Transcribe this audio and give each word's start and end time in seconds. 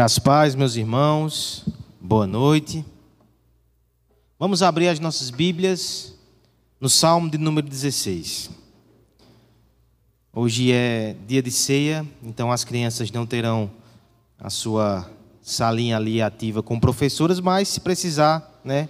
Graças 0.00 0.18
paz, 0.18 0.54
meus 0.54 0.76
irmãos. 0.76 1.62
Boa 2.00 2.26
noite. 2.26 2.82
Vamos 4.38 4.62
abrir 4.62 4.88
as 4.88 4.98
nossas 4.98 5.28
Bíblias 5.28 6.14
no 6.80 6.88
Salmo 6.88 7.28
de 7.28 7.36
número 7.36 7.68
16. 7.68 8.48
Hoje 10.32 10.72
é 10.72 11.14
dia 11.28 11.42
de 11.42 11.50
ceia, 11.50 12.06
então 12.22 12.50
as 12.50 12.64
crianças 12.64 13.10
não 13.10 13.26
terão 13.26 13.70
a 14.38 14.48
sua 14.48 15.06
salinha 15.42 15.98
ali 15.98 16.22
ativa 16.22 16.62
com 16.62 16.80
professoras, 16.80 17.38
mas 17.38 17.68
se 17.68 17.80
precisar, 17.80 18.58
né, 18.64 18.88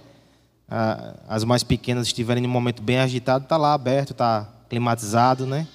as 1.27 1.43
mais 1.43 1.61
pequenas 1.61 2.07
estiverem 2.07 2.41
em 2.41 2.47
um 2.47 2.49
momento 2.49 2.81
bem 2.81 2.99
agitado, 2.99 3.43
está 3.43 3.57
lá 3.57 3.73
aberto, 3.73 4.11
está 4.11 4.49
climatizado, 4.69 5.45
né? 5.45 5.67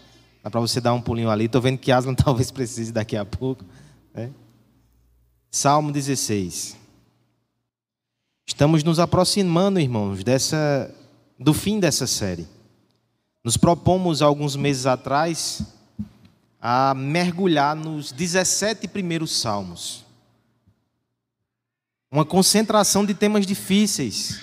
Dá 0.42 0.50
para 0.50 0.60
você 0.62 0.80
dar 0.80 0.94
um 0.94 1.00
pulinho 1.02 1.28
ali. 1.28 1.44
Estou 1.44 1.60
vendo 1.60 1.76
que 1.76 1.92
Aslan 1.92 2.14
talvez 2.16 2.50
precise 2.50 2.90
daqui 2.90 3.18
a 3.18 3.24
pouco. 3.26 3.66
Né? 4.14 4.30
Salmo 5.50 5.90
16. 5.92 6.76
Estamos 8.46 8.84
nos 8.84 8.98
aproximando, 8.98 9.80
irmãos, 9.80 10.22
dessa, 10.22 10.94
do 11.38 11.52
fim 11.52 11.80
dessa 11.80 12.06
série. 12.06 12.46
Nos 13.42 13.56
propomos 13.56 14.22
alguns 14.22 14.56
meses 14.56 14.86
atrás 14.86 15.62
a 16.60 16.94
mergulhar 16.94 17.76
nos 17.76 18.12
17 18.12 18.88
primeiros 18.88 19.30
salmos. 19.32 20.04
Uma 22.10 22.24
concentração 22.24 23.04
de 23.04 23.14
temas 23.14 23.46
difíceis. 23.46 24.40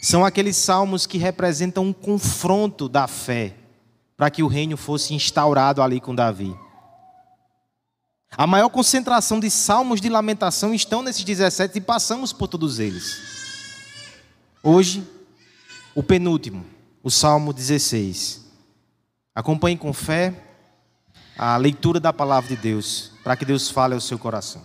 São 0.00 0.24
aqueles 0.24 0.56
salmos 0.56 1.06
que 1.06 1.18
representam 1.18 1.84
um 1.84 1.92
confronto 1.92 2.88
da 2.88 3.06
fé 3.06 3.54
para 4.16 4.30
que 4.30 4.42
o 4.42 4.46
reino 4.46 4.76
fosse 4.76 5.14
instaurado 5.14 5.82
ali 5.82 6.00
com 6.00 6.14
Davi. 6.14 6.54
A 8.36 8.46
maior 8.46 8.70
concentração 8.70 9.38
de 9.38 9.50
salmos 9.50 10.00
de 10.00 10.08
lamentação 10.08 10.74
estão 10.74 11.02
nesses 11.02 11.22
17 11.22 11.78
e 11.78 11.80
passamos 11.80 12.32
por 12.32 12.48
todos 12.48 12.78
eles. 12.78 13.20
Hoje, 14.62 15.06
o 15.94 16.02
penúltimo, 16.02 16.64
o 17.02 17.10
Salmo 17.10 17.52
16. 17.52 18.40
Acompanhe 19.34 19.76
com 19.76 19.92
fé 19.92 20.42
a 21.36 21.56
leitura 21.56 22.00
da 22.00 22.12
palavra 22.12 22.54
de 22.54 22.56
Deus, 22.56 23.12
para 23.22 23.36
que 23.36 23.44
Deus 23.44 23.70
fale 23.70 23.94
ao 23.94 24.00
seu 24.00 24.18
coração. 24.18 24.64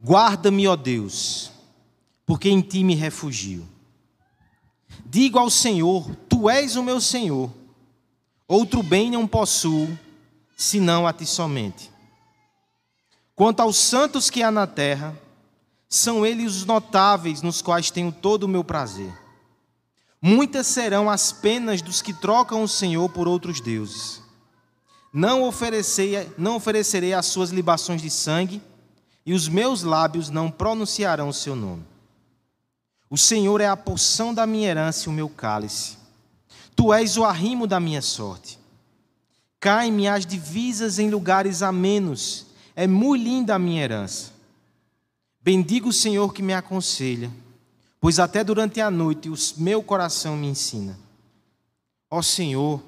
Guarda-me, 0.00 0.66
ó 0.66 0.74
Deus, 0.74 1.50
porque 2.24 2.48
em 2.48 2.60
ti 2.60 2.82
me 2.82 2.94
refugio. 2.94 3.68
Digo 5.04 5.38
ao 5.38 5.50
Senhor: 5.50 6.14
Tu 6.28 6.48
és 6.50 6.76
o 6.76 6.82
meu 6.82 7.00
Senhor. 7.00 7.52
Outro 8.48 8.82
bem 8.82 9.10
não 9.10 9.26
possuo, 9.26 9.86
senão 10.56 11.06
a 11.06 11.12
ti 11.12 11.26
somente. 11.26 11.90
Quanto 13.36 13.60
aos 13.60 13.76
santos 13.76 14.30
que 14.30 14.42
há 14.42 14.50
na 14.50 14.66
terra, 14.66 15.14
são 15.88 16.24
eles 16.24 16.56
os 16.56 16.64
notáveis 16.64 17.42
nos 17.42 17.60
quais 17.60 17.90
tenho 17.90 18.10
todo 18.10 18.44
o 18.44 18.48
meu 18.48 18.64
prazer. 18.64 19.12
Muitas 20.20 20.66
serão 20.66 21.08
as 21.08 21.30
penas 21.30 21.80
dos 21.82 22.02
que 22.02 22.12
trocam 22.12 22.62
o 22.62 22.68
Senhor 22.68 23.08
por 23.10 23.28
outros 23.28 23.60
deuses. 23.60 24.22
Não 25.12 25.44
oferecerei, 25.44 26.32
não 26.36 26.56
oferecerei 26.56 27.12
as 27.12 27.26
suas 27.26 27.50
libações 27.50 28.02
de 28.02 28.10
sangue, 28.10 28.60
e 29.24 29.34
os 29.34 29.46
meus 29.46 29.82
lábios 29.82 30.30
não 30.30 30.50
pronunciarão 30.50 31.28
o 31.28 31.34
seu 31.34 31.54
nome. 31.54 31.84
O 33.10 33.16
Senhor 33.16 33.60
é 33.60 33.68
a 33.68 33.76
porção 33.76 34.32
da 34.32 34.46
minha 34.46 34.68
herança 34.68 35.06
e 35.06 35.12
o 35.12 35.14
meu 35.14 35.28
cálice. 35.28 35.98
Tu 36.78 36.94
és 36.94 37.16
o 37.16 37.24
arrimo 37.24 37.66
da 37.66 37.80
minha 37.80 38.00
sorte. 38.00 38.56
Caem-me 39.58 40.06
as 40.06 40.24
divisas 40.24 41.00
em 41.00 41.10
lugares 41.10 41.60
amenos. 41.60 42.46
É 42.76 42.86
muito 42.86 43.24
linda 43.24 43.56
a 43.56 43.58
minha 43.58 43.82
herança. 43.82 44.30
Bendigo 45.40 45.88
o 45.88 45.92
Senhor 45.92 46.32
que 46.32 46.40
me 46.40 46.54
aconselha, 46.54 47.32
pois 48.00 48.20
até 48.20 48.44
durante 48.44 48.80
a 48.80 48.92
noite 48.92 49.28
o 49.28 49.34
meu 49.56 49.82
coração 49.82 50.36
me 50.36 50.46
ensina. 50.46 50.96
Ó 52.08 52.22
Senhor, 52.22 52.80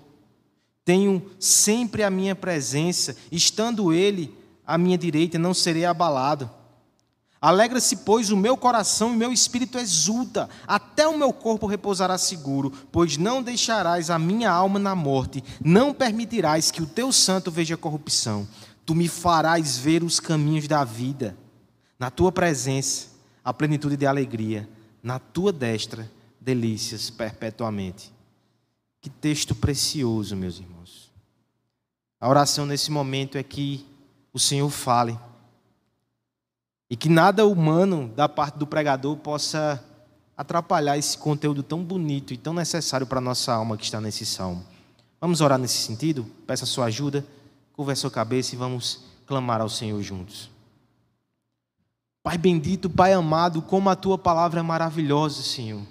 tenho 0.84 1.28
sempre 1.40 2.04
a 2.04 2.10
minha 2.10 2.36
presença, 2.36 3.16
estando 3.32 3.92
Ele 3.92 4.32
à 4.64 4.78
minha 4.78 4.96
direita, 4.96 5.36
não 5.36 5.52
serei 5.52 5.84
abalado. 5.84 6.48
Alegra-se, 7.40 7.96
pois, 7.96 8.30
o 8.30 8.36
meu 8.36 8.54
coração 8.54 9.14
e 9.14 9.16
meu 9.16 9.32
espírito 9.32 9.78
exulta, 9.78 10.50
até 10.66 11.08
o 11.08 11.16
meu 11.16 11.32
corpo 11.32 11.66
repousará 11.66 12.18
seguro, 12.18 12.70
pois 12.92 13.16
não 13.16 13.42
deixarás 13.42 14.10
a 14.10 14.18
minha 14.18 14.50
alma 14.50 14.78
na 14.78 14.94
morte, 14.94 15.42
não 15.64 15.94
permitirás 15.94 16.70
que 16.70 16.82
o 16.82 16.86
teu 16.86 17.10
santo 17.10 17.50
veja 17.50 17.78
corrupção. 17.78 18.46
Tu 18.84 18.94
me 18.94 19.08
farás 19.08 19.78
ver 19.78 20.02
os 20.02 20.20
caminhos 20.20 20.68
da 20.68 20.84
vida. 20.84 21.34
Na 21.98 22.10
tua 22.10 22.30
presença, 22.30 23.08
a 23.42 23.54
plenitude 23.54 23.96
de 23.96 24.06
alegria, 24.06 24.68
na 25.02 25.18
tua 25.18 25.50
destra, 25.50 26.10
delícias 26.38 27.08
perpetuamente. 27.08 28.12
Que 29.00 29.08
texto 29.08 29.54
precioso, 29.54 30.36
meus 30.36 30.58
irmãos. 30.58 31.10
A 32.20 32.28
oração 32.28 32.66
nesse 32.66 32.90
momento 32.90 33.38
é 33.38 33.42
que 33.42 33.86
o 34.30 34.38
Senhor 34.38 34.68
fale 34.68 35.18
e 36.90 36.96
que 36.96 37.08
nada 37.08 37.46
humano 37.46 38.12
da 38.16 38.28
parte 38.28 38.58
do 38.58 38.66
pregador 38.66 39.16
possa 39.16 39.82
atrapalhar 40.36 40.98
esse 40.98 41.16
conteúdo 41.16 41.62
tão 41.62 41.84
bonito 41.84 42.34
e 42.34 42.36
tão 42.36 42.52
necessário 42.52 43.06
para 43.06 43.18
a 43.18 43.22
nossa 43.22 43.52
alma 43.52 43.76
que 43.76 43.84
está 43.84 44.00
nesse 44.00 44.26
salmo. 44.26 44.64
Vamos 45.20 45.40
orar 45.40 45.58
nesse 45.58 45.78
sentido? 45.78 46.26
Peça 46.46 46.64
a 46.64 46.66
sua 46.66 46.86
ajuda, 46.86 47.24
curva 47.72 47.92
a 47.92 47.96
sua 47.96 48.10
cabeça 48.10 48.54
e 48.54 48.58
vamos 48.58 49.04
clamar 49.24 49.60
ao 49.60 49.68
Senhor 49.68 50.02
juntos. 50.02 50.50
Pai 52.24 52.36
bendito, 52.36 52.90
Pai 52.90 53.12
amado, 53.12 53.62
como 53.62 53.88
a 53.88 53.94
tua 53.94 54.18
palavra 54.18 54.58
é 54.58 54.62
maravilhosa, 54.62 55.42
Senhor. 55.42 55.82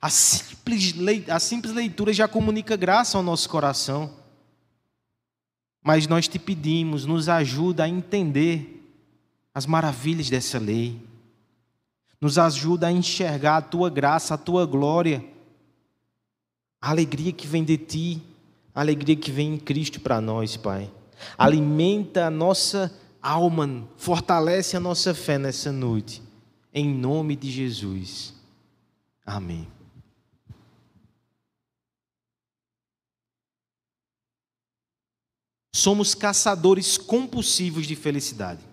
A 0.00 0.08
simples, 0.08 0.94
a 1.28 1.38
simples 1.38 1.74
leitura 1.74 2.12
já 2.12 2.26
comunica 2.26 2.76
graça 2.76 3.18
ao 3.18 3.22
nosso 3.22 3.48
coração. 3.48 4.10
Mas 5.82 6.06
nós 6.06 6.28
te 6.28 6.38
pedimos, 6.38 7.04
nos 7.04 7.28
ajuda 7.28 7.84
a 7.84 7.88
entender 7.88 8.77
as 9.58 9.66
maravilhas 9.66 10.30
dessa 10.30 10.56
lei. 10.56 11.00
Nos 12.20 12.38
ajuda 12.38 12.86
a 12.86 12.92
enxergar 12.92 13.56
a 13.56 13.60
tua 13.60 13.90
graça, 13.90 14.34
a 14.34 14.38
tua 14.38 14.64
glória, 14.64 15.24
a 16.80 16.90
alegria 16.90 17.32
que 17.32 17.44
vem 17.44 17.64
de 17.64 17.76
ti, 17.76 18.22
a 18.72 18.80
alegria 18.80 19.16
que 19.16 19.32
vem 19.32 19.54
em 19.54 19.58
Cristo 19.58 20.00
para 20.00 20.20
nós, 20.20 20.56
Pai. 20.56 20.88
Alimenta 21.36 22.26
a 22.26 22.30
nossa 22.30 22.96
alma, 23.20 23.84
fortalece 23.96 24.76
a 24.76 24.80
nossa 24.80 25.12
fé 25.12 25.38
nessa 25.38 25.72
noite. 25.72 26.22
Em 26.72 26.88
nome 26.88 27.34
de 27.34 27.50
Jesus. 27.50 28.34
Amém. 29.26 29.66
Somos 35.74 36.14
caçadores 36.14 36.96
compulsivos 36.96 37.88
de 37.88 37.96
felicidade 37.96 38.67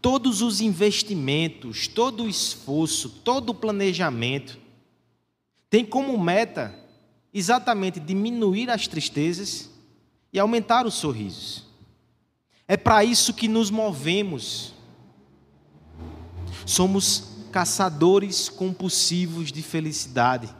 todos 0.00 0.42
os 0.42 0.60
investimentos, 0.60 1.86
todo 1.86 2.24
o 2.24 2.28
esforço, 2.28 3.08
todo 3.08 3.50
o 3.50 3.54
planejamento 3.54 4.58
tem 5.70 5.84
como 5.84 6.18
meta 6.18 6.74
exatamente 7.32 8.00
diminuir 8.00 8.70
as 8.70 8.86
tristezas 8.86 9.70
e 10.32 10.38
aumentar 10.38 10.86
os 10.86 10.94
sorrisos. 10.94 11.64
É 12.66 12.76
para 12.76 13.04
isso 13.04 13.34
que 13.34 13.48
nos 13.48 13.70
movemos. 13.70 14.72
Somos 16.64 17.24
caçadores 17.52 18.48
compulsivos 18.48 19.52
de 19.52 19.62
felicidade. 19.62 20.54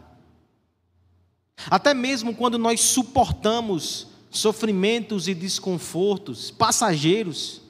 Até 1.70 1.92
mesmo 1.92 2.34
quando 2.34 2.58
nós 2.58 2.81
suportamos 2.81 4.08
sofrimentos 4.31 5.26
e 5.26 5.34
desconfortos 5.34 6.50
passageiros, 6.50 7.62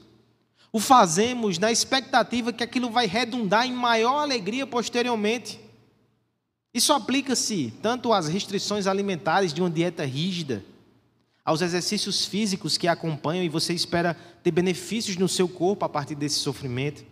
o 0.71 0.79
fazemos 0.79 1.57
na 1.57 1.71
expectativa 1.71 2.53
que 2.53 2.63
aquilo 2.63 2.89
vai 2.89 3.07
redundar 3.07 3.65
em 3.65 3.73
maior 3.73 4.19
alegria 4.19 4.67
posteriormente. 4.67 5.59
Isso 6.73 6.93
aplica-se 6.93 7.73
tanto 7.81 8.13
às 8.13 8.27
restrições 8.27 8.85
alimentares 8.85 9.53
de 9.53 9.61
uma 9.61 9.69
dieta 9.69 10.05
rígida, 10.05 10.63
aos 11.43 11.61
exercícios 11.61 12.25
físicos 12.25 12.77
que 12.77 12.87
acompanham 12.87 13.43
e 13.43 13.49
você 13.49 13.73
espera 13.73 14.15
ter 14.43 14.51
benefícios 14.51 15.17
no 15.17 15.27
seu 15.27 15.49
corpo 15.49 15.83
a 15.83 15.89
partir 15.89 16.13
desse 16.13 16.37
sofrimento. 16.37 17.03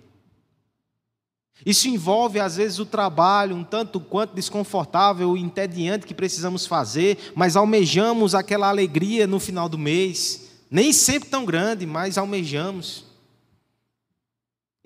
Isso 1.65 1.87
envolve, 1.87 2.39
às 2.39 2.57
vezes, 2.57 2.77
o 2.77 2.85
trabalho 2.85 3.55
um 3.55 3.63
tanto 3.63 3.99
quanto 3.99 4.35
desconfortável 4.35 5.35
e 5.35 5.41
entediante 5.41 6.05
que 6.05 6.13
precisamos 6.13 6.67
fazer, 6.67 7.33
mas 7.33 7.55
almejamos 7.55 8.35
aquela 8.35 8.69
alegria 8.69 9.25
no 9.25 9.39
final 9.39 9.67
do 9.67 9.77
mês. 9.77 10.51
Nem 10.69 10.93
sempre 10.93 11.29
tão 11.29 11.43
grande, 11.43 11.87
mas 11.87 12.15
almejamos. 12.15 13.06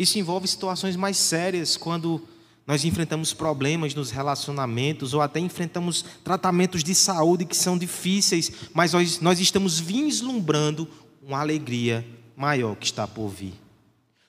Isso 0.02 0.18
envolve 0.18 0.48
situações 0.48 0.96
mais 0.96 1.16
sérias, 1.16 1.78
quando 1.78 2.28
Nós 2.66 2.86
enfrentamos 2.86 3.34
problemas 3.34 3.94
nos 3.94 4.12
relacionamentos 4.12 5.14
ou 5.14 5.22
até 5.22 5.40
enfrentamos 5.40 6.06
tratamentos 6.24 6.84
de 6.84 6.96
saúde 6.96 7.44
que 7.44 7.58
são 7.58 7.78
difíceis, 7.78 8.52
mas 8.74 8.94
nós, 8.94 9.20
nós 9.20 9.40
estamos 9.40 9.80
vislumbrando 9.80 10.88
uma 11.22 11.40
alegria 11.40 12.06
maior 12.36 12.76
que 12.76 12.86
está 12.86 13.08
por 13.08 13.30
vir. 13.30 13.54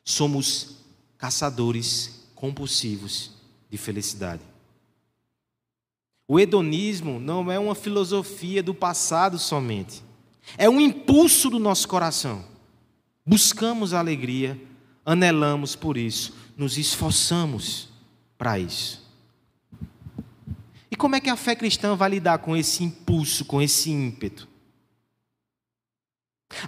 Somos 0.05 0.77
caçadores 1.17 2.27
compulsivos 2.35 3.31
de 3.71 3.77
felicidade. 3.77 4.43
O 6.27 6.41
hedonismo 6.41 7.21
não 7.21 7.53
é 7.53 7.59
uma 7.59 7.75
filosofia 7.75 8.63
do 8.63 8.75
passado 8.75 9.39
somente, 9.39 10.03
é 10.59 10.69
um 10.69 10.81
impulso 10.81 11.49
do 11.49 11.59
nosso 11.59 11.87
coração. 11.87 12.45
Buscamos 13.25 13.95
a 13.95 14.01
alegria, 14.01 14.61
anelamos 15.05 15.75
por 15.75 15.97
isso, 15.97 16.35
nos 16.57 16.79
esforçamos 16.79 17.89
para 18.39 18.59
isso. 18.59 19.03
E 20.91 20.97
como 20.97 21.17
é 21.17 21.21
que 21.21 21.31
a 21.31 21.37
fé 21.37 21.57
cristã 21.57 21.97
vai 21.97 22.11
lidar 22.11 22.39
com 22.39 22.57
esse 22.57 22.85
impulso, 22.85 23.45
com 23.45 23.63
esse 23.63 23.91
ímpeto? 23.91 24.49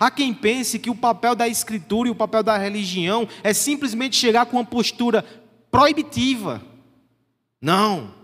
Há 0.01 0.11
quem 0.11 0.33
pense 0.33 0.79
que 0.79 0.89
o 0.89 0.95
papel 0.95 1.35
da 1.35 1.47
escritura 1.47 2.09
e 2.09 2.11
o 2.11 2.15
papel 2.15 2.43
da 2.43 2.57
religião 2.57 3.29
é 3.43 3.53
simplesmente 3.53 4.17
chegar 4.17 4.47
com 4.47 4.57
uma 4.57 4.65
postura 4.65 5.23
proibitiva. 5.71 6.63
Não, 7.61 8.15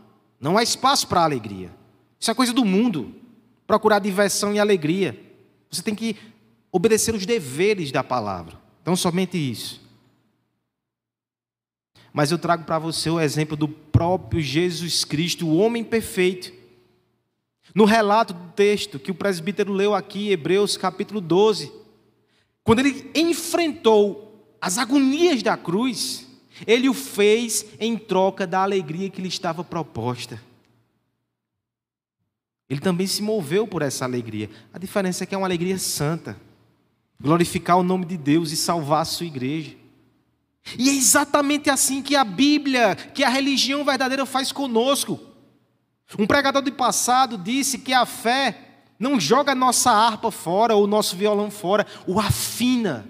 não 0.40 0.56
há 0.56 0.62
espaço 0.62 1.06
para 1.06 1.22
alegria. 1.22 1.70
Isso 2.18 2.30
é 2.30 2.34
coisa 2.34 2.52
do 2.52 2.64
mundo. 2.64 3.14
Procurar 3.66 3.98
diversão 3.98 4.54
e 4.54 4.58
alegria. 4.58 5.18
Você 5.70 5.82
tem 5.82 5.94
que 5.94 6.16
obedecer 6.72 7.14
os 7.14 7.26
deveres 7.26 7.92
da 7.92 8.02
palavra. 8.02 8.58
Então, 8.82 8.96
somente 8.96 9.36
isso. 9.36 9.80
Mas 12.12 12.30
eu 12.30 12.38
trago 12.38 12.64
para 12.64 12.78
você 12.78 13.08
o 13.08 13.20
exemplo 13.20 13.56
do 13.56 13.68
próprio 13.68 14.42
Jesus 14.42 15.04
Cristo, 15.04 15.46
o 15.46 15.56
homem 15.56 15.84
perfeito. 15.84 16.52
No 17.74 17.84
relato 17.84 18.34
do 18.34 18.52
texto 18.52 18.98
que 18.98 19.10
o 19.10 19.14
presbítero 19.14 19.72
leu 19.72 19.94
aqui, 19.94 20.30
Hebreus 20.30 20.76
capítulo 20.76 21.20
12, 21.20 21.72
quando 22.64 22.80
ele 22.80 23.10
enfrentou 23.14 24.56
as 24.60 24.76
agonias 24.76 25.42
da 25.42 25.56
cruz, 25.56 26.26
ele 26.66 26.88
o 26.88 26.94
fez 26.94 27.64
em 27.78 27.96
troca 27.96 28.46
da 28.46 28.62
alegria 28.62 29.08
que 29.08 29.22
lhe 29.22 29.28
estava 29.28 29.64
proposta. 29.64 30.40
Ele 32.68 32.80
também 32.80 33.06
se 33.06 33.22
moveu 33.22 33.66
por 33.66 33.82
essa 33.82 34.04
alegria. 34.04 34.48
A 34.72 34.78
diferença 34.78 35.24
é 35.24 35.26
que 35.26 35.34
é 35.34 35.38
uma 35.38 35.46
alegria 35.46 35.78
santa. 35.78 36.36
Glorificar 37.20 37.76
o 37.78 37.82
nome 37.82 38.04
de 38.04 38.16
Deus 38.16 38.52
e 38.52 38.56
salvar 38.56 39.02
a 39.02 39.04
sua 39.04 39.26
igreja. 39.26 39.79
E 40.78 40.88
é 40.88 40.92
exatamente 40.92 41.70
assim 41.70 42.02
que 42.02 42.14
a 42.14 42.24
Bíblia, 42.24 42.94
que 42.94 43.24
a 43.24 43.28
religião 43.28 43.84
verdadeira 43.84 44.24
faz 44.26 44.52
conosco. 44.52 45.18
Um 46.18 46.26
pregador 46.26 46.62
do 46.62 46.72
passado 46.72 47.38
disse 47.38 47.78
que 47.78 47.92
a 47.92 48.04
fé 48.04 48.70
não 48.98 49.18
joga 49.18 49.52
a 49.52 49.54
nossa 49.54 49.90
harpa 49.90 50.30
fora 50.30 50.74
ou 50.74 50.84
o 50.84 50.86
nosso 50.86 51.16
violão 51.16 51.50
fora, 51.50 51.86
o 52.06 52.20
afina 52.20 53.08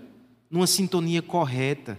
numa 0.51 0.67
sintonia 0.67 1.21
correta, 1.21 1.99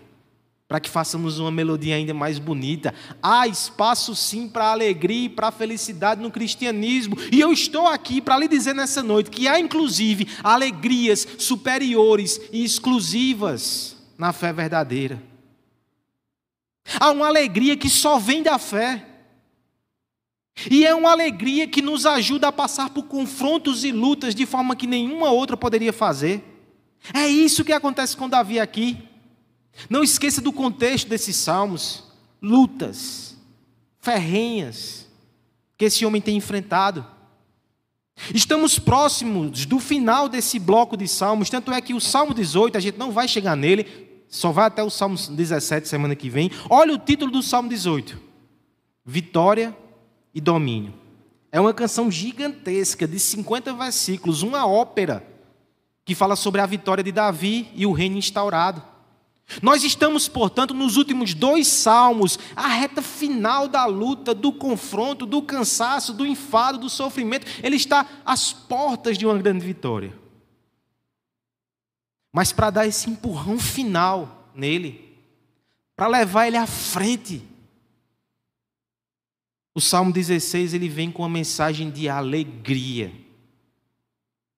para 0.68 0.80
que 0.80 0.90
façamos 0.90 1.40
uma 1.40 1.52
melodia 1.52 1.96
ainda 1.96 2.14
mais 2.14 2.40
bonita. 2.40 2.94
Há 3.22 3.46
espaço 3.48 4.16
sim 4.16 4.48
para 4.48 4.72
alegria 4.72 5.26
e 5.26 5.30
para 5.30 5.52
felicidade 5.52 6.22
no 6.22 6.32
cristianismo. 6.32 7.18
E 7.30 7.42
eu 7.42 7.52
estou 7.52 7.88
aqui 7.88 8.22
para 8.22 8.38
lhe 8.38 8.48
dizer 8.48 8.74
nessa 8.74 9.04
noite 9.04 9.30
que 9.30 9.50
há 9.50 9.60
inclusive 9.60 10.28
alegrias 10.42 11.28
superiores 11.38 12.40
e 12.54 12.64
exclusivas 12.64 13.98
na 14.18 14.32
fé 14.32 14.54
verdadeira. 14.54 15.31
Há 17.00 17.12
uma 17.12 17.28
alegria 17.28 17.78
que 17.78 17.90
só 17.90 18.18
vem 18.18 18.44
da 18.44 18.58
fé. 18.58 19.08
E 20.70 20.86
é 20.86 20.94
uma 20.94 21.12
alegria 21.12 21.68
que 21.68 21.82
nos 21.82 22.06
ajuda 22.06 22.50
a 22.50 22.52
passar 22.52 22.90
por 22.90 23.04
confrontos 23.04 23.84
e 23.84 23.92
lutas 23.92 24.36
de 24.36 24.46
forma 24.46 24.76
que 24.76 24.86
nenhuma 24.86 25.32
outra 25.32 25.56
poderia 25.56 25.94
fazer. 25.94 26.44
É 27.14 27.28
isso 27.28 27.64
que 27.64 27.74
acontece 27.74 28.16
com 28.16 28.30
Davi 28.30 28.60
aqui. 28.60 28.98
Não 29.90 30.04
esqueça 30.04 30.42
do 30.42 30.52
contexto 30.52 31.08
desses 31.08 31.36
salmos: 31.36 32.04
lutas, 32.42 33.36
ferrenhas, 34.00 35.08
que 35.78 35.86
esse 35.86 36.06
homem 36.06 36.22
tem 36.22 36.36
enfrentado. 36.36 37.06
Estamos 38.36 38.78
próximos 38.78 39.66
do 39.66 39.80
final 39.80 40.30
desse 40.30 40.60
bloco 40.60 40.96
de 40.96 41.08
salmos, 41.08 41.50
tanto 41.50 41.72
é 41.72 41.82
que 41.82 41.94
o 41.94 42.00
Salmo 42.00 42.34
18, 42.34 42.78
a 42.78 42.82
gente 42.82 42.98
não 42.98 43.12
vai 43.12 43.28
chegar 43.28 43.56
nele, 43.56 44.11
só 44.32 44.50
vai 44.50 44.68
até 44.68 44.82
o 44.82 44.90
Salmo 44.90 45.18
17 45.18 45.90
semana 45.90 46.16
que 46.16 46.30
vem. 46.30 46.50
Olha 46.70 46.94
o 46.94 46.98
título 46.98 47.30
do 47.30 47.44
Salmo 47.44 47.68
18: 47.68 48.18
Vitória 49.06 49.76
e 50.34 50.40
Domínio. 50.40 50.94
É 51.52 51.60
uma 51.60 51.74
canção 51.74 52.10
gigantesca 52.10 53.06
de 53.06 53.20
50 53.20 53.74
versículos, 53.74 54.42
uma 54.42 54.66
ópera 54.66 55.28
que 56.06 56.16
fala 56.16 56.38
sobre 56.38 56.62
a 56.62 56.66
vitória 56.66 57.04
de 57.04 57.12
Davi 57.12 57.68
e 57.76 57.86
o 57.86 57.92
reino 57.92 58.18
instaurado. 58.18 58.82
Nós 59.62 59.84
estamos, 59.84 60.30
portanto, 60.30 60.74
nos 60.74 60.96
últimos 60.96 61.34
dois 61.34 61.68
salmos, 61.68 62.40
a 62.56 62.70
reta 62.70 63.02
final 63.02 63.68
da 63.68 63.86
luta, 63.86 64.34
do 64.34 64.54
confronto, 64.54 65.26
do 65.26 65.42
cansaço, 65.42 66.14
do 66.14 66.26
enfado, 66.26 66.78
do 66.78 66.90
sofrimento. 66.90 67.46
Ele 67.62 67.76
está 67.76 68.08
às 68.26 68.54
portas 68.54 69.18
de 69.18 69.26
uma 69.26 69.38
grande 69.38 69.66
vitória. 69.66 70.21
Mas 72.32 72.54
para 72.54 72.70
dar 72.70 72.88
esse 72.88 73.10
empurrão 73.10 73.60
final 73.60 74.50
nele, 74.56 75.18
para 75.96 76.08
levar 76.08 76.48
ele 76.48 76.58
à 76.58 76.66
frente. 76.66 77.48
O 79.74 79.80
Salmo 79.80 80.12
16 80.12 80.74
ele 80.74 80.90
vem 80.90 81.12
com 81.12 81.22
uma 81.22 81.30
mensagem 81.30 81.92
de 81.92 82.10
alegria, 82.10 83.14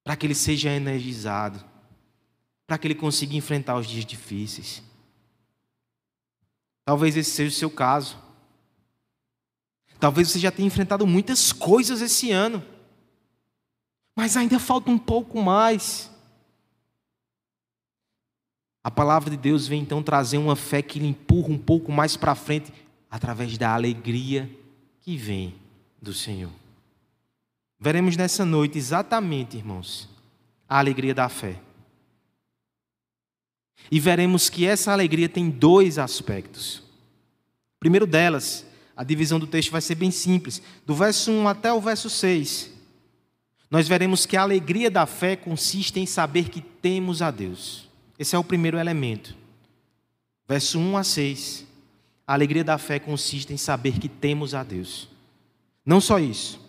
para 0.03 0.15
que 0.15 0.25
ele 0.25 0.35
seja 0.35 0.71
energizado, 0.71 1.63
para 2.65 2.77
que 2.77 2.87
ele 2.87 2.95
consiga 2.95 3.35
enfrentar 3.35 3.75
os 3.77 3.87
dias 3.87 4.05
difíceis. 4.05 4.81
Talvez 6.85 7.15
esse 7.15 7.31
seja 7.31 7.49
o 7.49 7.59
seu 7.59 7.69
caso. 7.69 8.17
Talvez 9.99 10.29
você 10.29 10.39
já 10.39 10.51
tenha 10.51 10.67
enfrentado 10.67 11.07
muitas 11.07 11.53
coisas 11.53 12.01
esse 12.01 12.31
ano, 12.31 12.63
mas 14.15 14.35
ainda 14.35 14.59
falta 14.59 14.91
um 14.91 14.97
pouco 14.97 15.41
mais. 15.41 16.12
A 18.83 18.91
palavra 18.91 19.29
de 19.29 19.37
Deus 19.37 19.65
vem 19.65 19.81
então 19.81 20.03
trazer 20.03 20.37
uma 20.37 20.55
fé 20.55 20.81
que 20.81 20.99
lhe 20.99 21.07
empurra 21.07 21.49
um 21.49 21.57
pouco 21.57 21.91
mais 21.91 22.17
para 22.17 22.35
frente, 22.35 22.73
através 23.09 23.57
da 23.57 23.73
alegria 23.73 24.49
que 24.99 25.15
vem 25.15 25.55
do 26.01 26.13
Senhor. 26.13 26.51
Veremos 27.79 28.17
nessa 28.17 28.43
noite 28.43 28.77
exatamente, 28.77 29.55
irmãos, 29.55 30.09
a 30.67 30.79
alegria 30.79 31.13
da 31.13 31.29
fé. 31.29 31.59
E 33.91 33.99
veremos 33.99 34.49
que 34.49 34.65
essa 34.65 34.91
alegria 34.91 35.29
tem 35.29 35.49
dois 35.49 35.97
aspectos. 35.97 36.77
O 36.77 37.79
primeiro 37.79 38.07
delas, 38.07 38.65
a 38.95 39.03
divisão 39.03 39.39
do 39.39 39.47
texto 39.47 39.71
vai 39.71 39.81
ser 39.81 39.95
bem 39.95 40.11
simples, 40.11 40.61
do 40.85 40.95
verso 40.95 41.31
1 41.31 41.47
até 41.47 41.71
o 41.71 41.79
verso 41.79 42.09
6. 42.09 42.71
Nós 43.69 43.87
veremos 43.87 44.25
que 44.25 44.37
a 44.37 44.41
alegria 44.41 44.89
da 44.89 45.05
fé 45.05 45.35
consiste 45.35 45.99
em 45.99 46.05
saber 46.05 46.49
que 46.49 46.61
temos 46.61 47.21
a 47.21 47.31
Deus. 47.31 47.82
Esse 48.17 48.35
é 48.35 48.39
o 48.39 48.43
primeiro 48.43 48.77
elemento. 48.77 49.35
Verso 50.47 50.79
1 50.79 50.97
a 50.97 51.03
6. 51.03 51.67
A 52.25 52.33
alegria 52.33 52.63
da 52.63 52.77
fé 52.77 52.99
consiste 52.99 53.51
em 53.51 53.57
saber 53.57 53.99
que 53.99 54.07
temos 54.07 54.53
a 54.53 54.63
Deus. 54.63 55.09
Não 55.85 55.99
só 55.99 56.19
isso. 56.19 56.59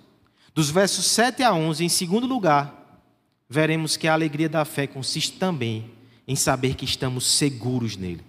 Dos 0.55 0.71
versos 0.71 1.07
7 1.07 1.43
a 1.43 1.53
11, 1.53 1.85
em 1.85 1.89
segundo 1.89 2.27
lugar, 2.27 3.03
veremos 3.49 3.97
que 3.97 4.09
a 4.09 4.13
alegria 4.13 4.49
da 4.49 4.65
fé 4.65 4.87
consiste 4.87 5.39
também 5.39 5.91
em 6.27 6.37
saber 6.37 6.75
que 6.75 6.85
estamos 6.85 7.27
seguros 7.27 7.97
nele. 7.97 8.23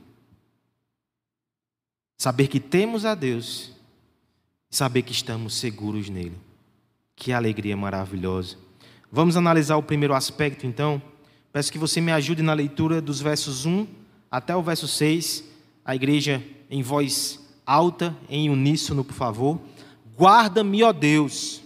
Saber 2.17 2.47
que 2.47 2.59
temos 2.59 3.05
a 3.05 3.13
Deus, 3.13 3.71
saber 4.69 5.01
que 5.01 5.11
estamos 5.11 5.55
seguros 5.55 6.09
nele. 6.09 6.37
Que 7.15 7.31
alegria 7.31 7.77
maravilhosa. 7.77 8.57
Vamos 9.11 9.37
analisar 9.37 9.77
o 9.77 9.83
primeiro 9.83 10.13
aspecto 10.13 10.65
então. 10.65 11.01
Peço 11.55 11.71
que 11.71 11.79
você 11.79 12.01
me 12.01 12.11
ajude 12.11 12.43
na 12.43 12.53
leitura 12.53 13.01
dos 13.01 13.21
versos 13.21 13.65
1 13.65 13.87
até 14.29 14.53
o 14.53 14.61
verso 14.61 14.89
6. 14.89 15.41
A 15.85 15.95
igreja 15.95 16.43
em 16.69 16.83
voz 16.83 17.39
alta, 17.65 18.13
em 18.29 18.49
uníssono, 18.49 19.05
por 19.05 19.13
favor. 19.13 19.61
Guarda-me, 20.17 20.83
ó 20.83 20.91
Deus 20.91 21.63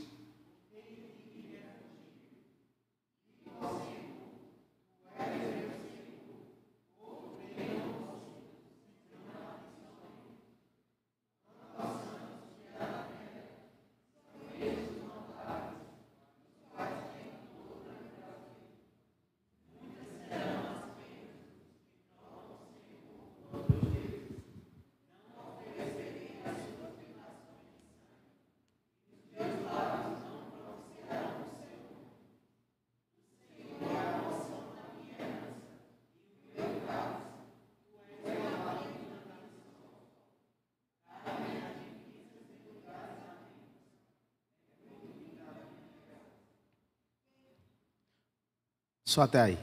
Só 49.09 49.23
até 49.23 49.41
aí. 49.41 49.57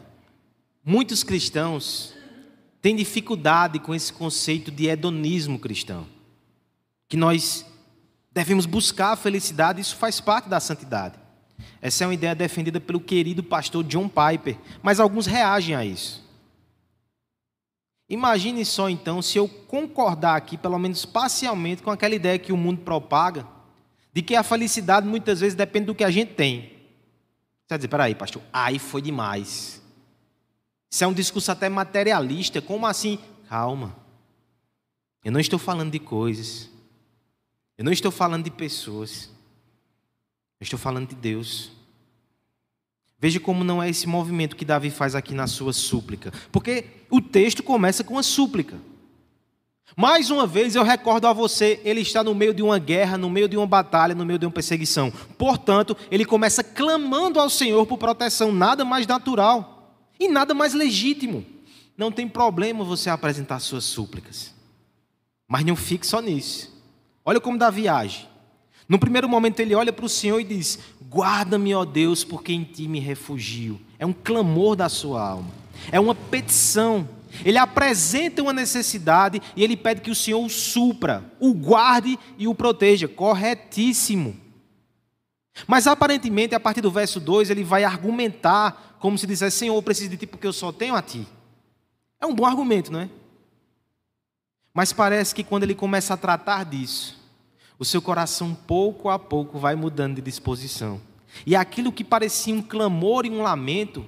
Muitos 0.84 1.22
cristãos 1.22 2.12
têm 2.82 2.96
dificuldade 2.96 3.78
com 3.78 3.94
esse 3.94 4.12
conceito 4.12 4.72
de 4.72 4.88
hedonismo 4.88 5.56
cristão. 5.56 6.04
Que 7.08 7.16
nós 7.16 7.64
devemos 8.32 8.66
buscar 8.66 9.12
a 9.12 9.16
felicidade, 9.16 9.80
isso 9.80 9.94
faz 9.94 10.20
parte 10.20 10.48
da 10.48 10.58
santidade. 10.58 11.14
Essa 11.80 12.02
é 12.02 12.06
uma 12.08 12.14
ideia 12.14 12.34
defendida 12.34 12.80
pelo 12.80 12.98
querido 12.98 13.40
pastor 13.40 13.84
John 13.84 14.08
Piper, 14.08 14.58
mas 14.82 14.98
alguns 14.98 15.26
reagem 15.26 15.76
a 15.76 15.84
isso. 15.84 16.28
Imagine 18.08 18.64
só 18.64 18.90
então 18.90 19.22
se 19.22 19.38
eu 19.38 19.46
concordar 19.46 20.34
aqui, 20.34 20.56
pelo 20.56 20.76
menos 20.76 21.06
parcialmente, 21.06 21.84
com 21.84 21.90
aquela 21.92 22.16
ideia 22.16 22.36
que 22.36 22.52
o 22.52 22.56
mundo 22.56 22.80
propaga, 22.80 23.46
de 24.12 24.22
que 24.22 24.34
a 24.34 24.42
felicidade 24.42 25.06
muitas 25.06 25.38
vezes 25.38 25.54
depende 25.54 25.86
do 25.86 25.94
que 25.94 26.02
a 26.02 26.10
gente 26.10 26.34
tem. 26.34 26.75
Você 27.66 27.70
vai 27.70 27.78
dizer, 27.78 27.88
peraí, 27.88 28.14
pastor, 28.14 28.42
aí 28.52 28.78
foi 28.78 29.02
demais. 29.02 29.82
Isso 30.88 31.02
é 31.02 31.06
um 31.06 31.12
discurso 31.12 31.50
até 31.50 31.68
materialista. 31.68 32.62
Como 32.62 32.86
assim? 32.86 33.18
Calma. 33.48 33.96
Eu 35.24 35.32
não 35.32 35.40
estou 35.40 35.58
falando 35.58 35.90
de 35.90 35.98
coisas. 35.98 36.70
Eu 37.76 37.84
não 37.84 37.90
estou 37.90 38.12
falando 38.12 38.44
de 38.44 38.52
pessoas. 38.52 39.28
Eu 40.60 40.64
estou 40.64 40.78
falando 40.78 41.08
de 41.08 41.16
Deus. 41.16 41.72
Veja 43.18 43.40
como 43.40 43.64
não 43.64 43.82
é 43.82 43.90
esse 43.90 44.06
movimento 44.06 44.54
que 44.54 44.64
Davi 44.64 44.88
faz 44.88 45.16
aqui 45.16 45.34
na 45.34 45.48
sua 45.48 45.72
súplica. 45.72 46.32
Porque 46.52 46.84
o 47.10 47.20
texto 47.20 47.64
começa 47.64 48.04
com 48.04 48.16
a 48.16 48.22
súplica. 48.22 48.78
Mais 49.94 50.30
uma 50.30 50.46
vez 50.46 50.74
eu 50.74 50.82
recordo 50.82 51.26
a 51.26 51.32
você, 51.32 51.80
ele 51.84 52.00
está 52.00 52.24
no 52.24 52.34
meio 52.34 52.52
de 52.52 52.62
uma 52.62 52.78
guerra, 52.78 53.16
no 53.16 53.30
meio 53.30 53.48
de 53.48 53.56
uma 53.56 53.66
batalha, 53.66 54.14
no 54.14 54.24
meio 54.24 54.38
de 54.38 54.46
uma 54.46 54.52
perseguição. 54.52 55.12
Portanto, 55.38 55.96
ele 56.10 56.24
começa 56.24 56.64
clamando 56.64 57.38
ao 57.38 57.48
Senhor 57.48 57.86
por 57.86 57.98
proteção, 57.98 58.50
nada 58.50 58.84
mais 58.84 59.06
natural 59.06 59.94
e 60.18 60.28
nada 60.28 60.52
mais 60.54 60.74
legítimo. 60.74 61.44
Não 61.96 62.10
tem 62.10 62.28
problema 62.28 62.84
você 62.84 63.08
apresentar 63.08 63.60
suas 63.60 63.84
súplicas. 63.84 64.52
Mas 65.48 65.64
não 65.64 65.76
fique 65.76 66.06
só 66.06 66.20
nisso. 66.20 66.74
Olha 67.24 67.40
como 67.40 67.58
Davi 67.58 67.88
age. 67.88 68.28
No 68.88 68.98
primeiro 68.98 69.28
momento 69.28 69.60
ele 69.60 69.74
olha 69.74 69.92
para 69.92 70.04
o 70.04 70.08
Senhor 70.08 70.38
e 70.40 70.44
diz: 70.44 70.78
Guarda-me, 71.08 71.74
ó 71.74 71.84
Deus, 71.84 72.22
porque 72.22 72.52
em 72.52 72.64
ti 72.64 72.86
me 72.86 73.00
refugio. 73.00 73.80
É 73.98 74.06
um 74.06 74.12
clamor 74.12 74.76
da 74.76 74.88
sua 74.88 75.26
alma, 75.26 75.50
é 75.90 75.98
uma 75.98 76.14
petição. 76.14 77.08
Ele 77.44 77.58
apresenta 77.58 78.42
uma 78.42 78.52
necessidade 78.52 79.40
e 79.54 79.62
ele 79.62 79.76
pede 79.76 80.00
que 80.00 80.10
o 80.10 80.14
Senhor 80.14 80.44
o 80.44 80.48
supra, 80.48 81.24
o 81.38 81.52
guarde 81.52 82.18
e 82.38 82.46
o 82.48 82.54
proteja. 82.54 83.08
Corretíssimo. 83.08 84.36
Mas 85.66 85.86
aparentemente, 85.86 86.54
a 86.54 86.60
partir 86.60 86.80
do 86.80 86.90
verso 86.90 87.18
2, 87.18 87.50
ele 87.50 87.64
vai 87.64 87.84
argumentar 87.84 88.96
como 88.98 89.16
se 89.16 89.26
dissesse: 89.26 89.58
Senhor, 89.58 89.74
eu 89.74 89.82
preciso 89.82 90.10
de 90.10 90.16
ti 90.16 90.26
porque 90.26 90.46
eu 90.46 90.52
só 90.52 90.72
tenho 90.72 90.94
a 90.94 91.02
ti. 91.02 91.26
É 92.20 92.26
um 92.26 92.34
bom 92.34 92.46
argumento, 92.46 92.92
não 92.92 93.00
é? 93.00 93.08
Mas 94.72 94.92
parece 94.92 95.34
que 95.34 95.42
quando 95.42 95.62
ele 95.62 95.74
começa 95.74 96.14
a 96.14 96.16
tratar 96.18 96.64
disso, 96.64 97.18
o 97.78 97.84
seu 97.84 98.02
coração 98.02 98.54
pouco 98.54 99.08
a 99.08 99.18
pouco 99.18 99.58
vai 99.58 99.74
mudando 99.74 100.16
de 100.16 100.22
disposição. 100.22 101.00
E 101.46 101.56
aquilo 101.56 101.92
que 101.92 102.04
parecia 102.04 102.54
um 102.54 102.62
clamor 102.62 103.26
e 103.26 103.30
um 103.30 103.42
lamento 103.42 104.04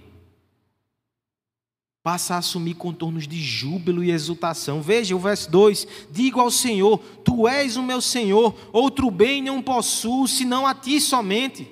passa 2.02 2.34
a 2.34 2.38
assumir 2.38 2.74
contornos 2.74 3.26
de 3.26 3.40
júbilo 3.40 4.02
e 4.02 4.10
exultação. 4.10 4.80
Veja 4.80 5.14
o 5.14 5.18
verso 5.18 5.50
2: 5.50 5.86
Digo 6.10 6.40
ao 6.40 6.50
Senhor: 6.50 6.98
Tu 7.24 7.46
és 7.48 7.76
o 7.76 7.82
meu 7.82 8.00
Senhor, 8.00 8.54
outro 8.72 9.10
bem 9.10 9.42
não 9.42 9.62
possuo 9.62 10.26
senão 10.26 10.66
a 10.66 10.74
ti 10.74 11.00
somente. 11.00 11.70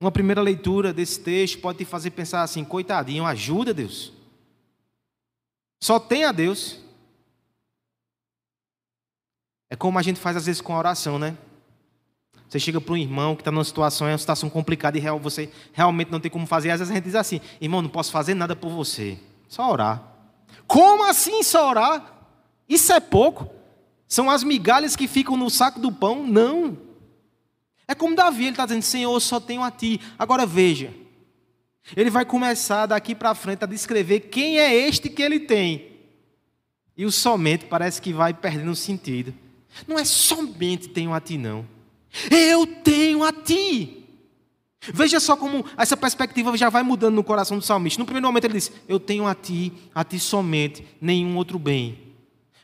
Uma 0.00 0.12
primeira 0.12 0.40
leitura 0.40 0.92
desse 0.92 1.18
texto 1.20 1.60
pode 1.60 1.78
te 1.78 1.84
fazer 1.84 2.10
pensar 2.10 2.42
assim: 2.42 2.64
coitadinho, 2.64 3.24
ajuda 3.24 3.74
Deus. 3.74 4.12
Só 5.82 5.98
tem 5.98 6.24
a 6.24 6.32
Deus. 6.32 6.80
É 9.70 9.76
como 9.76 9.98
a 9.98 10.02
gente 10.02 10.18
faz 10.18 10.36
às 10.36 10.46
vezes 10.46 10.60
com 10.60 10.74
a 10.74 10.78
oração, 10.78 11.18
né? 11.18 11.36
Você 12.48 12.58
chega 12.58 12.80
para 12.80 12.94
um 12.94 12.96
irmão 12.96 13.36
que 13.36 13.42
está 13.42 13.50
numa 13.50 13.64
situação, 13.64 14.06
é 14.06 14.12
uma 14.12 14.18
situação 14.18 14.48
complicada 14.48 14.96
e 14.96 15.00
real, 15.00 15.18
você 15.18 15.50
realmente 15.72 16.10
não 16.10 16.18
tem 16.18 16.30
como 16.30 16.46
fazer. 16.46 16.70
Às 16.70 16.80
vezes 16.80 16.90
a 16.90 16.94
gente 16.94 17.04
diz 17.04 17.14
assim: 17.14 17.40
irmão, 17.60 17.82
não 17.82 17.90
posso 17.90 18.10
fazer 18.10 18.34
nada 18.34 18.56
por 18.56 18.70
você, 18.70 19.18
só 19.48 19.70
orar. 19.70 20.02
Como 20.66 21.04
assim 21.04 21.42
só 21.42 21.68
orar? 21.68 22.26
Isso 22.66 22.92
é 22.92 23.00
pouco? 23.00 23.50
São 24.06 24.30
as 24.30 24.42
migalhas 24.42 24.96
que 24.96 25.06
ficam 25.06 25.36
no 25.36 25.50
saco 25.50 25.78
do 25.78 25.92
pão? 25.92 26.26
Não. 26.26 26.78
É 27.86 27.94
como 27.94 28.16
Davi, 28.16 28.44
ele 28.44 28.50
está 28.50 28.64
dizendo: 28.64 28.82
Senhor, 28.82 29.12
eu 29.12 29.20
só 29.20 29.38
tenho 29.38 29.62
a 29.62 29.70
ti. 29.70 30.00
Agora 30.18 30.46
veja, 30.46 30.92
ele 31.94 32.08
vai 32.08 32.24
começar 32.24 32.86
daqui 32.86 33.14
para 33.14 33.34
frente 33.34 33.64
a 33.64 33.66
descrever 33.66 34.20
quem 34.20 34.58
é 34.58 34.74
este 34.74 35.10
que 35.10 35.22
ele 35.22 35.40
tem. 35.40 35.88
E 36.96 37.04
o 37.04 37.12
somente 37.12 37.66
parece 37.66 38.00
que 38.00 38.12
vai 38.12 38.32
perdendo 38.32 38.74
sentido. 38.74 39.34
Não 39.86 39.98
é 39.98 40.04
somente 40.04 40.88
tenho 40.88 41.12
a 41.12 41.20
ti, 41.20 41.36
não. 41.36 41.64
Eu 42.30 42.66
tenho 42.66 43.22
a 43.22 43.32
ti. 43.32 43.98
Veja 44.92 45.20
só 45.20 45.36
como 45.36 45.64
essa 45.76 45.96
perspectiva 45.96 46.56
já 46.56 46.70
vai 46.70 46.82
mudando 46.82 47.14
no 47.14 47.24
coração 47.24 47.58
do 47.58 47.64
salmista. 47.64 47.98
No 47.98 48.06
primeiro 48.06 48.26
momento 48.26 48.44
ele 48.44 48.54
diz: 48.54 48.72
Eu 48.88 48.98
tenho 48.98 49.26
a 49.26 49.34
ti, 49.34 49.72
a 49.94 50.04
ti 50.04 50.18
somente, 50.18 50.84
nenhum 51.00 51.36
outro 51.36 51.58
bem. 51.58 51.98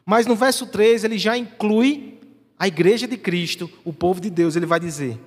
Mas 0.07 0.27
no 0.27 0.37
verso 0.37 0.67
3 0.67 1.05
ele 1.05 1.19
já 1.19 1.37
inclui 1.37 2.19
a 2.59 2.69
igreja 2.69 3.07
de 3.07 3.17
Cristo, 3.17 3.71
o 3.85 3.93
povo 3.93 4.21
de 4.21 4.31
Deus. 4.31 4.57
Ele 4.57 4.67
vai 4.67 4.81
dizer: 4.81 5.19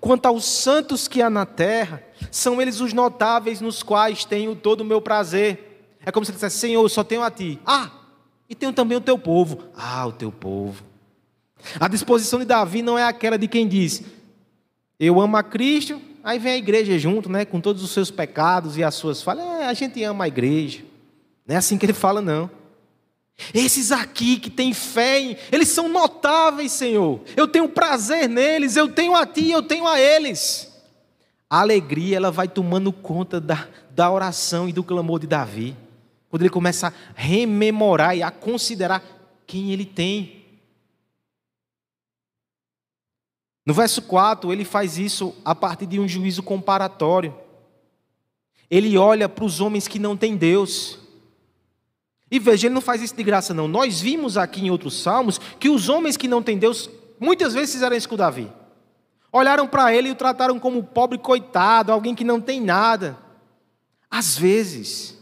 Quanto 0.00 0.26
aos 0.26 0.44
santos 0.44 1.08
que 1.08 1.22
há 1.22 1.30
na 1.30 1.46
terra, 1.46 2.02
são 2.30 2.60
eles 2.60 2.80
os 2.80 2.92
notáveis 2.92 3.60
nos 3.60 3.82
quais 3.82 4.24
tenho 4.24 4.54
todo 4.54 4.82
o 4.82 4.84
meu 4.84 5.00
prazer. 5.00 5.96
É 6.04 6.12
como 6.12 6.24
se 6.24 6.30
ele 6.30 6.36
dissesse: 6.36 6.58
Senhor, 6.58 6.88
só 6.88 7.02
tenho 7.02 7.22
a 7.22 7.30
ti. 7.30 7.58
Ah, 7.66 7.90
e 8.48 8.54
tenho 8.54 8.72
também 8.72 8.96
o 8.96 9.00
teu 9.00 9.18
povo. 9.18 9.64
Ah, 9.74 10.06
o 10.06 10.12
teu 10.12 10.30
povo. 10.30 10.84
A 11.78 11.88
disposição 11.88 12.38
de 12.38 12.44
Davi 12.44 12.82
não 12.82 12.98
é 12.98 13.04
aquela 13.04 13.38
de 13.38 13.48
quem 13.48 13.66
diz: 13.66 14.02
Eu 14.98 15.20
amo 15.20 15.36
a 15.36 15.42
Cristo, 15.42 16.00
aí 16.22 16.38
vem 16.38 16.52
a 16.52 16.56
igreja 16.56 16.98
junto, 16.98 17.30
né, 17.30 17.44
com 17.44 17.60
todos 17.60 17.82
os 17.82 17.90
seus 17.90 18.10
pecados 18.10 18.76
e 18.76 18.84
as 18.84 18.94
suas 18.94 19.22
falhas. 19.22 19.44
É, 19.44 19.66
a 19.66 19.74
gente 19.74 20.02
ama 20.02 20.24
a 20.24 20.28
igreja. 20.28 20.82
Não 21.46 21.54
é 21.54 21.58
assim 21.58 21.76
que 21.76 21.84
ele 21.84 21.92
fala, 21.92 22.20
não. 22.20 22.50
Esses 23.52 23.90
aqui 23.90 24.38
que 24.38 24.48
têm 24.48 24.72
fé, 24.72 25.36
eles 25.50 25.68
são 25.68 25.88
notáveis, 25.88 26.72
Senhor. 26.72 27.20
Eu 27.36 27.48
tenho 27.48 27.68
prazer 27.68 28.28
neles, 28.28 28.76
eu 28.76 28.88
tenho 28.88 29.14
a 29.14 29.26
Ti, 29.26 29.50
eu 29.50 29.62
tenho 29.62 29.86
a 29.86 30.00
eles. 30.00 30.72
A 31.50 31.60
alegria, 31.60 32.16
ela 32.16 32.30
vai 32.30 32.48
tomando 32.48 32.92
conta 32.92 33.40
da, 33.40 33.68
da 33.90 34.10
oração 34.10 34.68
e 34.68 34.72
do 34.72 34.84
clamor 34.84 35.18
de 35.18 35.26
Davi. 35.26 35.76
Quando 36.30 36.42
ele 36.42 36.50
começa 36.50 36.88
a 36.88 36.92
rememorar 37.14 38.16
e 38.16 38.22
a 38.22 38.30
considerar 38.30 39.02
quem 39.46 39.72
ele 39.72 39.84
tem. 39.84 40.43
No 43.66 43.72
verso 43.72 44.02
4, 44.02 44.52
ele 44.52 44.64
faz 44.64 44.98
isso 44.98 45.34
a 45.44 45.54
partir 45.54 45.86
de 45.86 45.98
um 45.98 46.06
juízo 46.06 46.42
comparatório. 46.42 47.34
Ele 48.70 48.98
olha 48.98 49.28
para 49.28 49.44
os 49.44 49.60
homens 49.60 49.88
que 49.88 49.98
não 49.98 50.16
têm 50.16 50.36
Deus. 50.36 50.98
E 52.30 52.38
veja, 52.38 52.66
ele 52.66 52.74
não 52.74 52.80
faz 52.80 53.00
isso 53.00 53.16
de 53.16 53.22
graça, 53.22 53.54
não. 53.54 53.66
Nós 53.66 54.00
vimos 54.00 54.36
aqui 54.36 54.66
em 54.66 54.70
outros 54.70 55.00
salmos 55.00 55.38
que 55.58 55.68
os 55.68 55.88
homens 55.88 56.16
que 56.16 56.28
não 56.28 56.42
têm 56.42 56.58
Deus, 56.58 56.90
muitas 57.18 57.54
vezes 57.54 57.74
fizeram 57.74 57.96
isso 57.96 58.08
com 58.08 58.16
Davi. 58.16 58.50
Olharam 59.32 59.66
para 59.66 59.94
ele 59.94 60.08
e 60.08 60.12
o 60.12 60.16
trataram 60.16 60.58
como 60.58 60.82
pobre 60.82 61.18
coitado, 61.18 61.90
alguém 61.90 62.14
que 62.14 62.24
não 62.24 62.40
tem 62.40 62.60
nada. 62.60 63.18
Às 64.10 64.36
vezes, 64.36 65.18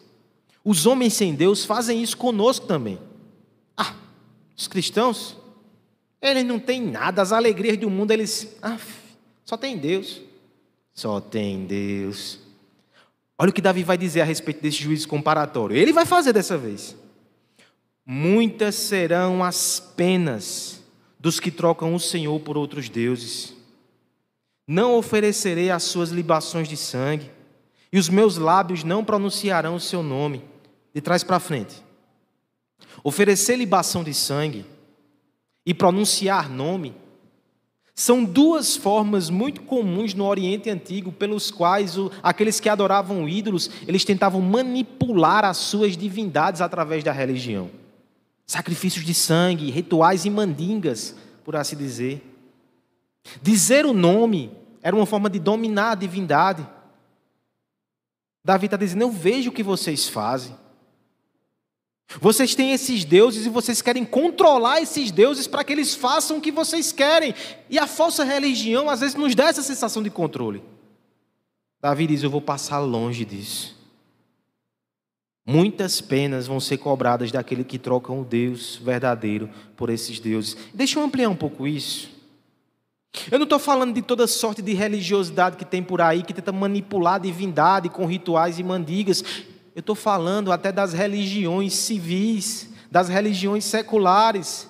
os 0.64 0.84
homens 0.84 1.14
sem 1.14 1.34
Deus 1.34 1.64
fazem 1.64 2.02
isso 2.02 2.16
conosco 2.16 2.66
também. 2.66 2.99
Ah, 3.76 3.94
os 4.56 4.66
cristãos, 4.66 5.37
eles 6.23 6.45
não 6.45 6.61
têm 6.61 6.81
nada, 6.81 7.21
as 7.21 7.33
alegrias 7.33 7.76
do 7.76 7.91
mundo, 7.91 8.12
eles. 8.12 8.57
Ah, 8.62 8.79
só 9.45 9.57
tem 9.57 9.76
Deus. 9.76 10.23
Só 10.95 11.21
tem 11.21 11.67
Deus. 11.67 12.38
Olha 13.37 13.50
o 13.50 13.52
que 13.52 13.61
Davi 13.61 13.83
vai 13.83 13.99
dizer 13.99 14.21
a 14.21 14.25
respeito 14.25 14.62
desse 14.62 14.83
juízo 14.83 15.09
comparatório. 15.09 15.76
Ele 15.76 15.93
vai 15.93 16.07
fazer 16.07 16.33
dessa 16.33 16.57
vez. 16.57 16.95
Muitas 18.07 18.76
serão 18.76 19.43
as 19.43 19.81
penas 19.97 20.81
dos 21.19 21.41
que 21.41 21.50
trocam 21.50 21.95
o 21.95 22.00
Senhor 22.00 22.38
por 22.41 22.57
outros 22.57 22.88
deuses. 22.88 23.55
Não 24.67 24.97
oferecerei 24.97 25.71
as 25.71 25.83
suas 25.83 26.11
libações 26.11 26.69
de 26.69 26.76
sangue, 26.76 27.31
e 27.93 27.99
os 27.99 28.09
meus 28.09 28.37
lábios 28.37 28.85
não 28.85 29.05
pronunciarão 29.05 29.75
o 29.75 29.81
seu 29.81 30.02
nome. 30.02 30.45
De 30.95 31.00
trás 31.00 31.25
para 31.25 31.41
frente. 31.41 31.83
Oferecer 33.02 33.57
libação 33.57 34.05
de 34.05 34.14
sangue 34.14 34.64
e 35.64 35.73
pronunciar 35.73 36.50
nome 36.50 36.95
são 37.95 38.25
duas 38.25 38.75
formas 38.75 39.28
muito 39.28 39.62
comuns 39.62 40.14
no 40.14 40.25
Oriente 40.25 40.71
Antigo 40.71 41.12
pelos 41.12 41.50
quais 41.50 41.99
o, 41.99 42.11
aqueles 42.23 42.59
que 42.59 42.69
adoravam 42.69 43.28
ídolos, 43.28 43.71
eles 43.87 44.04
tentavam 44.04 44.40
manipular 44.40 45.45
as 45.45 45.59
suas 45.59 45.97
divindades 45.97 46.62
através 46.62 47.04
da 47.04 47.12
religião. 47.12 47.71
Sacrifícios 48.47 49.04
de 49.04 49.12
sangue, 49.12 49.71
rituais 49.71 50.25
e 50.25 50.31
mandingas, 50.31 51.14
por 51.45 51.54
assim 51.54 51.76
dizer. 51.76 52.26
Dizer 53.42 53.85
o 53.85 53.92
nome 53.92 54.50
era 54.83 54.97
uma 54.97 55.07
forma 55.07 55.28
de 55.28 55.38
dominar 55.38 55.92
a 55.92 55.95
divindade. 55.95 56.66
Davi 58.45 58.64
está 58.64 58.76
dizendo: 58.76 59.02
Eu 59.02 59.11
vejo 59.11 59.50
o 59.50 59.52
que 59.52 59.62
vocês 59.62 60.09
fazem. 60.09 60.57
Vocês 62.21 62.54
têm 62.54 62.73
esses 62.73 63.04
deuses 63.04 63.47
e 63.47 63.49
vocês 63.49 63.81
querem 63.81 64.04
controlar 64.04 64.81
esses 64.81 65.11
deuses 65.11 65.47
para 65.47 65.64
que 65.64 65.73
eles 65.73 65.95
façam 65.95 66.38
o 66.38 66.40
que 66.40 66.52
vocês 66.52 66.92
querem. 66.92 67.35
E 67.71 67.78
a 67.78 67.87
falsa 67.87 68.25
religião 68.25 68.90
às 68.90 69.00
vezes 69.00 69.14
nos 69.14 69.35
dá 69.35 69.49
essa 69.49 69.62
sensação 69.62 70.02
de 70.02 70.11
controle. 70.11 70.62
Davi 71.81 72.07
diz: 72.07 72.23
Eu 72.23 72.31
vou 72.31 72.40
passar 72.40 72.78
longe 72.81 73.25
disso. 73.25 73.76
Muitas 75.45 76.00
penas 76.00 76.47
vão 76.47 76.61
ser 76.61 76.78
cobradas 76.78 77.33
daquele 77.33 77.64
que 77.64 77.78
trocam 77.78 78.21
o 78.21 78.25
Deus 78.25 78.76
verdadeiro 78.76 79.50
por 79.76 79.90
esses 79.90 80.21
deuses. 80.21 80.57
Deixa 80.73 81.00
eu 81.00 81.02
ampliar 81.02 81.28
um 81.28 81.37
pouco 81.37 81.66
isso. 81.66 82.09
Eu 83.31 83.38
não 83.38 83.45
estou 83.45 83.59
falando 83.59 83.92
de 83.92 84.00
toda 84.00 84.26
sorte 84.26 84.62
de 84.62 84.73
religiosidade 84.73 85.57
que 85.57 85.64
tem 85.64 85.83
por 85.83 86.00
aí, 86.00 86.23
que 86.23 86.33
tenta 86.33 86.52
manipular 86.52 87.14
a 87.16 87.19
divindade 87.19 87.88
com 87.88 88.07
rituais 88.07 88.59
e 88.59 88.62
mandigas. 88.62 89.23
Eu 89.75 89.81
estou 89.81 89.95
falando 89.95 90.52
até 90.52 90.71
das 90.71 90.93
religiões 90.93 91.73
civis, 91.73 92.69
das 92.91 93.09
religiões 93.09 93.64
seculares, 93.64 94.69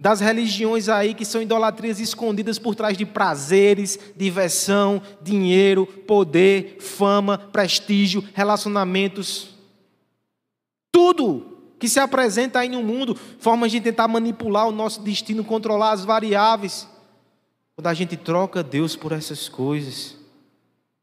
das 0.00 0.20
religiões 0.20 0.88
aí 0.88 1.14
que 1.14 1.24
são 1.24 1.42
idolatrias 1.42 2.00
escondidas 2.00 2.58
por 2.58 2.74
trás 2.74 2.96
de 2.96 3.04
prazeres, 3.04 3.98
diversão, 4.16 5.00
dinheiro, 5.22 5.86
poder, 5.86 6.78
fama, 6.80 7.38
prestígio, 7.38 8.24
relacionamentos. 8.34 9.50
Tudo 10.92 11.58
que 11.78 11.88
se 11.88 12.00
apresenta 12.00 12.58
aí 12.58 12.68
no 12.68 12.82
mundo, 12.82 13.14
formas 13.38 13.70
de 13.70 13.80
tentar 13.80 14.08
manipular 14.08 14.68
o 14.68 14.72
nosso 14.72 15.00
destino, 15.00 15.44
controlar 15.44 15.92
as 15.92 16.04
variáveis. 16.04 16.88
Quando 17.76 17.86
a 17.86 17.94
gente 17.94 18.16
troca 18.16 18.64
Deus 18.64 18.96
por 18.96 19.12
essas 19.12 19.48
coisas, 19.48 20.16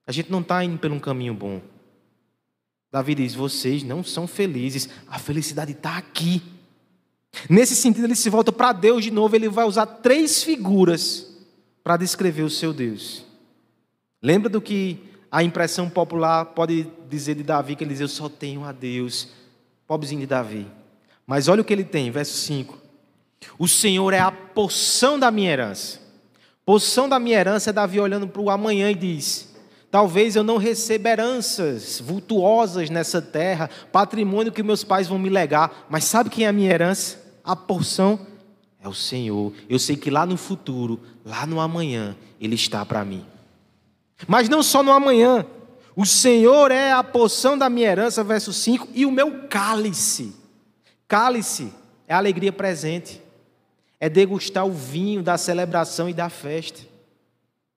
a 0.05 0.11
gente 0.11 0.29
não 0.29 0.41
está 0.41 0.63
indo 0.63 0.77
por 0.77 0.91
um 0.91 0.99
caminho 0.99 1.33
bom. 1.33 1.61
Davi 2.95 3.13
diz: 3.13 3.35
vocês 3.35 3.83
não 3.83 4.05
são 4.05 4.25
felizes, 4.25 4.87
a 5.05 5.19
felicidade 5.19 5.73
está 5.73 5.97
aqui. 5.97 6.41
Nesse 7.49 7.75
sentido, 7.75 8.05
ele 8.05 8.15
se 8.15 8.29
volta 8.29 8.53
para 8.53 8.71
Deus 8.71 9.03
de 9.03 9.11
novo, 9.11 9.35
ele 9.35 9.49
vai 9.49 9.65
usar 9.65 9.85
três 9.85 10.41
figuras 10.41 11.27
para 11.83 11.97
descrever 11.97 12.43
o 12.43 12.49
seu 12.49 12.71
Deus. 12.71 13.25
Lembra 14.23 14.49
do 14.49 14.61
que 14.61 14.97
a 15.29 15.43
impressão 15.43 15.89
popular 15.89 16.45
pode 16.45 16.87
dizer 17.09 17.35
de 17.35 17.43
Davi, 17.43 17.75
que 17.75 17.83
ele 17.83 17.91
diz: 17.91 17.99
Eu 17.99 18.07
só 18.07 18.29
tenho 18.29 18.63
a 18.63 18.71
Deus. 18.71 19.27
Pobrezinho 19.85 20.21
de 20.21 20.27
Davi. 20.27 20.65
Mas 21.27 21.49
olha 21.49 21.61
o 21.61 21.65
que 21.65 21.73
ele 21.73 21.83
tem, 21.83 22.09
verso 22.09 22.37
5. 22.45 22.79
O 23.59 23.67
Senhor 23.67 24.13
é 24.13 24.19
a 24.19 24.31
porção 24.31 25.19
da 25.19 25.29
minha 25.29 25.51
herança. 25.51 25.99
Porção 26.65 27.09
da 27.09 27.19
minha 27.19 27.37
herança 27.37 27.71
é 27.71 27.73
Davi 27.73 27.99
olhando 27.99 28.25
para 28.25 28.41
o 28.41 28.49
amanhã 28.49 28.89
e 28.89 28.95
diz: 28.95 29.53
Talvez 29.95 30.35
eu 30.35 30.43
não 30.43 30.57
receba 30.57 31.07
heranças 31.07 32.01
vultuosas 32.01 32.89
nessa 32.89 33.21
terra, 33.21 33.69
patrimônio 33.93 34.51
que 34.51 34.61
meus 34.61 34.83
pais 34.83 35.07
vão 35.07 35.17
me 35.17 35.29
legar, 35.29 35.85
mas 35.89 36.03
sabe 36.03 36.29
quem 36.29 36.43
é 36.43 36.49
a 36.49 36.51
minha 36.51 36.69
herança? 36.69 37.17
A 37.41 37.55
porção 37.55 38.19
é 38.77 38.89
o 38.89 38.93
Senhor. 38.93 39.53
Eu 39.69 39.79
sei 39.79 39.95
que 39.95 40.11
lá 40.11 40.25
no 40.25 40.35
futuro, 40.35 40.99
lá 41.23 41.45
no 41.45 41.61
amanhã, 41.61 42.13
Ele 42.41 42.55
está 42.55 42.85
para 42.85 43.05
mim. 43.05 43.23
Mas 44.27 44.49
não 44.49 44.61
só 44.61 44.83
no 44.83 44.91
amanhã. 44.91 45.45
O 45.95 46.05
Senhor 46.05 46.71
é 46.71 46.91
a 46.91 47.01
porção 47.01 47.57
da 47.57 47.69
minha 47.69 47.87
herança, 47.87 48.21
verso 48.21 48.51
5, 48.51 48.89
e 48.93 49.05
o 49.05 49.11
meu 49.11 49.47
cálice. 49.47 50.35
Cálice 51.07 51.71
é 52.05 52.13
a 52.13 52.17
alegria 52.17 52.51
presente, 52.51 53.21
é 53.97 54.09
degustar 54.09 54.65
o 54.65 54.73
vinho 54.73 55.23
da 55.23 55.37
celebração 55.37 56.09
e 56.09 56.13
da 56.13 56.27
festa. 56.27 56.81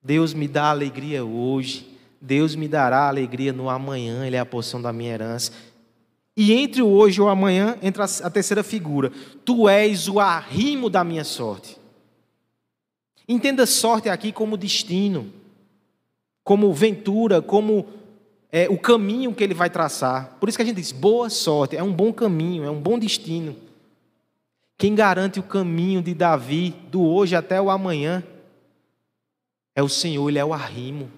Deus 0.02 0.34
me 0.34 0.48
dá 0.48 0.68
alegria 0.68 1.24
hoje, 1.24 1.96
Deus 2.20 2.54
me 2.54 2.66
dará 2.66 3.08
alegria 3.08 3.52
no 3.52 3.70
amanhã, 3.70 4.26
Ele 4.26 4.36
é 4.36 4.40
a 4.40 4.46
porção 4.46 4.80
da 4.82 4.92
minha 4.92 5.12
herança. 5.12 5.52
E 6.36 6.52
entre 6.52 6.82
o 6.82 6.88
hoje 6.88 7.18
e 7.18 7.22
o 7.22 7.28
amanhã 7.28 7.76
entra 7.82 8.04
a 8.04 8.30
terceira 8.30 8.62
figura: 8.62 9.10
Tu 9.44 9.68
és 9.68 10.08
o 10.08 10.20
arrimo 10.20 10.88
da 10.88 11.02
minha 11.02 11.24
sorte. 11.24 11.76
Entenda 13.28 13.66
sorte 13.66 14.08
aqui 14.08 14.32
como 14.32 14.56
destino, 14.56 15.32
como 16.44 16.72
ventura, 16.72 17.42
como 17.42 17.86
é, 18.50 18.68
o 18.68 18.78
caminho 18.78 19.34
que 19.34 19.44
ele 19.44 19.52
vai 19.52 19.68
traçar. 19.68 20.36
Por 20.40 20.48
isso 20.48 20.56
que 20.56 20.62
a 20.62 20.64
gente 20.64 20.76
diz: 20.76 20.92
boa 20.92 21.28
sorte, 21.28 21.76
é 21.76 21.82
um 21.82 21.92
bom 21.92 22.12
caminho, 22.12 22.64
é 22.64 22.70
um 22.70 22.80
bom 22.80 22.98
destino. 22.98 23.56
Quem 24.78 24.94
garante 24.94 25.40
o 25.40 25.42
caminho 25.42 26.00
de 26.00 26.14
Davi 26.14 26.70
do 26.90 27.02
hoje 27.02 27.34
até 27.34 27.60
o 27.60 27.68
amanhã 27.68 28.22
é 29.74 29.82
o 29.82 29.88
Senhor, 29.88 30.28
Ele 30.28 30.38
é 30.38 30.44
o 30.44 30.54
arrimo. 30.54 31.10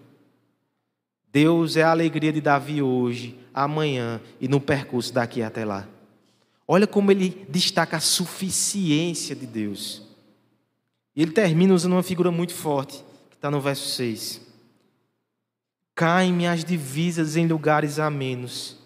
Deus 1.32 1.76
é 1.76 1.82
a 1.82 1.90
alegria 1.90 2.32
de 2.32 2.40
Davi 2.40 2.82
hoje, 2.82 3.38
amanhã 3.54 4.20
e 4.40 4.48
no 4.48 4.60
percurso 4.60 5.12
daqui 5.12 5.42
até 5.42 5.64
lá. 5.64 5.86
Olha 6.66 6.86
como 6.86 7.10
ele 7.10 7.46
destaca 7.48 7.96
a 7.96 8.00
suficiência 8.00 9.34
de 9.34 9.46
Deus. 9.46 10.02
E 11.14 11.22
ele 11.22 11.32
termina 11.32 11.74
usando 11.74 11.92
uma 11.92 12.02
figura 12.02 12.30
muito 12.30 12.54
forte, 12.54 13.04
que 13.28 13.36
está 13.36 13.50
no 13.50 13.60
verso 13.60 13.88
6. 13.88 14.40
Caem-me 15.94 16.46
as 16.46 16.64
divisas 16.64 17.36
em 17.36 17.46
lugares 17.46 17.98
amenos. 17.98 18.78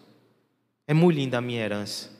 É 0.86 0.92
muito 0.92 1.16
linda 1.16 1.38
a 1.38 1.40
minha 1.40 1.62
herança. 1.62 2.10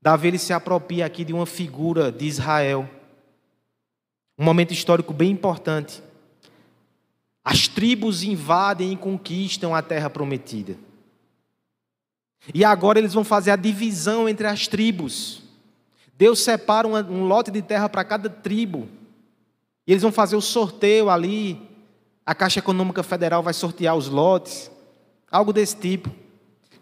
Davi 0.00 0.28
ele 0.28 0.38
se 0.38 0.52
apropria 0.52 1.06
aqui 1.06 1.24
de 1.24 1.32
uma 1.32 1.46
figura 1.46 2.10
de 2.10 2.26
Israel. 2.26 2.88
Um 4.36 4.44
momento 4.44 4.72
histórico 4.72 5.12
bem 5.12 5.30
importante. 5.30 6.02
As 7.44 7.66
tribos 7.66 8.22
invadem 8.22 8.92
e 8.92 8.96
conquistam 8.96 9.74
a 9.74 9.82
terra 9.82 10.08
prometida. 10.08 10.76
E 12.54 12.64
agora 12.64 12.98
eles 12.98 13.14
vão 13.14 13.24
fazer 13.24 13.50
a 13.50 13.56
divisão 13.56 14.28
entre 14.28 14.46
as 14.46 14.66
tribos. 14.66 15.42
Deus 16.16 16.40
separa 16.40 16.86
um 16.86 17.26
lote 17.26 17.50
de 17.50 17.62
terra 17.62 17.88
para 17.88 18.04
cada 18.04 18.28
tribo. 18.28 18.88
E 19.86 19.92
eles 19.92 20.02
vão 20.02 20.12
fazer 20.12 20.36
o 20.36 20.40
sorteio 20.40 21.10
ali. 21.10 21.60
A 22.24 22.34
Caixa 22.34 22.60
Econômica 22.60 23.02
Federal 23.02 23.42
vai 23.42 23.52
sortear 23.52 23.96
os 23.96 24.08
lotes. 24.08 24.70
Algo 25.30 25.52
desse 25.52 25.76
tipo. 25.76 26.21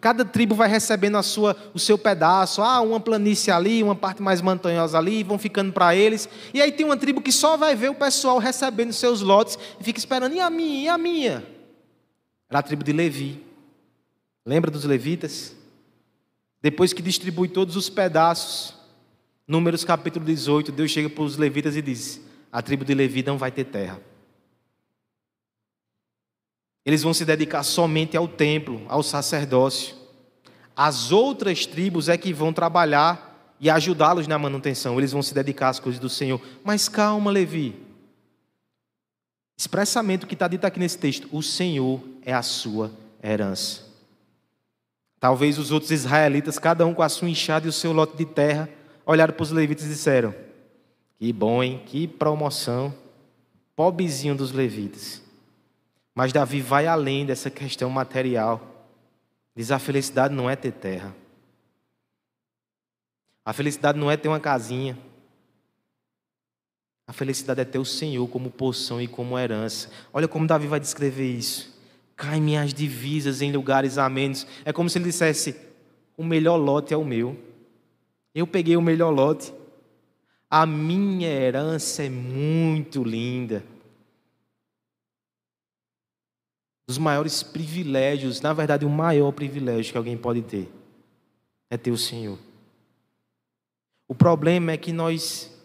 Cada 0.01 0.25
tribo 0.25 0.55
vai 0.55 0.69
recebendo 0.69 1.17
a 1.17 1.23
sua, 1.23 1.57
o 1.75 1.79
seu 1.79 1.99
pedaço. 1.99 2.63
Ah, 2.63 2.81
uma 2.81 2.99
planície 2.99 3.53
ali, 3.53 3.83
uma 3.83 3.95
parte 3.95 4.23
mais 4.23 4.41
montanhosa 4.41 4.97
ali, 4.97 5.23
vão 5.23 5.39
ficando 5.39 5.73
para 5.73 5.95
eles. 5.95 6.29
E 6.55 6.63
aí 6.63 6.73
tem 6.73 6.87
uma 6.87 6.97
tribo 6.97 7.21
que 7.21 7.33
só 7.33 7.57
vai 7.57 7.77
ver 7.77 7.91
o 7.91 7.95
pessoal 7.95 8.39
recebendo 8.39 8.93
seus 8.93 9.21
lotes 9.21 9.59
e 9.79 9.85
fica 9.85 9.99
esperando, 9.99 10.35
e 10.35 10.41
a 10.41 10.49
minha, 10.49 10.85
e 10.85 10.89
a 10.89 10.97
minha? 10.97 11.45
Era 12.49 12.61
a 12.61 12.63
tribo 12.63 12.83
de 12.83 12.93
Levi. 12.93 13.45
Lembra 14.45 14.71
dos 14.71 14.85
levitas? 14.85 15.55
Depois 16.63 16.93
que 16.93 17.03
distribui 17.03 17.49
todos 17.49 17.77
os 17.77 17.89
pedaços, 17.89 18.81
Números 19.51 19.83
capítulo 19.83 20.25
18, 20.25 20.71
Deus 20.71 20.93
chega 20.93 21.11
para 21.11 21.25
os 21.25 21.37
levitas 21.37 21.75
e 21.75 21.83
diz: 21.83 22.21
A 22.53 22.63
tribo 22.63 22.85
de 22.85 22.95
Levi 22.95 23.25
não 23.25 23.37
vai 23.37 23.51
ter 23.51 23.65
terra. 23.65 24.01
Eles 26.85 27.03
vão 27.03 27.13
se 27.13 27.25
dedicar 27.25 27.63
somente 27.63 28.17
ao 28.17 28.27
templo, 28.27 28.83
ao 28.89 29.03
sacerdócio. 29.03 29.95
As 30.75 31.13
outras 31.13 31.67
tribos 31.67 32.09
é 32.09 32.17
que 32.17 32.33
vão 32.33 32.53
trabalhar 32.53 33.55
e 33.61 33.69
ajudá-los 33.69 34.27
na 34.27 34.39
manutenção. 34.39 34.99
Eles 34.99 35.13
vão 35.13 35.23
se 35.23 35.35
dedicar 35.35 35.69
às 35.69 35.79
coisas 35.79 36.01
do 36.01 36.09
Senhor. 36.09 36.41
Mas 36.65 36.89
calma, 36.89 37.31
Levi. 37.31 37.77
Expressamente 39.59 40.25
o 40.25 40.27
que 40.27 40.35
está 40.35 40.49
dito 40.49 40.65
aqui 40.65 40.81
nesse 40.81 40.97
texto: 40.97 41.29
o 41.31 41.43
Senhor 41.43 42.01
é 42.23 42.33
a 42.33 42.43
sua 42.43 42.91
herança. 43.23 43.83
Talvez 45.21 45.59
os 45.59 45.71
outros 45.71 45.91
israelitas, 45.91 46.59
cada 46.59 46.87
um 46.87 46.95
com 46.95 47.03
a 47.03 47.09
sua 47.11 47.29
enxada 47.29 47.67
e 47.67 47.69
o 47.69 47.73
seu 47.73 47.93
lote 47.93 48.17
de 48.17 48.25
terra, 48.25 48.71
olharam 49.05 49.35
para 49.35 49.43
os 49.43 49.51
levitas 49.51 49.85
e 49.85 49.89
disseram: 49.89 50.35
Que 51.19 51.31
bom, 51.31 51.63
hein? 51.63 51.83
Que 51.85 52.09
promoção. 52.09 52.95
Pobrezinho 53.77 54.35
dos 54.35 54.51
levitas. 54.51 55.21
Mas 56.15 56.33
Davi 56.33 56.61
vai 56.61 56.87
além 56.87 57.25
dessa 57.25 57.51
questão 57.51 57.89
material. 57.91 58.89
Diz: 59.55 59.71
a 59.71 59.79
felicidade 59.79 60.35
não 60.35 60.49
é 60.49 60.57
ter 60.57 60.73
terra. 60.73 61.15
A 63.45 63.53
felicidade 63.53 63.99
não 63.99 64.11
é 64.11 64.17
ter 64.17 64.29
uma 64.29 64.41
casinha. 64.41 64.99
A 67.07 67.13
felicidade 67.13 67.61
é 67.61 67.65
ter 67.65 67.79
o 67.79 67.85
Senhor 67.85 68.29
como 68.29 68.51
porção 68.51 69.01
e 69.01 69.09
como 69.09 69.39
herança. 69.39 69.91
Olha 70.13 70.29
como 70.29 70.47
Davi 70.47 70.69
vai 70.69 70.79
descrever 70.79 71.29
isso. 71.29 71.77
Cai 72.15 72.39
minhas 72.39 72.73
divisas 72.73 73.43
em 73.43 73.51
lugares 73.51 73.99
amenos. 73.99 74.47
É 74.65 74.73
como 74.73 74.89
se 74.89 74.99
ele 74.99 75.07
dissesse: 75.07 75.57
o 76.17 76.23
melhor 76.23 76.57
lote 76.57 76.95
é 76.95 76.97
o 76.97 77.05
meu. 77.05 77.37
Eu 78.35 78.47
peguei 78.47 78.77
o 78.77 78.83
melhor 78.83 79.11
lote. 79.11 79.53
A 80.49 80.67
minha 80.67 81.29
herança 81.29 82.03
é 82.03 82.09
muito 82.09 83.03
linda. 83.03 83.65
Dos 86.91 86.99
maiores 86.99 87.41
privilégios, 87.41 88.41
na 88.41 88.53
verdade, 88.53 88.85
o 88.85 88.91
maior 88.91 89.31
privilégio 89.31 89.93
que 89.93 89.97
alguém 89.97 90.17
pode 90.17 90.43
ter 90.43 90.69
é 91.71 91.77
ter 91.77 91.93
o 91.93 91.97
Senhor. 91.97 92.37
O 94.09 94.15
problema 94.15 94.73
é 94.73 94.77
que 94.77 94.93
nós 94.93 95.57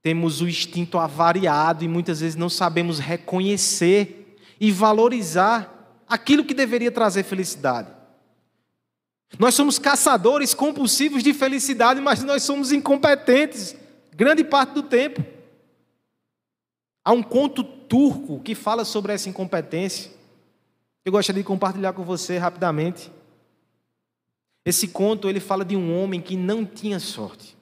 temos 0.00 0.40
o 0.40 0.48
instinto 0.48 0.98
avariado 0.98 1.82
e 1.82 1.88
muitas 1.88 2.20
vezes 2.20 2.36
não 2.36 2.48
sabemos 2.48 3.00
reconhecer 3.00 4.38
e 4.60 4.70
valorizar 4.70 6.00
aquilo 6.08 6.44
que 6.44 6.54
deveria 6.54 6.92
trazer 6.92 7.24
felicidade. 7.24 7.90
Nós 9.40 9.52
somos 9.52 9.80
caçadores 9.80 10.54
compulsivos 10.54 11.24
de 11.24 11.34
felicidade, 11.34 12.00
mas 12.00 12.22
nós 12.22 12.44
somos 12.44 12.70
incompetentes 12.70 13.74
grande 14.14 14.44
parte 14.44 14.74
do 14.74 14.84
tempo. 14.84 15.24
Há 17.04 17.10
um 17.10 17.22
conto 17.24 17.64
turco 17.64 18.38
que 18.38 18.54
fala 18.54 18.84
sobre 18.84 19.12
essa 19.12 19.28
incompetência. 19.28 20.14
Eu 21.06 21.12
gostaria 21.12 21.40
de 21.40 21.46
compartilhar 21.46 21.92
com 21.92 22.02
você 22.02 22.36
rapidamente. 22.36 23.12
Esse 24.64 24.88
conto 24.88 25.28
ele 25.28 25.38
fala 25.38 25.64
de 25.64 25.76
um 25.76 25.96
homem 25.96 26.20
que 26.20 26.36
não 26.36 26.66
tinha 26.66 26.98
sorte. 26.98 27.56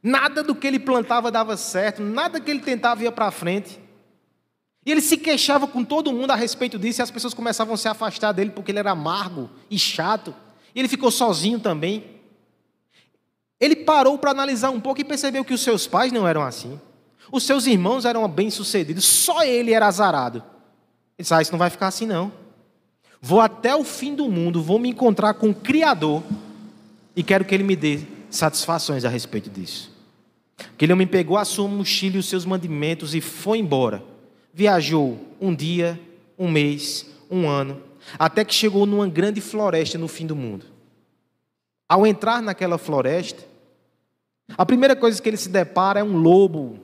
Nada 0.00 0.44
do 0.44 0.54
que 0.54 0.68
ele 0.68 0.78
plantava 0.78 1.32
dava 1.32 1.56
certo, 1.56 2.00
nada 2.00 2.40
que 2.40 2.48
ele 2.48 2.60
tentava 2.60 3.02
ia 3.02 3.10
para 3.10 3.32
frente. 3.32 3.80
E 4.86 4.92
ele 4.92 5.00
se 5.00 5.16
queixava 5.16 5.66
com 5.66 5.82
todo 5.82 6.12
mundo 6.12 6.30
a 6.30 6.36
respeito 6.36 6.78
disso, 6.78 7.00
e 7.00 7.02
as 7.02 7.10
pessoas 7.10 7.34
começavam 7.34 7.74
a 7.74 7.76
se 7.76 7.88
afastar 7.88 8.30
dele 8.30 8.52
porque 8.52 8.70
ele 8.70 8.78
era 8.78 8.92
amargo 8.92 9.50
e 9.68 9.76
chato. 9.76 10.32
E 10.72 10.78
ele 10.78 10.86
ficou 10.86 11.10
sozinho 11.10 11.58
também. 11.58 12.20
Ele 13.58 13.74
parou 13.74 14.16
para 14.16 14.30
analisar 14.30 14.70
um 14.70 14.80
pouco 14.80 15.00
e 15.00 15.04
percebeu 15.04 15.44
que 15.44 15.54
os 15.54 15.60
seus 15.60 15.88
pais 15.88 16.12
não 16.12 16.24
eram 16.24 16.42
assim. 16.42 16.80
Os 17.32 17.42
seus 17.42 17.66
irmãos 17.66 18.04
eram 18.04 18.28
bem-sucedidos, 18.28 19.04
só 19.04 19.42
ele 19.42 19.72
era 19.72 19.88
azarado. 19.88 20.56
Ele 21.18 21.24
disse: 21.24 21.34
ah, 21.34 21.42
isso 21.42 21.50
não 21.50 21.58
vai 21.58 21.68
ficar 21.68 21.88
assim 21.88 22.06
não. 22.06 22.32
Vou 23.20 23.40
até 23.40 23.74
o 23.74 23.82
fim 23.82 24.14
do 24.14 24.28
mundo, 24.28 24.62
vou 24.62 24.78
me 24.78 24.88
encontrar 24.88 25.34
com 25.34 25.50
o 25.50 25.54
Criador 25.54 26.22
e 27.16 27.22
quero 27.22 27.44
que 27.44 27.52
ele 27.52 27.64
me 27.64 27.74
dê 27.74 28.00
satisfações 28.30 29.04
a 29.04 29.08
respeito 29.08 29.50
disso. 29.50 29.92
Aquele 30.58 30.92
homem 30.92 31.06
pegou 31.06 31.36
a 31.36 31.44
sua 31.44 31.66
mochila 31.66 32.16
e 32.16 32.18
os 32.20 32.28
seus 32.28 32.44
mandimentos 32.44 33.14
e 33.14 33.20
foi 33.20 33.58
embora. 33.58 34.02
Viajou 34.54 35.18
um 35.40 35.52
dia, 35.52 36.00
um 36.38 36.48
mês, 36.48 37.06
um 37.28 37.48
ano, 37.48 37.82
até 38.16 38.44
que 38.44 38.54
chegou 38.54 38.86
numa 38.86 39.08
grande 39.08 39.40
floresta 39.40 39.98
no 39.98 40.06
fim 40.06 40.26
do 40.26 40.36
mundo. 40.36 40.66
Ao 41.88 42.06
entrar 42.06 42.40
naquela 42.40 42.78
floresta, 42.78 43.42
a 44.56 44.64
primeira 44.64 44.94
coisa 44.94 45.20
que 45.20 45.28
ele 45.28 45.36
se 45.36 45.48
depara 45.48 46.00
é 46.00 46.04
um 46.04 46.16
lobo 46.16 46.78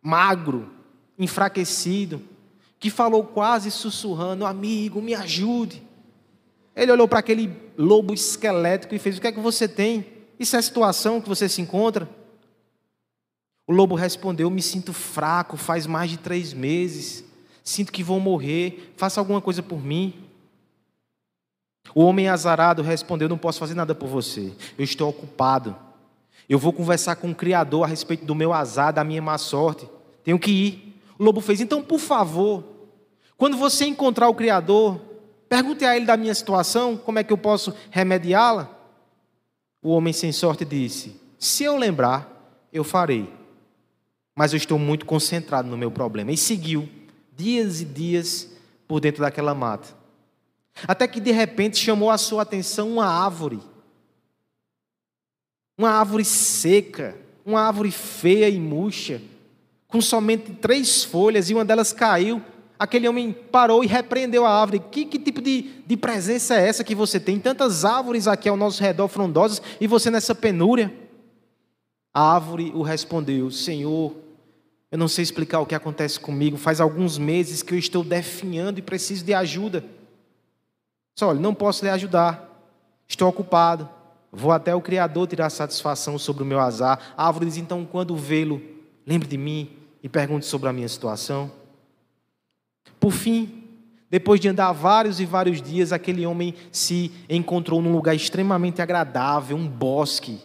magro, 0.00 0.70
enfraquecido, 1.18 2.22
que 2.78 2.90
falou 2.90 3.24
quase 3.24 3.70
sussurrando: 3.70 4.46
Amigo, 4.46 5.02
me 5.02 5.14
ajude. 5.14 5.82
Ele 6.74 6.92
olhou 6.92 7.08
para 7.08 7.18
aquele 7.18 7.50
lobo 7.76 8.14
esquelético 8.14 8.94
e 8.94 8.98
fez: 8.98 9.18
O 9.18 9.20
que 9.20 9.26
é 9.26 9.32
que 9.32 9.40
você 9.40 9.66
tem? 9.66 10.06
Isso 10.38 10.54
é 10.54 10.58
a 10.58 10.62
situação 10.62 11.20
que 11.20 11.28
você 11.28 11.48
se 11.48 11.60
encontra? 11.60 12.08
O 13.66 13.72
lobo 13.72 13.94
respondeu: 13.94 14.48
Me 14.50 14.62
sinto 14.62 14.92
fraco, 14.92 15.56
faz 15.56 15.86
mais 15.86 16.10
de 16.10 16.18
três 16.18 16.52
meses, 16.52 17.24
sinto 17.64 17.92
que 17.92 18.02
vou 18.02 18.20
morrer, 18.20 18.94
faça 18.96 19.20
alguma 19.20 19.40
coisa 19.40 19.62
por 19.62 19.82
mim. 19.82 20.14
O 21.94 22.02
homem 22.02 22.28
azarado 22.28 22.82
respondeu: 22.82 23.28
Não 23.28 23.38
posso 23.38 23.58
fazer 23.58 23.74
nada 23.74 23.94
por 23.94 24.08
você, 24.08 24.52
eu 24.78 24.84
estou 24.84 25.08
ocupado. 25.08 25.76
Eu 26.48 26.58
vou 26.58 26.72
conversar 26.72 27.16
com 27.16 27.30
o 27.30 27.34
Criador 27.34 27.84
a 27.84 27.86
respeito 27.86 28.24
do 28.24 28.34
meu 28.34 28.54
azar, 28.54 28.92
da 28.92 29.04
minha 29.04 29.20
má 29.20 29.36
sorte. 29.36 29.86
Tenho 30.24 30.38
que 30.38 30.50
ir. 30.50 30.87
O 31.18 31.24
lobo 31.24 31.40
fez: 31.40 31.60
Então, 31.60 31.82
por 31.82 31.98
favor, 31.98 32.64
quando 33.36 33.56
você 33.56 33.86
encontrar 33.86 34.28
o 34.28 34.34
Criador, 34.34 35.00
pergunte 35.48 35.84
a 35.84 35.96
ele 35.96 36.06
da 36.06 36.16
minha 36.16 36.34
situação, 36.34 36.96
como 36.96 37.18
é 37.18 37.24
que 37.24 37.32
eu 37.32 37.38
posso 37.38 37.74
remediá-la. 37.90 38.76
O 39.82 39.90
homem 39.90 40.12
sem 40.12 40.32
sorte 40.32 40.64
disse: 40.64 41.20
Se 41.38 41.64
eu 41.64 41.76
lembrar, 41.76 42.66
eu 42.72 42.84
farei 42.84 43.38
mas 44.38 44.52
eu 44.52 44.56
estou 44.56 44.78
muito 44.78 45.04
concentrado 45.04 45.68
no 45.68 45.76
meu 45.76 45.90
problema. 45.90 46.30
E 46.30 46.36
seguiu 46.36 46.88
dias 47.34 47.80
e 47.80 47.84
dias 47.84 48.48
por 48.86 49.00
dentro 49.00 49.20
daquela 49.20 49.52
mata. 49.52 49.88
Até 50.86 51.08
que 51.08 51.18
de 51.18 51.32
repente 51.32 51.76
chamou 51.76 52.08
a 52.08 52.16
sua 52.16 52.42
atenção 52.42 52.88
uma 52.88 53.06
árvore. 53.06 53.58
Uma 55.76 55.90
árvore 55.90 56.24
seca, 56.24 57.18
uma 57.44 57.62
árvore 57.62 57.90
feia 57.90 58.48
e 58.48 58.60
murcha, 58.60 59.20
com 59.88 60.00
somente 60.00 60.52
três 60.52 61.02
folhas 61.02 61.48
e 61.48 61.54
uma 61.54 61.64
delas 61.64 61.92
caiu. 61.92 62.42
Aquele 62.78 63.08
homem 63.08 63.32
parou 63.32 63.82
e 63.82 63.88
repreendeu 63.88 64.46
a 64.46 64.50
árvore. 64.50 64.78
Que, 64.78 65.04
que 65.04 65.18
tipo 65.18 65.40
de, 65.40 65.82
de 65.84 65.96
presença 65.96 66.54
é 66.54 66.68
essa 66.68 66.84
que 66.84 66.94
você 66.94 67.18
tem? 67.18 67.40
Tantas 67.40 67.84
árvores 67.84 68.28
aqui 68.28 68.48
ao 68.48 68.56
nosso 68.56 68.80
redor 68.80 69.08
frondosas 69.08 69.60
e 69.80 69.86
você 69.86 70.10
nessa 70.10 70.34
penúria? 70.34 70.92
A 72.14 72.34
árvore 72.34 72.70
o 72.74 72.82
respondeu: 72.82 73.50
Senhor, 73.50 74.14
eu 74.92 74.98
não 74.98 75.08
sei 75.08 75.22
explicar 75.22 75.60
o 75.60 75.66
que 75.66 75.74
acontece 75.74 76.20
comigo. 76.20 76.56
Faz 76.56 76.80
alguns 76.80 77.18
meses 77.18 77.62
que 77.62 77.74
eu 77.74 77.78
estou 77.78 78.04
definhando 78.04 78.78
e 78.78 78.82
preciso 78.82 79.24
de 79.24 79.34
ajuda. 79.34 79.84
Só, 81.18 81.30
olha, 81.30 81.40
não 81.40 81.54
posso 81.54 81.84
lhe 81.84 81.90
ajudar. 81.90 82.46
Estou 83.08 83.28
ocupado. 83.28 83.88
Vou 84.30 84.52
até 84.52 84.74
o 84.74 84.80
Criador 84.80 85.26
tirar 85.26 85.50
satisfação 85.50 86.16
sobre 86.18 86.42
o 86.42 86.46
meu 86.46 86.60
azar. 86.60 87.14
A 87.16 87.26
árvore 87.26 87.46
diz: 87.46 87.56
então, 87.56 87.84
quando 87.84 88.14
vê-lo, 88.14 88.62
lembre 89.04 89.26
de 89.26 89.36
mim 89.36 89.77
e 90.02 90.08
pergunte 90.08 90.46
sobre 90.46 90.68
a 90.68 90.72
minha 90.72 90.88
situação. 90.88 91.50
Por 93.00 93.12
fim, 93.12 93.64
depois 94.10 94.40
de 94.40 94.48
andar 94.48 94.72
vários 94.72 95.20
e 95.20 95.26
vários 95.26 95.60
dias, 95.60 95.92
aquele 95.92 96.24
homem 96.24 96.54
se 96.72 97.12
encontrou 97.28 97.82
num 97.82 97.92
lugar 97.92 98.14
extremamente 98.14 98.80
agradável, 98.80 99.56
um 99.56 99.68
bosque 99.68 100.40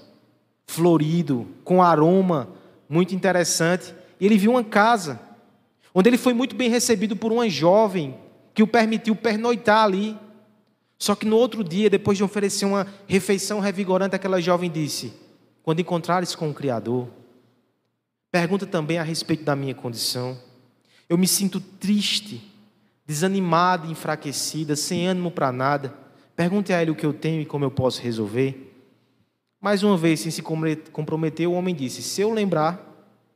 florido, 0.67 1.47
com 1.63 1.81
aroma 1.81 2.49
muito 2.89 3.15
interessante. 3.15 3.93
E 4.19 4.25
ele 4.25 4.37
viu 4.37 4.51
uma 4.51 4.63
casa, 4.63 5.19
onde 5.93 6.09
ele 6.09 6.17
foi 6.17 6.33
muito 6.33 6.55
bem 6.55 6.69
recebido 6.69 7.15
por 7.15 7.31
uma 7.31 7.49
jovem 7.49 8.15
que 8.53 8.61
o 8.61 8.67
permitiu 8.67 9.15
pernoitar 9.15 9.83
ali. 9.83 10.17
Só 10.97 11.15
que 11.15 11.25
no 11.25 11.35
outro 11.37 11.63
dia, 11.63 11.89
depois 11.89 12.17
de 12.17 12.23
oferecer 12.23 12.65
uma 12.65 12.87
refeição 13.07 13.59
revigorante, 13.59 14.15
aquela 14.15 14.41
jovem 14.41 14.69
disse: 14.69 15.13
Quando 15.63 15.79
encontrares 15.79 16.35
com 16.35 16.49
o 16.49 16.53
Criador, 16.53 17.07
pergunta 18.33 18.65
também 18.65 18.97
a 18.97 19.03
respeito 19.03 19.43
da 19.43 19.55
minha 19.55 19.75
condição. 19.75 20.35
Eu 21.07 21.19
me 21.19 21.27
sinto 21.27 21.61
triste, 21.61 22.41
desanimada, 23.05 23.85
enfraquecida, 23.85 24.75
sem 24.75 25.05
ânimo 25.05 25.29
para 25.29 25.51
nada. 25.51 25.93
Pergunte 26.35 26.73
a 26.73 26.81
ele 26.81 26.89
o 26.89 26.95
que 26.95 27.05
eu 27.05 27.13
tenho 27.13 27.43
e 27.43 27.45
como 27.45 27.63
eu 27.63 27.69
posso 27.69 28.01
resolver. 28.01 28.75
Mais 29.61 29.83
uma 29.83 29.95
vez, 29.95 30.21
sem 30.21 30.31
se 30.31 30.41
comprometer, 30.41 31.47
o 31.47 31.53
homem 31.53 31.75
disse: 31.75 32.01
Se 32.01 32.21
eu 32.21 32.33
lembrar, 32.33 32.83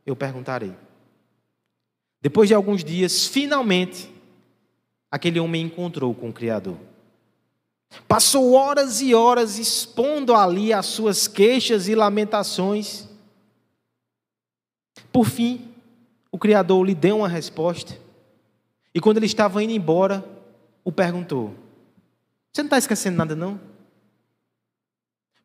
eu 0.03 0.15
perguntarei. 0.15 0.73
Depois 2.19 2.49
de 2.49 2.55
alguns 2.55 2.83
dias, 2.83 3.27
finalmente, 3.27 4.12
aquele 5.12 5.39
homem 5.39 5.63
encontrou 5.63 6.15
com 6.15 6.29
o 6.29 6.33
Criador. 6.33 6.77
Passou 8.07 8.53
horas 8.53 8.99
e 8.99 9.13
horas 9.13 9.60
expondo 9.60 10.33
ali 10.33 10.73
as 10.73 10.88
suas 10.88 11.27
queixas 11.27 11.88
e 11.88 11.93
lamentações. 11.93 13.06
Por 15.12 15.25
fim, 15.25 15.67
o 16.31 16.38
Criador 16.38 16.86
lhe 16.86 16.95
deu 16.95 17.17
uma 17.19 17.27
resposta. 17.27 17.97
E 18.93 18.99
quando 18.99 19.17
ele 19.17 19.25
estava 19.25 19.63
indo 19.63 19.73
embora, 19.73 20.23
o 20.83 20.91
perguntou: 20.91 21.53
Você 22.51 22.62
não 22.62 22.67
está 22.67 22.77
esquecendo 22.77 23.17
nada, 23.17 23.36
não? 23.36 23.60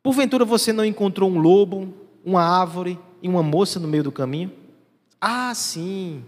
Porventura 0.03 0.45
você 0.45 0.73
não 0.73 0.85
encontrou 0.85 1.31
um 1.31 1.39
lobo, 1.39 1.95
uma 2.25 2.43
árvore, 2.43 2.99
e 3.23 3.29
uma 3.29 3.43
moça 3.43 3.79
no 3.79 3.87
meio 3.87 4.03
do 4.03 4.11
caminho? 4.11 4.53
Ah, 5.21 5.55
sim. 5.55 6.25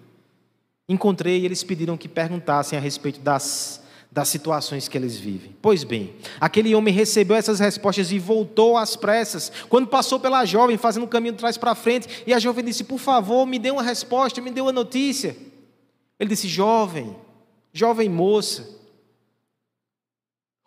Encontrei 0.88 1.40
e 1.40 1.44
eles 1.44 1.64
pediram 1.64 1.96
que 1.96 2.08
perguntassem 2.08 2.78
a 2.78 2.80
respeito 2.80 3.18
das, 3.20 3.82
das 4.14 4.28
situações 4.28 4.86
que 4.86 4.96
eles 4.96 5.18
vivem. 5.18 5.56
Pois 5.60 5.82
bem, 5.82 6.14
aquele 6.40 6.72
homem 6.72 6.94
recebeu 6.94 7.36
essas 7.36 7.58
respostas 7.58 8.12
e 8.12 8.18
voltou 8.20 8.76
às 8.76 8.94
pressas. 8.94 9.50
Quando 9.68 9.88
passou 9.88 10.20
pela 10.20 10.44
jovem, 10.44 10.78
fazendo 10.78 11.02
o 11.02 11.08
caminho 11.08 11.32
de 11.32 11.40
trás 11.40 11.58
para 11.58 11.74
frente, 11.74 12.22
e 12.24 12.32
a 12.32 12.38
jovem 12.38 12.64
disse: 12.64 12.84
Por 12.84 12.98
favor, 12.98 13.44
me 13.44 13.58
dê 13.58 13.72
uma 13.72 13.82
resposta, 13.82 14.40
me 14.40 14.52
dê 14.52 14.60
uma 14.60 14.70
notícia. 14.70 15.36
Ele 16.18 16.30
disse: 16.30 16.46
Jovem, 16.46 17.16
jovem 17.72 18.08
moça, 18.08 18.68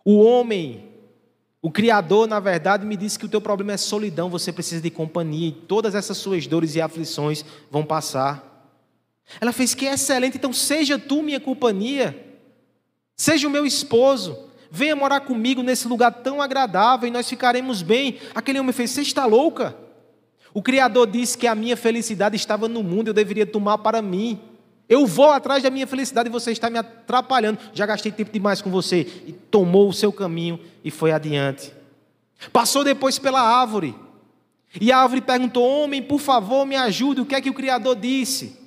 o 0.04 0.20
homem 0.20 0.84
o 1.60 1.72
Criador, 1.72 2.28
na 2.28 2.40
verdade, 2.40 2.86
me 2.86 2.96
disse 2.96 3.18
que 3.18 3.26
o 3.26 3.30
teu 3.30 3.42
problema 3.42 3.74
é 3.74 3.78
solidão, 3.78 4.30
você 4.30 4.54
precisa 4.54 4.82
de 4.82 4.90
companhia, 4.90 5.50
e 5.50 5.52
todas 5.52 5.96
essas 5.96 6.18
suas 6.18 6.46
dores 6.46 6.76
e 6.76 6.82
aflições 6.82 7.44
vão 7.70 7.84
passar. 7.84 8.72
Ela 9.42 9.52
fez 9.52 9.74
que 9.74 9.86
excelente, 9.86 10.38
então 10.38 10.54
seja 10.54 11.00
tu 11.00 11.24
minha 11.24 11.40
companhia, 11.40 12.27
seja 13.18 13.48
o 13.48 13.52
meu 13.52 13.66
esposo, 13.66 14.38
venha 14.70 14.96
morar 14.96 15.22
comigo 15.22 15.64
nesse 15.64 15.88
lugar 15.88 16.12
tão 16.12 16.42
agradável 16.42 17.08
e 17.08 17.12
nós 17.12 17.28
ficaremos 17.28 17.82
bem. 17.82 18.20
Aquele 18.36 18.60
homem 18.60 18.72
fez: 18.72 18.92
Você 18.92 19.02
está 19.02 19.26
louca? 19.26 19.76
O 20.54 20.62
Criador 20.62 21.08
disse 21.08 21.38
que 21.38 21.48
a 21.48 21.56
minha 21.56 21.76
felicidade 21.76 22.36
estava 22.36 22.68
no 22.68 22.82
mundo, 22.82 23.10
eu 23.10 23.14
deveria 23.14 23.46
tomar 23.46 23.80
para 23.80 24.02
mim. 24.02 24.40
Eu 24.90 25.06
vou 25.06 25.32
atrás 25.32 25.62
da 25.62 25.70
minha 25.70 25.86
felicidade 25.86 26.30
e 26.30 26.32
você 26.32 26.52
está 26.52 26.70
me 26.70 26.78
atrapalhando. 26.78 27.60
Já 27.74 27.86
gastei 27.86 28.12
tempo 28.12 28.32
demais 28.32 28.62
com 28.62 28.72
você. 28.72 29.02
E 29.28 29.34
tomou 29.34 29.90
o 29.90 29.94
seu 29.94 30.14
caminho 30.14 30.60
e 30.84 30.90
foi 30.90 31.12
adiante. 31.12 31.74
Passou 32.54 32.84
depois 32.84 33.20
pela 33.20 33.42
árvore. 33.42 33.94
E 34.80 34.92
a 34.92 35.00
árvore 35.00 35.22
perguntou: 35.22 35.64
Homem, 35.64 36.02
por 36.02 36.20
favor, 36.20 36.66
me 36.66 36.76
ajude. 36.76 37.22
O 37.22 37.26
que 37.26 37.36
é 37.36 37.42
que 37.42 37.50
o 37.50 37.54
Criador 37.54 37.96
disse? 37.96 38.58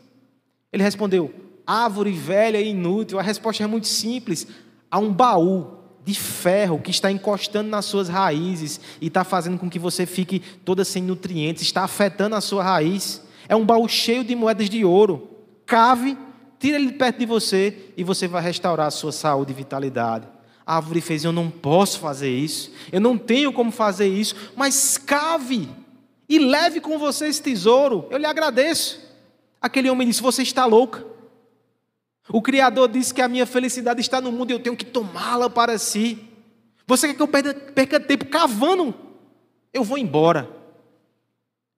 Ele 0.73 0.83
respondeu: 0.83 1.33
árvore 1.67 2.13
velha 2.13 2.61
e 2.61 2.71
inútil? 2.71 3.19
A 3.19 3.23
resposta 3.23 3.63
é 3.63 3.67
muito 3.67 3.87
simples: 3.87 4.47
há 4.91 4.99
um 4.99 5.13
baú 5.13 5.79
de 6.05 6.15
ferro 6.15 6.81
que 6.81 6.91
está 6.91 7.11
encostando 7.11 7.69
nas 7.69 7.85
suas 7.85 8.09
raízes 8.09 8.81
e 9.01 9.07
está 9.07 9.23
fazendo 9.23 9.59
com 9.59 9.69
que 9.69 9.79
você 9.79 10.07
fique 10.07 10.41
toda 10.65 10.85
sem 10.85 11.03
nutrientes, 11.03 11.63
está 11.63 11.85
afetando 11.85 12.35
a 12.35 12.41
sua 12.41 12.63
raiz. 12.63 13.23
É 13.49 13.55
um 13.55 13.65
baú 13.65 13.89
cheio 13.89 14.25
de 14.25 14.35
moedas 14.35 14.69
de 14.69 14.85
ouro. 14.85 15.29
Cave, 15.67 16.17
tira 16.59 16.77
ele 16.77 16.93
perto 16.93 17.19
de 17.19 17.27
você 17.27 17.93
e 17.97 18.05
você 18.05 18.27
vai 18.27 18.43
restaurar 18.43 18.87
a 18.87 18.91
sua 18.91 19.13
saúde 19.13 19.53
e 19.53 19.55
vitalidade. 19.55 20.27
A 20.67 20.77
árvore 20.77 21.01
fez: 21.01 21.25
Eu 21.25 21.33
não 21.33 21.51
posso 21.51 21.99
fazer 21.99 22.31
isso, 22.31 22.73
eu 22.93 23.01
não 23.01 23.19
tenho 23.19 23.53
como 23.53 23.71
fazer 23.71 24.09
isso, 24.09 24.35
mas 24.57 24.97
cave 24.97 25.69
e 26.29 26.39
leve 26.39 26.81
com 26.81 26.97
você 26.97 27.27
esse 27.27 27.43
tesouro, 27.43 28.07
eu 28.09 28.17
lhe 28.17 28.27
agradeço. 28.27 29.01
Aquele 29.61 29.91
homem 29.91 30.07
disse: 30.07 30.23
Você 30.23 30.43
está 30.43 30.65
louca. 30.65 31.05
O 32.33 32.41
Criador 32.41 32.89
disse 32.89 33.13
que 33.13 33.21
a 33.21 33.29
minha 33.29 33.47
felicidade 33.47 34.01
está 34.01 34.21
no 34.21 34.31
mundo 34.31 34.51
e 34.51 34.53
eu 34.53 34.61
tenho 34.61 34.77
que 34.77 34.85
tomá-la 34.85 35.51
para 35.51 35.79
si. 35.79 36.19
Você 36.87 37.09
quer 37.09 37.15
que 37.15 37.23
eu 37.23 37.29
perca, 37.29 37.55
perca 37.55 38.01
tempo 38.01 38.27
cavando? 38.27 38.95
Eu 39.73 39.83
vou 39.83 39.99
embora. 39.99 40.49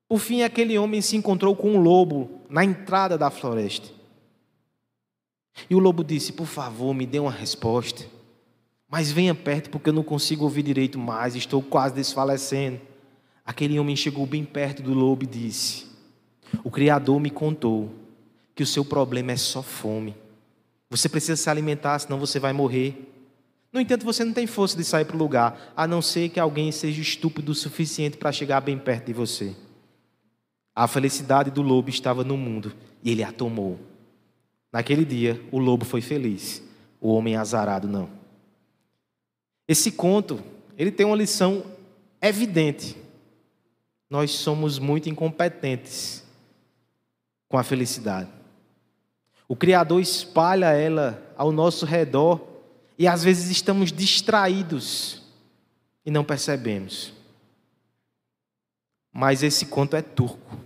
Por 0.09 0.19
fim, 0.19 0.43
aquele 0.43 0.79
homem 0.79 1.01
se 1.01 1.17
encontrou 1.17 1.57
com 1.57 1.73
um 1.73 1.81
lobo 1.81 2.43
na 2.49 2.65
entrada 2.65 3.17
da 3.17 3.31
floresta. 3.31 3.89
E 5.71 5.75
o 5.75 5.79
lobo 5.79 6.05
disse: 6.05 6.33
Por 6.33 6.47
favor, 6.47 6.93
me 6.95 7.07
dê 7.07 7.19
uma 7.19 7.31
resposta. 7.31 8.05
Mas 8.91 9.11
venha 9.11 9.35
perto, 9.35 9.71
porque 9.71 9.89
eu 9.89 9.95
não 9.95 10.03
consigo 10.03 10.45
ouvir 10.45 10.63
direito 10.63 10.99
mais, 10.99 11.35
estou 11.35 11.63
quase 11.63 11.95
desfalecendo. 11.95 12.79
Aquele 13.45 13.79
homem 13.79 13.97
chegou 13.97 14.27
bem 14.27 14.45
perto 14.45 14.83
do 14.83 14.93
lobo 14.93 15.25
e 15.25 15.27
disse: 15.27 15.87
O 16.63 16.71
Criador 16.71 17.19
me 17.19 17.31
contou 17.31 17.91
que 18.55 18.63
o 18.63 18.67
seu 18.67 18.85
problema 18.85 19.33
é 19.33 19.37
só 19.37 19.63
fome. 19.63 20.15
Você 20.93 21.09
precisa 21.09 21.37
se 21.37 21.49
alimentar, 21.49 21.99
senão 21.99 22.19
você 22.19 22.39
vai 22.39 22.53
morrer. 22.53 23.11
No 23.73 23.81
entanto, 23.81 24.05
você 24.05 24.27
não 24.27 24.35
tem 24.35 24.47
força 24.47 24.77
de 24.77 24.85
sair 24.85 25.07
para 25.07 25.17
o 25.17 25.19
lugar, 25.19 25.73
a 25.75 25.87
não 25.87 26.03
ser 26.03 26.29
que 26.29 26.39
alguém 26.39 26.71
seja 26.71 27.01
estúpido 27.01 27.53
o 27.53 27.55
suficiente 27.55 28.19
para 28.19 28.31
chegar 28.31 28.61
bem 28.61 28.79
perto 28.79 29.07
de 29.07 29.15
você. 29.15 29.57
A 30.77 30.87
felicidade 30.87 31.51
do 31.51 31.63
lobo 31.63 31.89
estava 31.89 32.23
no 32.23 32.37
mundo 32.37 32.75
e 33.03 33.11
ele 33.11 33.23
a 33.23 33.33
tomou. 33.33 33.81
Naquele 34.71 35.07
dia, 35.07 35.43
o 35.51 35.59
lobo 35.59 35.87
foi 35.87 36.03
feliz, 36.03 36.63
o 37.01 37.11
homem 37.11 37.37
azarado 37.37 37.89
não. 37.89 38.11
Esse 39.67 39.93
conto, 39.93 40.45
ele 40.77 40.93
tem 40.93 41.07
uma 41.07 41.17
lição 41.17 41.65
evidente. 42.21 42.99
Nós 44.11 44.33
somos 44.33 44.79
muito 44.79 45.09
incompetentes 45.09 46.23
com 47.49 47.57
a 47.57 47.63
felicidade. 47.63 48.42
O 49.49 49.57
Criador 49.57 50.01
espalha 50.01 50.73
ela 50.73 51.23
ao 51.37 51.53
nosso 51.53 51.85
redor 51.85 52.41
e 52.99 53.07
às 53.07 53.25
vezes 53.25 53.51
estamos 53.51 53.93
distraídos 53.93 55.23
e 56.05 56.11
não 56.11 56.25
percebemos. 56.25 57.13
Mas 59.13 59.43
esse 59.43 59.67
conto 59.67 59.97
é 59.97 60.03
turco. 60.03 60.59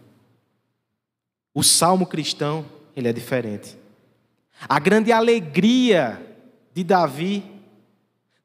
O 1.54 1.62
salmo 1.62 2.06
cristão, 2.06 2.64
ele 2.94 3.08
é 3.08 3.12
diferente. 3.12 3.76
A 4.68 4.78
grande 4.78 5.12
alegria 5.12 6.22
de 6.72 6.84
Davi 6.84 7.42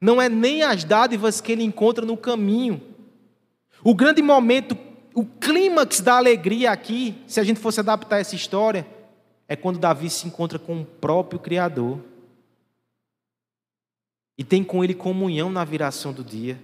não 0.00 0.20
é 0.20 0.28
nem 0.28 0.62
as 0.62 0.84
dádivas 0.84 1.40
que 1.40 1.52
ele 1.52 1.62
encontra 1.62 2.04
no 2.04 2.16
caminho. 2.16 2.82
O 3.84 3.94
grande 3.94 4.22
momento, 4.22 4.76
o 5.14 5.24
clímax 5.24 6.00
da 6.00 6.16
alegria 6.16 6.70
aqui, 6.70 7.14
se 7.26 7.38
a 7.38 7.44
gente 7.44 7.60
fosse 7.60 7.80
adaptar 7.80 8.18
essa 8.18 8.34
história, 8.34 8.86
é 9.52 9.56
quando 9.56 9.78
Davi 9.78 10.08
se 10.08 10.26
encontra 10.26 10.58
com 10.58 10.80
o 10.80 10.84
próprio 10.86 11.38
Criador 11.38 12.00
e 14.38 14.42
tem 14.42 14.64
com 14.64 14.82
ele 14.82 14.94
comunhão 14.94 15.50
na 15.50 15.62
viração 15.62 16.10
do 16.10 16.24
dia. 16.24 16.58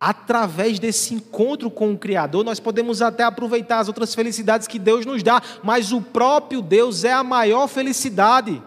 Através 0.00 0.80
desse 0.80 1.14
encontro 1.14 1.70
com 1.70 1.92
o 1.92 1.98
Criador, 1.98 2.42
nós 2.42 2.58
podemos 2.58 3.00
até 3.00 3.22
aproveitar 3.22 3.78
as 3.78 3.86
outras 3.86 4.16
felicidades 4.16 4.66
que 4.66 4.80
Deus 4.80 5.06
nos 5.06 5.22
dá, 5.22 5.40
mas 5.62 5.92
o 5.92 6.02
próprio 6.02 6.60
Deus 6.60 7.04
é 7.04 7.12
a 7.12 7.22
maior 7.22 7.68
felicidade. 7.68 8.60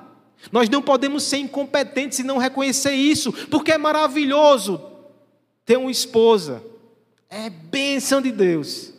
Nós 0.50 0.69
não 0.69 0.82
podemos 0.82 1.24
ser 1.24 1.39
incompetentes 1.39 2.19
e 2.19 2.24
não 2.24 2.38
reconhecer 2.38 2.93
isso, 2.93 3.34
porque 3.47 3.74
é 3.74 3.78
maravilhoso 3.78 4.82
ter 5.65 5.76
uma 5.76 5.91
esposa, 5.91 6.63
é 7.30 7.50
bênção 7.50 8.21
de 8.21 8.32
Deus. 8.32 8.90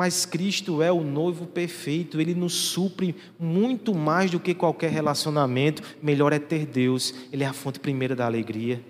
Mas 0.00 0.24
Cristo 0.24 0.80
é 0.80 0.90
o 0.90 1.04
noivo 1.04 1.46
perfeito, 1.46 2.18
ele 2.18 2.34
nos 2.34 2.54
supre 2.54 3.14
muito 3.38 3.94
mais 3.94 4.30
do 4.30 4.40
que 4.40 4.54
qualquer 4.54 4.90
relacionamento. 4.90 5.82
Melhor 6.02 6.32
é 6.32 6.38
ter 6.38 6.64
Deus, 6.64 7.12
ele 7.30 7.44
é 7.44 7.46
a 7.46 7.52
fonte 7.52 7.78
primeira 7.78 8.16
da 8.16 8.24
alegria. 8.24 8.82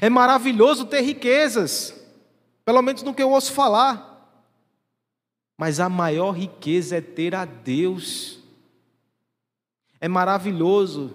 É 0.00 0.08
maravilhoso 0.08 0.86
ter 0.86 1.02
riquezas, 1.02 1.94
pelo 2.64 2.80
menos 2.80 3.02
no 3.02 3.12
que 3.12 3.22
eu 3.22 3.30
ouço 3.30 3.52
falar. 3.52 4.26
Mas 5.58 5.80
a 5.80 5.88
maior 5.90 6.30
riqueza 6.30 6.96
é 6.96 7.02
ter 7.02 7.34
a 7.34 7.44
Deus. 7.44 8.38
É 10.00 10.08
maravilhoso 10.08 11.12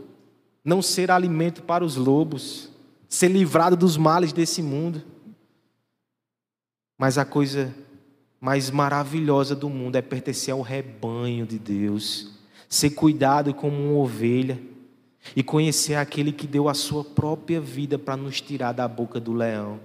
não 0.63 0.79
ser 0.79 1.09
alimento 1.09 1.63
para 1.63 1.83
os 1.83 1.95
lobos, 1.95 2.69
ser 3.09 3.29
livrado 3.29 3.75
dos 3.75 3.97
males 3.97 4.31
desse 4.31 4.61
mundo. 4.61 5.03
Mas 6.99 7.17
a 7.17 7.25
coisa 7.25 7.73
mais 8.41 8.71
maravilhosa 8.71 9.55
do 9.55 9.69
mundo 9.69 9.97
é 9.97 10.01
pertencer 10.01 10.51
ao 10.51 10.61
rebanho 10.61 11.45
de 11.45 11.59
Deus, 11.59 12.31
ser 12.67 12.89
cuidado 12.89 13.53
como 13.53 13.77
uma 13.77 13.99
ovelha 13.99 14.59
e 15.35 15.43
conhecer 15.43 15.93
aquele 15.93 16.31
que 16.31 16.47
deu 16.47 16.67
a 16.67 16.73
sua 16.73 17.03
própria 17.03 17.61
vida 17.61 17.99
para 17.99 18.17
nos 18.17 18.41
tirar 18.41 18.71
da 18.71 18.87
boca 18.87 19.19
do 19.19 19.31
leão. 19.31 19.79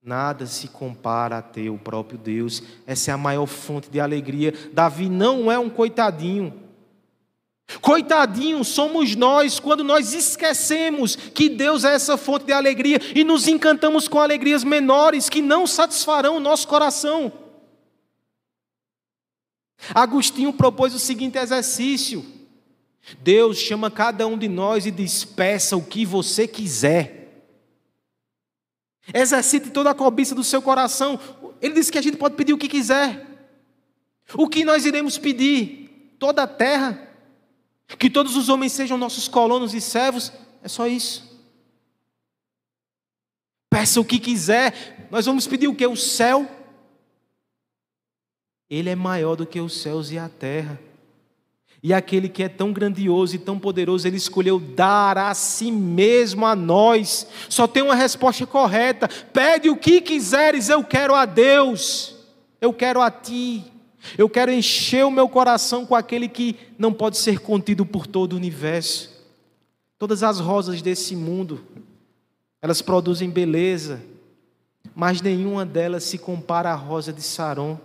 Nada 0.00 0.46
se 0.46 0.68
compara 0.68 1.38
a 1.38 1.42
ter 1.42 1.68
o 1.70 1.76
próprio 1.76 2.16
Deus, 2.16 2.62
essa 2.86 3.10
é 3.10 3.14
a 3.14 3.18
maior 3.18 3.46
fonte 3.46 3.90
de 3.90 3.98
alegria. 3.98 4.54
Davi 4.72 5.08
não 5.08 5.50
é 5.50 5.58
um 5.58 5.68
coitadinho. 5.68 6.67
Coitadinho 7.82 8.64
somos 8.64 9.14
nós 9.14 9.60
quando 9.60 9.84
nós 9.84 10.14
esquecemos 10.14 11.14
que 11.16 11.50
Deus 11.50 11.84
é 11.84 11.94
essa 11.94 12.16
fonte 12.16 12.46
de 12.46 12.52
alegria 12.52 12.98
e 13.14 13.22
nos 13.22 13.46
encantamos 13.46 14.08
com 14.08 14.18
alegrias 14.18 14.64
menores 14.64 15.28
que 15.28 15.42
não 15.42 15.66
satisfarão 15.66 16.36
o 16.36 16.40
nosso 16.40 16.66
coração. 16.66 17.30
Agostinho 19.94 20.50
propôs 20.52 20.94
o 20.94 20.98
seguinte 20.98 21.36
exercício: 21.36 22.24
Deus 23.20 23.58
chama 23.58 23.90
cada 23.90 24.26
um 24.26 24.38
de 24.38 24.48
nós 24.48 24.86
e 24.86 24.90
diz: 24.90 25.24
peça 25.24 25.76
o 25.76 25.84
que 25.84 26.06
você 26.06 26.48
quiser. 26.48 27.44
Exercite 29.12 29.70
toda 29.70 29.90
a 29.90 29.94
cobiça 29.94 30.34
do 30.34 30.42
seu 30.42 30.62
coração. 30.62 31.20
Ele 31.60 31.74
disse 31.74 31.92
que 31.92 31.98
a 31.98 32.02
gente 32.02 32.16
pode 32.16 32.34
pedir 32.34 32.54
o 32.54 32.58
que 32.58 32.68
quiser. 32.68 33.26
O 34.34 34.48
que 34.48 34.64
nós 34.64 34.86
iremos 34.86 35.18
pedir? 35.18 36.14
Toda 36.18 36.42
a 36.42 36.46
terra 36.46 37.07
que 37.96 38.10
todos 38.10 38.36
os 38.36 38.48
homens 38.48 38.72
sejam 38.72 38.98
nossos 38.98 39.28
colonos 39.28 39.72
e 39.72 39.80
servos, 39.80 40.32
é 40.62 40.68
só 40.68 40.86
isso. 40.86 41.28
Peça 43.70 44.00
o 44.00 44.04
que 44.04 44.18
quiser, 44.18 45.08
nós 45.10 45.26
vamos 45.26 45.46
pedir 45.46 45.68
o 45.68 45.74
que? 45.74 45.86
O 45.86 45.96
céu. 45.96 46.46
Ele 48.68 48.90
é 48.90 48.94
maior 48.94 49.36
do 49.36 49.46
que 49.46 49.60
os 49.60 49.80
céus 49.80 50.10
e 50.10 50.18
a 50.18 50.28
terra. 50.28 50.78
E 51.82 51.94
aquele 51.94 52.28
que 52.28 52.42
é 52.42 52.48
tão 52.48 52.72
grandioso 52.72 53.36
e 53.36 53.38
tão 53.38 53.58
poderoso, 53.58 54.06
ele 54.06 54.16
escolheu 54.16 54.58
dar 54.58 55.16
a 55.16 55.32
si 55.32 55.70
mesmo 55.70 56.44
a 56.44 56.56
nós. 56.56 57.26
Só 57.48 57.66
tem 57.68 57.82
uma 57.82 57.94
resposta 57.94 58.44
correta: 58.46 59.08
pede 59.32 59.70
o 59.70 59.76
que 59.76 60.00
quiseres, 60.00 60.68
eu 60.68 60.82
quero 60.82 61.14
a 61.14 61.24
Deus, 61.24 62.16
eu 62.60 62.72
quero 62.72 63.00
a 63.00 63.10
ti. 63.10 63.64
Eu 64.16 64.28
quero 64.28 64.52
encher 64.52 65.04
o 65.04 65.10
meu 65.10 65.28
coração 65.28 65.84
com 65.84 65.94
aquele 65.94 66.28
que 66.28 66.56
não 66.78 66.92
pode 66.92 67.18
ser 67.18 67.40
contido 67.40 67.84
por 67.84 68.06
todo 68.06 68.32
o 68.32 68.36
universo. 68.36 69.26
Todas 69.98 70.22
as 70.22 70.38
rosas 70.38 70.80
desse 70.80 71.16
mundo, 71.16 71.64
elas 72.62 72.80
produzem 72.80 73.28
beleza, 73.28 74.02
mas 74.94 75.20
nenhuma 75.20 75.66
delas 75.66 76.04
se 76.04 76.18
compara 76.18 76.70
à 76.70 76.74
rosa 76.74 77.12
de 77.12 77.22
Saron. 77.22 77.78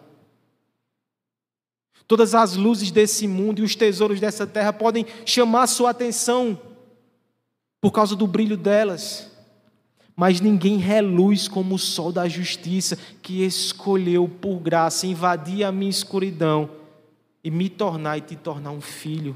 Todas 2.08 2.36
as 2.36 2.56
luzes 2.56 2.92
desse 2.92 3.28
mundo 3.28 3.60
e 3.60 3.64
os 3.64 3.76
tesouros 3.76 4.20
dessa 4.20 4.46
terra 4.46 4.72
podem 4.72 5.06
chamar 5.26 5.68
sua 5.68 5.90
atenção 5.90 6.60
por 7.82 7.92
causa 7.92 8.16
do 8.16 8.28
brilho 8.28 8.56
delas 8.56 9.33
mas 10.16 10.40
ninguém 10.40 10.78
reluz 10.78 11.48
como 11.48 11.76
o 11.76 11.80
sol 11.80 12.12
da 12.12 12.28
justiça 12.28 12.98
que 13.22 13.44
escolheu 13.44 14.28
por 14.28 14.60
graça 14.60 15.08
invadir 15.08 15.64
a 15.64 15.72
minha 15.72 15.90
escuridão 15.90 16.70
e 17.44 17.50
me 17.50 17.70
tornar 17.70 18.18
e 18.18 18.22
te 18.22 18.36
tornar 18.36 18.72
um 18.72 18.82
filho. 18.82 19.36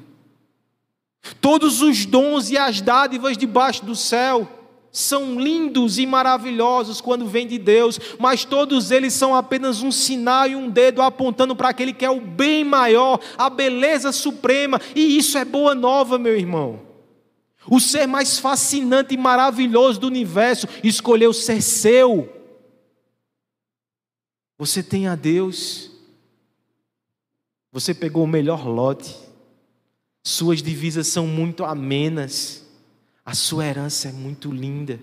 Todos 1.42 1.82
os 1.82 2.06
dons 2.06 2.50
e 2.50 2.58
as 2.58 2.80
dádivas 2.80 3.38
debaixo 3.38 3.84
do 3.84 3.96
céu 3.96 4.48
são 4.92 5.40
lindos 5.40 6.00
e 6.00 6.06
maravilhosos 6.06 7.02
quando 7.02 7.28
vêm 7.28 7.46
de 7.46 7.58
Deus, 7.58 8.00
mas 8.18 8.46
todos 8.46 8.90
eles 8.90 9.14
são 9.14 9.36
apenas 9.36 9.84
um 9.84 9.92
sinal 9.92 10.48
e 10.48 10.56
um 10.56 10.70
dedo 10.70 11.02
apontando 11.02 11.56
para 11.56 11.70
aquele 11.70 11.94
que 11.94 12.06
é 12.06 12.10
o 12.10 12.22
bem 12.22 12.64
maior, 12.64 13.20
a 13.38 13.50
beleza 13.50 14.12
suprema, 14.12 14.80
e 14.96 15.18
isso 15.18 15.38
é 15.38 15.46
boa 15.46 15.76
nova, 15.76 16.18
meu 16.18 16.36
irmão. 16.36 16.87
O 17.70 17.80
ser 17.80 18.08
mais 18.08 18.40
fascinante 18.40 19.14
e 19.14 19.18
maravilhoso 19.18 20.00
do 20.00 20.08
universo 20.08 20.68
escolheu 20.84 21.34
ser 21.34 21.62
seu. 21.62 22.34
Você 24.58 24.82
tem 24.82 25.08
a 25.08 25.16
Deus, 25.16 25.92
você 27.72 27.94
pegou 27.94 28.24
o 28.24 28.28
melhor 28.28 28.66
lote, 28.68 29.16
suas 30.24 30.64
divisas 30.64 31.08
são 31.08 31.28
muito 31.28 31.64
amenas, 31.64 32.66
a 33.24 33.36
sua 33.36 33.66
herança 33.66 34.10
é 34.10 34.12
muito 34.12 34.52
linda, 34.52 35.00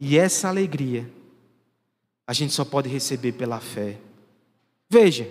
e 0.00 0.18
essa 0.18 0.48
alegria 0.48 1.08
a 2.26 2.32
gente 2.32 2.52
só 2.52 2.64
pode 2.64 2.88
receber 2.88 3.32
pela 3.32 3.60
fé. 3.60 3.98
Veja, 4.90 5.30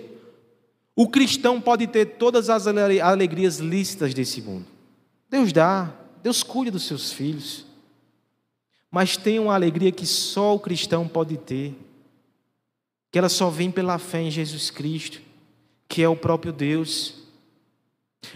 o 0.94 1.06
cristão 1.06 1.60
pode 1.60 1.86
ter 1.86 2.16
todas 2.16 2.48
as 2.48 2.66
alegrias 2.66 3.58
lícitas 3.58 4.14
desse 4.14 4.40
mundo. 4.40 4.64
Deus 5.28 5.52
dá, 5.52 5.92
Deus 6.26 6.42
cuida 6.42 6.72
dos 6.72 6.82
seus 6.82 7.12
filhos. 7.12 7.64
Mas 8.90 9.16
tem 9.16 9.38
uma 9.38 9.54
alegria 9.54 9.92
que 9.92 10.04
só 10.04 10.56
o 10.56 10.58
cristão 10.58 11.06
pode 11.06 11.36
ter, 11.36 11.72
que 13.12 13.18
ela 13.20 13.28
só 13.28 13.48
vem 13.48 13.70
pela 13.70 13.96
fé 13.96 14.22
em 14.22 14.30
Jesus 14.30 14.68
Cristo, 14.68 15.20
que 15.88 16.02
é 16.02 16.08
o 16.08 16.16
próprio 16.16 16.52
Deus. 16.52 17.14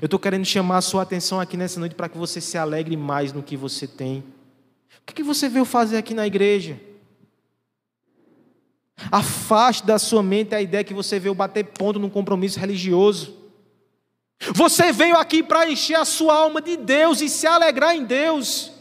Eu 0.00 0.04
estou 0.04 0.20
querendo 0.20 0.44
chamar 0.44 0.76
a 0.76 0.82
sua 0.82 1.02
atenção 1.02 1.40
aqui 1.40 1.56
nessa 1.56 1.80
noite 1.80 1.96
para 1.96 2.08
que 2.08 2.16
você 2.16 2.40
se 2.40 2.56
alegre 2.56 2.96
mais 2.96 3.32
no 3.32 3.42
que 3.42 3.56
você 3.56 3.88
tem. 3.88 4.22
O 5.00 5.12
que 5.12 5.24
você 5.24 5.48
veio 5.48 5.64
fazer 5.64 5.96
aqui 5.96 6.14
na 6.14 6.28
igreja? 6.28 6.80
Afaste 9.10 9.84
da 9.84 9.98
sua 9.98 10.22
mente 10.22 10.54
a 10.54 10.62
ideia 10.62 10.84
que 10.84 10.94
você 10.94 11.18
veio 11.18 11.34
bater 11.34 11.64
ponto 11.64 11.98
num 11.98 12.08
compromisso 12.08 12.60
religioso. 12.60 13.39
Você 14.54 14.90
veio 14.90 15.16
aqui 15.16 15.42
para 15.42 15.70
encher 15.70 15.96
a 15.96 16.04
sua 16.04 16.34
alma 16.34 16.62
de 16.62 16.76
Deus 16.76 17.20
e 17.20 17.28
se 17.28 17.46
alegrar 17.46 17.94
em 17.94 18.04
Deus. 18.04 18.72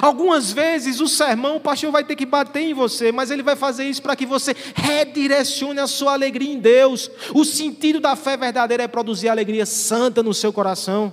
Algumas 0.00 0.52
vezes 0.52 1.00
o 1.00 1.08
sermão, 1.08 1.56
o 1.56 1.60
pastor 1.60 1.90
vai 1.90 2.04
ter 2.04 2.14
que 2.14 2.26
bater 2.26 2.60
em 2.60 2.74
você, 2.74 3.10
mas 3.10 3.30
ele 3.30 3.42
vai 3.42 3.56
fazer 3.56 3.84
isso 3.84 4.02
para 4.02 4.14
que 4.14 4.26
você 4.26 4.54
redirecione 4.74 5.80
a 5.80 5.86
sua 5.86 6.12
alegria 6.12 6.52
em 6.52 6.58
Deus. 6.58 7.10
O 7.34 7.44
sentido 7.44 8.00
da 8.00 8.14
fé 8.14 8.36
verdadeira 8.36 8.82
é 8.82 8.88
produzir 8.88 9.28
alegria 9.28 9.66
santa 9.66 10.22
no 10.22 10.34
seu 10.34 10.52
coração. 10.52 11.12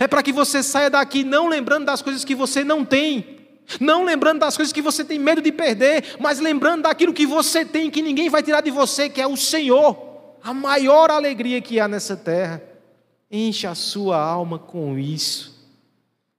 É 0.00 0.06
para 0.06 0.22
que 0.22 0.32
você 0.32 0.62
saia 0.62 0.88
daqui 0.88 1.24
não 1.24 1.48
lembrando 1.48 1.86
das 1.86 2.00
coisas 2.00 2.24
que 2.24 2.34
você 2.34 2.64
não 2.64 2.84
tem, 2.84 3.40
não 3.80 4.04
lembrando 4.04 4.40
das 4.40 4.56
coisas 4.56 4.72
que 4.72 4.82
você 4.82 5.04
tem 5.04 5.18
medo 5.18 5.42
de 5.42 5.52
perder, 5.52 6.16
mas 6.18 6.38
lembrando 6.38 6.82
daquilo 6.82 7.12
que 7.12 7.26
você 7.26 7.64
tem, 7.64 7.90
que 7.90 8.02
ninguém 8.02 8.28
vai 8.28 8.42
tirar 8.42 8.60
de 8.60 8.70
você, 8.70 9.08
que 9.08 9.20
é 9.20 9.26
o 9.26 9.36
Senhor. 9.36 10.11
A 10.42 10.52
maior 10.52 11.10
alegria 11.10 11.60
que 11.60 11.78
há 11.78 11.86
nessa 11.86 12.16
terra. 12.16 12.62
Enche 13.30 13.66
a 13.66 13.74
sua 13.74 14.22
alma 14.22 14.58
com 14.58 14.98
isso. 14.98 15.66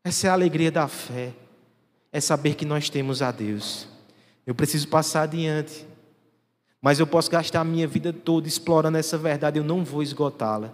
Essa 0.04 0.28
é 0.28 0.30
a 0.30 0.34
alegria 0.34 0.72
da 0.72 0.88
fé 0.88 1.34
é 2.14 2.22
saber 2.22 2.54
que 2.54 2.64
nós 2.64 2.92
temos 2.92 3.24
a 3.24 3.32
Deus. 3.32 3.88
Eu 4.46 4.54
preciso 4.54 4.88
passar 4.88 5.24
adiante, 5.24 5.86
mas 6.80 7.00
eu 7.00 7.08
posso 7.08 7.32
gastar 7.32 7.62
a 7.62 7.66
minha 7.66 7.88
vida 7.88 8.14
toda 8.14 8.48
explorando 8.48 9.00
essa 9.00 9.18
verdade, 9.18 9.58
eu 9.58 9.64
não 9.64 9.84
vou 9.84 10.04
esgotá-la. 10.04 10.72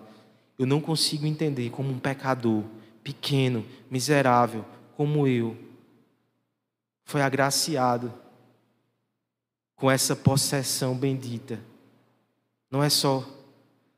Eu 0.58 0.66
não 0.66 0.82
consigo 0.82 1.26
entender 1.26 1.70
como 1.70 1.90
um 1.90 1.98
pecador, 1.98 2.64
pequeno, 3.02 3.66
miserável, 3.90 4.66
como 4.98 5.26
eu, 5.26 5.56
foi 7.06 7.22
agraciado 7.22 8.14
com 9.78 9.90
essa 9.90 10.18
possessão 10.18 10.94
bendita. 10.94 11.58
Não 12.70 12.84
é 12.84 12.90
só 12.90 13.28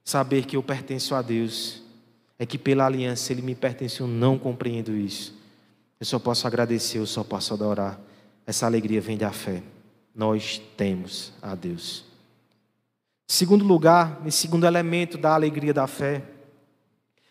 saber 0.04 0.46
que 0.46 0.56
eu 0.56 0.64
pertenço 0.64 1.14
a 1.16 1.22
Deus, 1.22 1.82
é 2.40 2.46
que 2.46 2.58
pela 2.58 2.86
aliança 2.86 3.32
Ele 3.32 3.42
me 3.42 3.54
pertence, 3.54 4.00
eu 4.00 4.08
não 4.08 4.38
compreendo 4.38 4.96
isso. 4.96 5.40
Eu 6.00 6.06
só 6.06 6.18
posso 6.18 6.48
agradecer, 6.48 6.98
eu 6.98 7.06
só 7.06 7.24
posso 7.24 7.54
adorar. 7.54 8.00
Essa 8.46 8.66
alegria 8.66 9.00
vem 9.00 9.18
da 9.18 9.32
fé. 9.32 9.62
Nós 10.16 10.60
temos 10.76 11.32
a 11.42 11.54
Deus. 11.54 12.04
Segundo 13.28 13.64
lugar, 13.64 14.22
e 14.26 14.32
segundo 14.32 14.66
elemento 14.66 15.18
da 15.18 15.34
alegria 15.34 15.74
da 15.74 15.88
fé, 15.88 16.24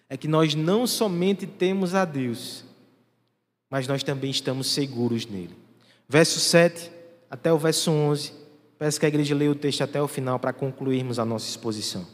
é 0.09 0.17
que 0.17 0.27
nós 0.27 0.55
não 0.55 0.87
somente 0.87 1.47
temos 1.47 1.95
a 1.95 2.05
Deus, 2.05 2.65
mas 3.69 3.87
nós 3.87 4.03
também 4.03 4.31
estamos 4.31 4.69
seguros 4.69 5.27
nele. 5.27 5.57
Verso 6.09 6.41
7 6.41 6.91
até 7.29 7.53
o 7.53 7.59
verso 7.59 7.91
11. 7.91 8.40
Peço 8.81 8.99
que 8.99 9.05
a 9.05 9.11
igreja 9.11 9.35
leia 9.35 9.51
o 9.51 9.55
texto 9.55 9.83
até 9.83 10.01
o 10.01 10.09
final 10.09 10.39
para 10.39 10.55
concluirmos 10.55 11.19
a 11.19 11.25
nossa 11.27 11.47
exposição. 11.47 12.07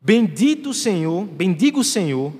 Bendito 0.00 0.70
o 0.70 0.74
Senhor, 0.74 1.26
bendiga 1.26 1.78
o 1.78 1.84
Senhor 1.84 2.32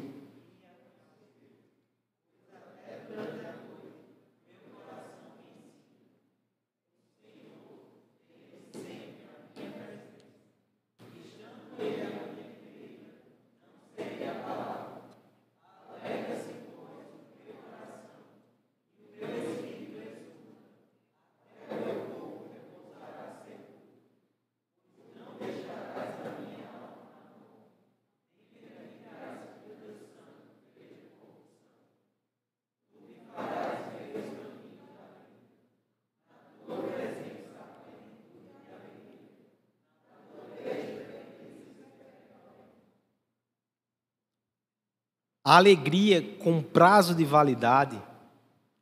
A 45.47 45.59
alegria 45.59 46.21
com 46.39 46.61
prazo 46.61 47.15
de 47.15 47.25
validade 47.25 48.03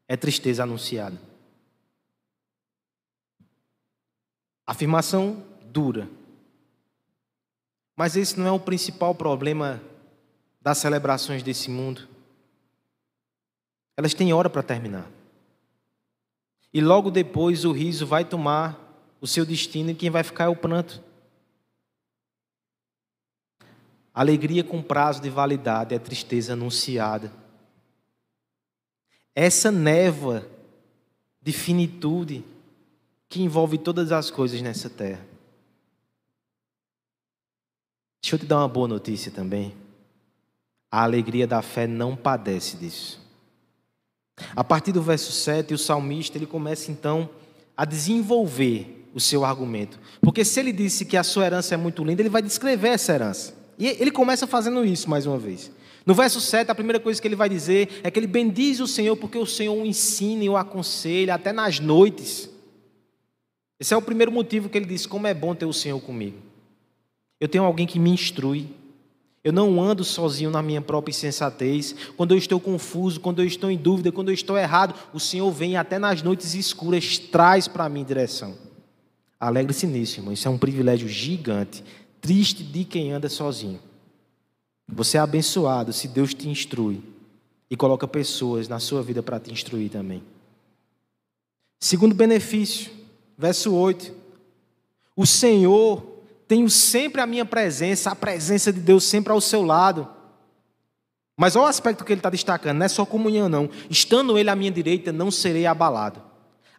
é 0.09 0.17
tristeza 0.17 0.63
anunciada. 0.63 1.21
Afirmação 4.67 5.45
dura. 5.67 6.09
Mas 7.95 8.17
esse 8.17 8.41
não 8.41 8.47
é 8.47 8.51
o 8.51 8.59
principal 8.59 9.15
problema 9.15 9.79
das 10.59 10.79
celebrações 10.79 11.43
desse 11.43 11.69
mundo. 11.69 12.09
Elas 13.95 14.15
têm 14.15 14.33
hora 14.33 14.49
para 14.49 14.63
terminar. 14.63 15.07
E 16.73 16.81
logo 16.81 17.11
depois 17.11 17.67
o 17.67 17.73
riso 17.73 18.07
vai 18.07 18.25
tomar 18.25 18.81
o 19.21 19.27
seu 19.27 19.45
destino 19.45 19.91
e 19.91 19.95
quem 19.95 20.09
vai 20.09 20.23
ficar 20.23 20.45
é 20.45 20.49
o 20.49 20.57
pranto. 20.57 21.03
Alegria 24.15 24.63
com 24.63 24.81
prazo 24.81 25.21
de 25.21 25.29
validade 25.29 25.93
é 25.93 25.99
tristeza 25.99 26.53
anunciada. 26.53 27.33
Essa 29.35 29.73
névoa 29.73 30.47
de 31.43 31.53
finitude 31.53 32.45
que 33.29 33.43
envolve 33.43 33.77
todas 33.77 34.13
as 34.13 34.31
coisas 34.31 34.63
nessa 34.63 34.89
terra. 34.89 35.27
Deixa 38.23 38.37
eu 38.37 38.39
te 38.39 38.47
dar 38.47 38.59
uma 38.59 38.69
boa 38.69 38.87
notícia 38.87 39.33
também. 39.33 39.75
A 40.91 41.03
alegria 41.03 41.47
da 41.47 41.61
fé 41.61 41.89
não 41.89 42.15
padece 42.15 42.77
disso. 42.77 43.21
A 44.55 44.63
partir 44.63 44.93
do 44.93 45.03
verso 45.03 45.33
7, 45.33 45.75
o 45.75 45.79
salmista 45.79 46.39
ele 46.39 46.47
começa 46.47 46.93
então 46.93 47.29
a 47.77 47.85
desenvolver 47.85 49.11
o 49.13 49.21
seu 49.21 49.45
argumento. 49.45 49.99
Porque 50.21 50.45
se 50.45 50.61
ele 50.61 50.73
disse 50.73 51.05
que 51.05 51.17
a 51.17 51.25
sua 51.25 51.47
herança 51.47 51.75
é 51.75 51.77
muito 51.77 52.05
linda, 52.05 52.23
ele 52.23 52.29
vai 52.29 52.43
descrever 52.43 52.89
essa 52.89 53.13
herança. 53.13 53.64
E 53.79 53.87
ele 53.87 54.11
começa 54.11 54.47
fazendo 54.47 54.85
isso 54.85 55.09
mais 55.09 55.27
uma 55.27 55.39
vez. 55.39 55.71
No 56.07 56.15
verso 56.15 56.41
7, 56.41 56.71
a 56.71 56.75
primeira 56.75 57.01
coisa 57.01 57.21
que 57.21 57.27
ele 57.27 57.37
vai 57.37 57.49
dizer 57.49 58.01
é 58.03 58.11
que 58.11 58.19
ele 58.19 58.27
bendiz 58.27 58.79
o 58.81 58.87
Senhor 58.87 59.17
porque 59.17 59.39
o 59.39 59.47
Senhor 59.47 59.75
o 59.75 59.87
ensina 59.87 60.45
e 60.45 60.49
o 60.49 60.57
aconselha 60.57 61.35
até 61.35 61.53
nas 61.53 61.81
noites. 61.81 62.51
Esse 63.81 63.95
é 63.95 63.97
o 63.97 64.03
primeiro 64.03 64.31
motivo 64.31 64.69
que 64.69 64.77
ele 64.77 64.87
diz: 64.87 65.07
como 65.07 65.27
é 65.27 65.33
bom 65.33 65.55
ter 65.55 65.65
o 65.65 65.73
Senhor 65.73 66.01
comigo. 66.01 66.37
Eu 67.41 67.49
tenho 67.49 67.65
alguém 67.65 67.87
que 67.87 67.99
me 67.99 68.11
instrui. 68.11 68.69
Eu 69.43 69.53
não 69.53 69.83
ando 69.83 70.03
sozinho 70.05 70.51
na 70.51 70.63
minha 70.63 70.81
própria 70.81 71.11
insensatez. 71.11 71.95
Quando 72.17 72.33
eu 72.33 72.39
estou 72.39 72.59
confuso, 72.59 73.21
quando 73.21 73.43
eu 73.43 73.47
estou 73.47 73.71
em 73.71 73.77
dúvida, 73.77 74.11
quando 74.11 74.31
eu 74.31 74.35
estou 74.35 74.57
errado, 74.57 74.95
o 75.13 75.21
Senhor 75.21 75.51
vem 75.51 75.77
até 75.77 75.99
nas 75.99 76.23
noites 76.23 76.55
escuras, 76.55 77.19
traz 77.19 77.69
para 77.69 77.87
mim 77.89 78.05
direção. 78.05 78.55
Alegre-se 79.39 79.87
nisso, 79.87 80.21
irmão. 80.21 80.33
Isso 80.33 80.49
é 80.49 80.51
um 80.51 80.57
privilégio 80.57 81.07
gigante 81.09 81.85
triste 82.25 82.65
de 82.65 82.85
quem 82.87 83.13
anda 83.13 83.29
sozinho. 83.29 83.79
Você 84.89 85.19
é 85.19 85.21
abençoado 85.21 85.93
se 85.93 86.09
Deus 86.09 86.33
te 86.33 86.49
instrui 86.49 87.03
e 87.69 87.77
coloca 87.77 88.09
pessoas 88.09 88.67
na 88.67 88.81
sua 88.81 89.03
vida 89.03 89.23
para 89.23 89.39
te 89.39 89.53
instruir 89.53 89.91
também. 89.91 90.23
Segundo 91.79 92.15
benefício, 92.15 92.91
verso 93.37 93.75
8. 93.75 94.11
O 95.15 95.27
Senhor 95.27 96.03
tem 96.49 96.67
sempre 96.67 97.21
a 97.21 97.27
minha 97.27 97.45
presença, 97.45 98.11
a 98.11 98.17
presença 98.17 98.73
de 98.73 98.81
Deus 98.81 99.05
sempre 99.05 99.31
ao 99.31 99.41
seu 99.41 99.63
lado. 99.63 100.09
Mas 101.37 101.57
olha 101.57 101.67
o 101.67 101.69
aspecto 101.69 102.07
que 102.07 102.13
ele 102.15 102.21
está 102.21 102.31
destacando, 102.31 102.79
não 102.79 102.87
é 102.87 102.89
só 102.89 103.05
comunhão, 103.05 103.51
não. 103.51 103.69
Estando 103.91 104.39
ele 104.39 104.49
à 104.49 104.57
minha 104.57 104.71
direita, 104.71 105.13
não 105.13 105.31
serei 105.31 105.67
abalado. 105.67 106.23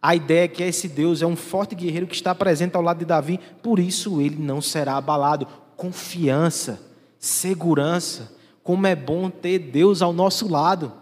A 0.06 0.14
ideia 0.14 0.44
é 0.44 0.48
que 0.48 0.62
esse 0.62 0.88
Deus 0.88 1.20
é 1.20 1.26
um 1.26 1.34
forte 1.34 1.74
guerreiro 1.74 2.06
que 2.06 2.14
está 2.14 2.32
presente 2.32 2.76
ao 2.76 2.80
lado 2.80 3.00
de 3.00 3.04
Davi, 3.04 3.40
por 3.60 3.80
isso 3.80 4.20
ele 4.20 4.36
não 4.36 4.62
será 4.62 4.96
abalado. 4.96 5.46
Confiança, 5.76 6.80
segurança, 7.18 8.32
como 8.62 8.86
é 8.86 8.94
bom 8.94 9.28
ter 9.28 9.58
Deus 9.58 10.02
ao 10.02 10.12
nosso 10.12 10.46
lado. 10.46 10.92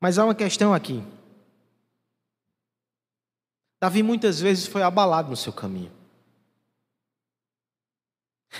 Mas 0.00 0.18
há 0.18 0.24
uma 0.24 0.34
questão 0.34 0.72
aqui. 0.72 1.04
Davi 3.78 4.02
muitas 4.02 4.40
vezes 4.40 4.66
foi 4.66 4.82
abalado 4.82 5.28
no 5.28 5.36
seu 5.36 5.52
caminho. 5.52 5.92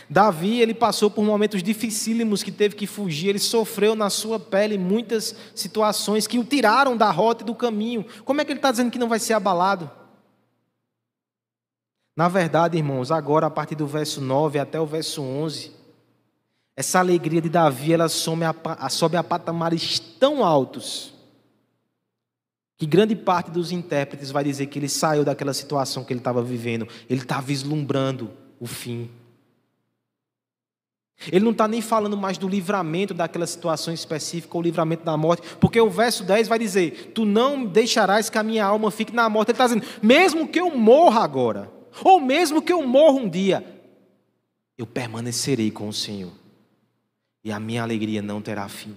Davi, 0.09 0.61
ele 0.61 0.75
passou 0.75 1.11
por 1.11 1.25
momentos 1.25 1.63
dificílimos 1.63 2.43
que 2.43 2.51
teve 2.51 2.75
que 2.75 2.87
fugir, 2.87 3.29
ele 3.29 3.39
sofreu 3.39 3.95
na 3.95 4.09
sua 4.09 4.41
pele 4.41 4.79
muitas 4.79 5.35
situações 5.55 6.27
que 6.27 6.39
o 6.39 6.45
tiraram 6.45 6.97
da 6.97 7.11
rota 7.11 7.43
e 7.43 7.47
do 7.47 7.55
caminho. 7.55 8.05
Como 8.25 8.41
é 8.41 8.45
que 8.45 8.53
ele 8.53 8.59
está 8.59 8.71
dizendo 8.71 8.91
que 8.91 8.99
não 8.99 9.09
vai 9.09 9.19
ser 9.19 9.35
abalado? 9.35 9.91
Na 12.17 12.29
verdade, 12.29 12.77
irmãos, 12.77 13.11
agora 13.11 13.47
a 13.47 13.51
partir 13.51 13.75
do 13.75 13.87
verso 13.87 14.21
9 14.21 14.59
até 14.59 14.81
o 14.81 14.87
verso 14.87 15.23
11, 15.23 15.73
essa 16.77 16.99
alegria 16.99 17.41
de 17.41 17.49
Davi, 17.49 17.93
ela 17.93 18.09
sobe 18.09 18.45
a, 18.45 18.89
sobe 18.89 19.17
a 19.17 19.25
patamares 19.25 19.99
tão 19.99 20.45
altos, 20.45 21.15
que 22.79 22.87
grande 22.87 23.15
parte 23.15 23.51
dos 23.51 23.71
intérpretes 23.73 24.31
vai 24.31 24.43
dizer 24.43 24.67
que 24.67 24.79
ele 24.79 24.89
saiu 24.89 25.25
daquela 25.25 25.55
situação 25.55 26.03
que 26.03 26.13
ele 26.13 26.21
estava 26.21 26.43
vivendo, 26.43 26.89
ele 27.09 27.21
está 27.21 27.41
vislumbrando 27.41 28.31
o 28.59 28.67
fim. 28.67 29.11
Ele 31.31 31.45
não 31.45 31.53
está 31.53 31.69
nem 31.69 31.81
falando 31.81 32.17
mais 32.17 32.37
do 32.37 32.49
livramento 32.49 33.15
daquela 33.15 33.47
situação 33.47 33.95
específica, 33.95 34.57
ou 34.57 34.63
livramento 34.63 35.05
da 35.05 35.17
morte, 35.17 35.43
porque 35.61 35.81
o 35.81 35.89
verso 35.89 36.25
10 36.25 36.49
vai 36.49 36.59
dizer: 36.59 37.13
Tu 37.15 37.25
não 37.25 37.65
deixarás 37.65 38.29
que 38.29 38.39
a 38.39 38.43
minha 38.43 38.65
alma 38.65 38.91
fique 38.91 39.13
na 39.13 39.29
morte. 39.29 39.51
Ele 39.51 39.55
está 39.55 39.67
dizendo: 39.67 39.87
Mesmo 40.03 40.49
que 40.49 40.61
eu 40.61 40.77
morra 40.77 41.23
agora, 41.23 41.71
ou 42.03 42.21
mesmo 42.21 42.61
que 42.61 42.73
eu 42.73 42.85
morra 42.87 43.21
um 43.21 43.29
dia, 43.29 43.65
eu 44.77 44.87
permanecerei 44.87 45.71
com 45.71 45.89
o 45.89 45.93
Senhor, 45.93 46.33
e 47.45 47.53
a 47.53 47.61
minha 47.61 47.83
alegria 47.83 48.21
não 48.21 48.43
terá 48.43 48.69
fim. 48.69 48.97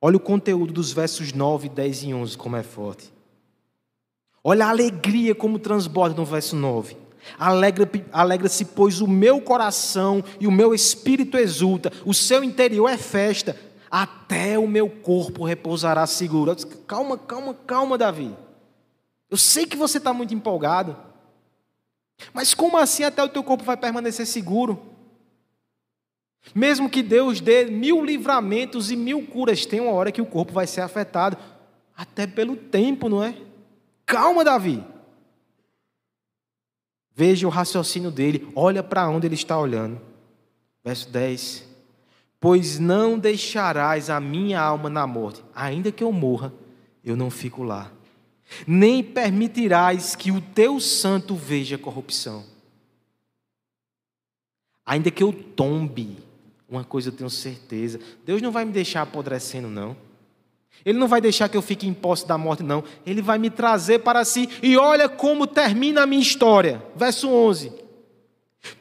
Olha 0.00 0.16
o 0.16 0.20
conteúdo 0.20 0.72
dos 0.72 0.92
versos 0.92 1.32
9, 1.32 1.68
10 1.68 2.02
e 2.02 2.14
11, 2.14 2.36
como 2.36 2.56
é 2.56 2.62
forte. 2.62 3.12
Olha 4.42 4.66
a 4.66 4.68
alegria 4.68 5.34
como 5.34 5.58
transborda 5.58 6.14
no 6.14 6.24
verso 6.26 6.54
9. 6.54 7.03
Alegra-se, 7.38 8.04
alegra 8.12 8.48
pois, 8.74 9.00
o 9.00 9.06
meu 9.06 9.40
coração 9.40 10.22
e 10.38 10.46
o 10.46 10.52
meu 10.52 10.74
espírito 10.74 11.36
exulta, 11.36 11.92
o 12.04 12.12
seu 12.12 12.44
interior 12.44 12.88
é 12.88 12.96
festa, 12.96 13.56
até 13.90 14.58
o 14.58 14.66
meu 14.66 14.88
corpo 14.88 15.44
repousará 15.44 16.06
seguro. 16.06 16.54
Disse, 16.54 16.66
calma, 16.86 17.16
calma, 17.16 17.54
calma, 17.66 17.98
Davi. 17.98 18.34
Eu 19.30 19.36
sei 19.36 19.66
que 19.66 19.76
você 19.76 19.98
está 19.98 20.12
muito 20.12 20.34
empolgado, 20.34 20.96
mas 22.32 22.54
como 22.54 22.76
assim 22.76 23.04
até 23.04 23.22
o 23.22 23.28
teu 23.28 23.42
corpo 23.42 23.64
vai 23.64 23.76
permanecer 23.76 24.26
seguro? 24.26 24.80
Mesmo 26.54 26.90
que 26.90 27.02
Deus 27.02 27.40
dê 27.40 27.64
mil 27.64 28.04
livramentos 28.04 28.90
e 28.90 28.96
mil 28.96 29.26
curas, 29.26 29.64
tem 29.64 29.80
uma 29.80 29.92
hora 29.92 30.12
que 30.12 30.20
o 30.20 30.26
corpo 30.26 30.52
vai 30.52 30.66
ser 30.66 30.82
afetado, 30.82 31.38
até 31.96 32.26
pelo 32.26 32.56
tempo, 32.56 33.08
não 33.08 33.22
é? 33.22 33.34
Calma, 34.04 34.44
Davi. 34.44 34.84
Veja 37.14 37.46
o 37.46 37.50
raciocínio 37.50 38.10
dele, 38.10 38.48
olha 38.56 38.82
para 38.82 39.08
onde 39.08 39.26
ele 39.26 39.34
está 39.34 39.58
olhando. 39.58 40.00
Verso 40.82 41.08
10: 41.10 41.64
Pois 42.40 42.78
não 42.78 43.18
deixarás 43.18 44.10
a 44.10 44.20
minha 44.20 44.60
alma 44.60 44.90
na 44.90 45.06
morte, 45.06 45.42
ainda 45.54 45.92
que 45.92 46.02
eu 46.02 46.10
morra, 46.10 46.52
eu 47.04 47.16
não 47.16 47.30
fico 47.30 47.62
lá. 47.62 47.92
Nem 48.66 49.02
permitirás 49.02 50.14
que 50.14 50.30
o 50.30 50.40
teu 50.40 50.80
santo 50.80 51.34
veja 51.34 51.78
corrupção. 51.78 52.44
Ainda 54.84 55.10
que 55.10 55.22
eu 55.22 55.32
tombe, 55.32 56.18
uma 56.68 56.84
coisa 56.84 57.08
eu 57.08 57.12
tenho 57.12 57.30
certeza: 57.30 58.00
Deus 58.24 58.42
não 58.42 58.50
vai 58.50 58.64
me 58.64 58.72
deixar 58.72 59.02
apodrecendo, 59.02 59.68
não. 59.68 59.96
Ele 60.84 60.98
não 60.98 61.08
vai 61.08 61.20
deixar 61.20 61.48
que 61.48 61.56
eu 61.56 61.62
fique 61.62 61.86
em 61.86 61.94
posse 61.94 62.26
da 62.26 62.36
morte, 62.36 62.62
não. 62.62 62.84
Ele 63.06 63.22
vai 63.22 63.38
me 63.38 63.50
trazer 63.50 64.00
para 64.00 64.24
si. 64.24 64.48
E 64.62 64.76
olha 64.76 65.08
como 65.08 65.46
termina 65.46 66.02
a 66.02 66.06
minha 66.06 66.20
história. 66.20 66.82
Verso 66.94 67.28
11. 67.28 67.72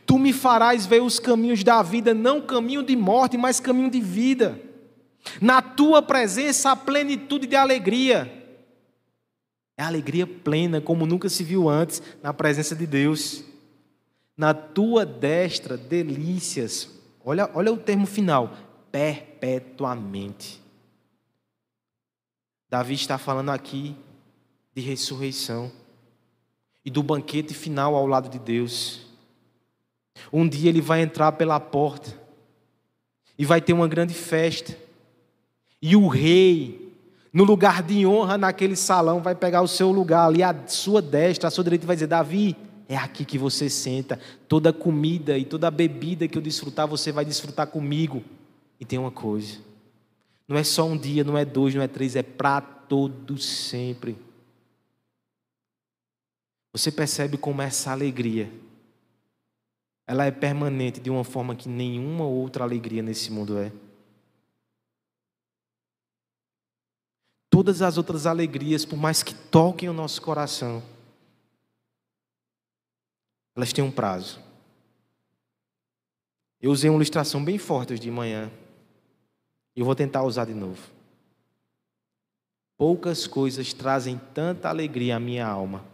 Tu 0.05 0.19
me 0.19 0.33
farás 0.33 0.85
ver 0.85 1.01
os 1.01 1.19
caminhos 1.19 1.63
da 1.63 1.81
vida, 1.81 2.13
não 2.13 2.41
caminho 2.41 2.83
de 2.83 2.95
morte, 2.95 3.37
mas 3.37 3.59
caminho 3.59 3.89
de 3.89 3.99
vida. 3.99 4.59
Na 5.41 5.61
tua 5.61 6.01
presença 6.01 6.71
a 6.71 6.75
plenitude 6.75 7.47
de 7.47 7.55
alegria. 7.55 8.31
É 9.77 9.83
alegria 9.83 10.27
plena, 10.27 10.79
como 10.79 11.05
nunca 11.05 11.29
se 11.29 11.43
viu 11.43 11.67
antes, 11.67 12.01
na 12.21 12.33
presença 12.33 12.75
de 12.75 12.85
Deus. 12.85 13.43
Na 14.37 14.53
tua 14.53 15.05
destra, 15.05 15.77
delícias. 15.77 16.89
Olha, 17.23 17.49
olha 17.53 17.71
o 17.71 17.77
termo 17.77 18.05
final: 18.05 18.55
perpetuamente. 18.91 20.62
Davi 22.73 22.95
está 22.95 23.19
falando 23.19 23.51
aqui 23.51 23.95
de 24.73 24.81
ressurreição 24.81 25.71
e 26.83 26.89
do 26.89 27.03
banquete 27.03 27.53
final 27.53 27.93
ao 27.93 28.07
lado 28.07 28.27
de 28.27 28.39
Deus. 28.39 29.01
Um 30.31 30.49
dia 30.49 30.69
ele 30.69 30.81
vai 30.81 31.03
entrar 31.03 31.33
pela 31.33 31.59
porta 31.59 32.17
e 33.37 33.45
vai 33.45 33.61
ter 33.61 33.73
uma 33.73 33.87
grande 33.87 34.15
festa. 34.15 34.75
E 35.79 35.95
o 35.95 36.07
rei, 36.07 36.91
no 37.31 37.43
lugar 37.43 37.83
de 37.83 38.07
honra 38.07 38.39
naquele 38.39 38.75
salão, 38.75 39.21
vai 39.21 39.35
pegar 39.35 39.61
o 39.61 39.67
seu 39.67 39.91
lugar 39.91 40.25
ali, 40.25 40.41
à 40.41 40.55
sua 40.65 40.99
destra, 40.99 41.49
à 41.49 41.51
sua 41.51 41.63
direita, 41.63 41.85
e 41.85 41.87
vai 41.87 41.95
dizer: 41.95 42.07
Davi, 42.07 42.55
é 42.89 42.97
aqui 42.97 43.23
que 43.23 43.37
você 43.37 43.69
senta. 43.69 44.19
Toda 44.47 44.71
a 44.71 44.73
comida 44.73 45.37
e 45.37 45.45
toda 45.45 45.67
a 45.67 45.71
bebida 45.71 46.27
que 46.27 46.39
eu 46.39 46.41
desfrutar, 46.41 46.87
você 46.87 47.11
vai 47.11 47.23
desfrutar 47.23 47.67
comigo. 47.67 48.23
E 48.79 48.83
tem 48.83 48.97
uma 48.97 49.11
coisa 49.11 49.59
não 50.53 50.59
é 50.59 50.63
só 50.63 50.85
um 50.85 50.95
dia, 50.95 51.23
não 51.23 51.35
é 51.35 51.43
dois, 51.43 51.73
não 51.73 51.81
é 51.81 51.87
três, 51.87 52.15
é 52.15 52.21
para 52.21 52.61
todos 52.61 53.43
sempre. 53.43 54.15
Você 56.71 56.91
percebe 56.91 57.39
como 57.39 57.59
essa 57.59 57.91
alegria, 57.91 58.53
ela 60.05 60.25
é 60.25 60.31
permanente 60.31 60.99
de 60.99 61.09
uma 61.09 61.23
forma 61.23 61.55
que 61.55 61.67
nenhuma 61.67 62.25
outra 62.25 62.63
alegria 62.63 63.01
nesse 63.01 63.31
mundo 63.31 63.57
é. 63.57 63.71
Todas 67.49 67.81
as 67.81 67.97
outras 67.97 68.27
alegrias, 68.27 68.85
por 68.85 68.97
mais 68.97 69.23
que 69.23 69.33
toquem 69.33 69.89
o 69.89 69.93
nosso 69.93 70.21
coração, 70.21 70.83
elas 73.55 73.73
têm 73.73 73.83
um 73.83 73.91
prazo. 73.91 74.39
Eu 76.61 76.69
usei 76.69 76.91
uma 76.91 76.97
ilustração 76.97 77.43
bem 77.43 77.57
forte 77.57 77.93
hoje 77.93 78.01
de 78.03 78.11
manhã. 78.11 78.51
Eu 79.75 79.85
vou 79.85 79.95
tentar 79.95 80.23
usar 80.23 80.45
de 80.45 80.53
novo. 80.53 80.81
Poucas 82.77 83.27
coisas 83.27 83.73
trazem 83.73 84.19
tanta 84.33 84.69
alegria 84.69 85.15
à 85.15 85.19
minha 85.19 85.47
alma 85.47 85.93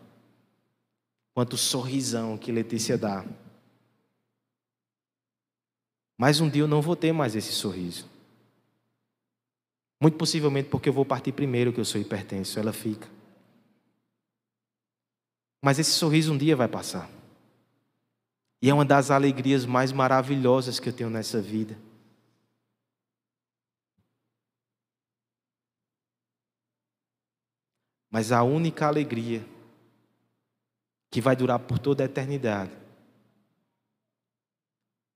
quanto 1.40 1.54
o 1.54 1.58
sorrisão 1.58 2.38
que 2.38 2.52
Letícia 2.52 2.98
dá. 2.98 3.26
Mas 6.18 6.42
um 6.42 6.50
dia 6.50 6.64
eu 6.64 6.68
não 6.68 6.82
vou 6.82 6.98
ter 6.98 7.14
mais 7.14 7.34
esse 7.34 7.54
sorriso. 7.54 8.10
Muito 10.02 10.18
possivelmente 10.18 10.68
porque 10.68 10.90
eu 10.90 10.94
vou 10.94 11.06
partir 11.06 11.32
primeiro, 11.32 11.72
que 11.72 11.80
eu 11.80 11.86
sou 11.86 12.02
hipertenso, 12.02 12.60
ela 12.60 12.74
fica. 12.74 13.08
Mas 15.62 15.80
esse 15.80 15.92
sorriso 15.92 16.34
um 16.34 16.38
dia 16.38 16.58
vai 16.58 16.68
passar. 16.68 17.10
E 18.62 18.70
é 18.70 18.74
uma 18.74 18.84
das 18.84 19.10
alegrias 19.10 19.66
mais 19.66 19.94
maravilhosas 19.94 20.78
que 20.78 20.90
eu 20.90 20.94
tenho 20.94 21.10
nessa 21.10 21.42
vida. 21.42 21.78
Mas 28.10 28.32
a 28.32 28.44
única 28.44 28.88
alegria 28.88 29.46
que 31.12 31.22
vai 31.22 31.36
durar 31.36 31.60
por 31.60 31.80
toda 31.80 32.04
a 32.04 32.06
eternidade 32.06 32.72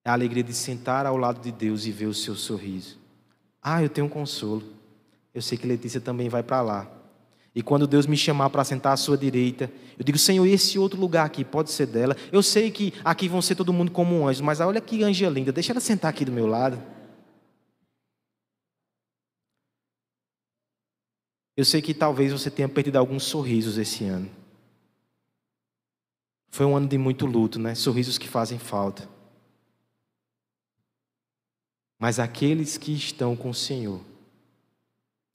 é 0.06 0.10
a 0.10 0.14
alegria 0.14 0.44
de 0.44 0.54
sentar 0.54 1.06
ao 1.06 1.18
lado 1.18 1.41
de 1.41 1.52
Deus 1.52 1.86
e 1.86 1.91
ver 1.91 2.08
o 2.08 2.14
seu 2.14 2.36
sorriso. 2.36 3.00
Ah, 3.62 3.82
eu 3.82 3.89
tenho 3.89 4.08
um 4.08 4.10
consolo. 4.10 4.64
Eu 5.34 5.41
sei 5.41 5.58
que 5.58 5.66
Letícia 5.66 6.02
também 6.02 6.28
vai 6.30 6.44
para 6.44 6.62
lá. 6.62 6.91
E 7.56 7.62
quando 7.62 7.88
Deus 7.88 8.08
me 8.08 8.18
chamar 8.18 8.50
para 8.50 8.64
sentar 8.64 8.94
à 8.94 8.98
sua 8.98 9.18
direita, 9.18 9.72
eu 9.98 10.04
digo, 10.04 10.18
Senhor, 10.18 10.46
esse 10.46 10.78
outro 10.78 11.00
lugar 11.00 11.26
aqui 11.26 11.46
pode 11.46 11.72
ser 11.72 11.86
dela. 11.86 12.18
Eu 12.32 12.41
sei 12.41 12.72
que 12.72 12.94
aqui 13.06 13.30
vão 13.30 13.41
ser 13.41 13.56
todo 13.56 13.72
mundo 13.72 13.91
como 13.91 14.20
um 14.20 14.28
anjo, 14.28 14.44
mas 14.44 14.60
olha 14.60 14.82
que 14.82 15.04
anja 15.04 15.30
linda, 15.30 15.52
deixa 15.52 15.72
ela 15.72 15.80
sentar 15.80 16.10
aqui 16.10 16.26
do 16.26 16.32
meu 16.32 16.48
lado. 16.48 16.82
Eu 21.56 21.64
sei 21.64 21.82
que 21.82 21.93
talvez 21.93 22.32
você 22.32 22.49
tenha 22.49 22.68
perdido 22.68 22.97
alguns 22.97 23.24
sorrisos 23.24 23.78
esse 23.78 24.06
ano. 24.06 24.30
Foi 26.49 26.66
um 26.66 26.76
ano 26.76 26.88
de 26.88 26.97
muito 26.97 27.26
luto, 27.26 27.60
né? 27.60 27.76
Sorrisos 27.76 28.18
que 28.18 28.28
fazem 28.28 28.60
falta. 28.60 29.08
Mas 31.99 32.20
aqueles 32.20 32.78
que 32.78 32.91
estão 32.91 33.36
com 33.36 33.49
o 33.49 33.54
Senhor, 33.54 34.01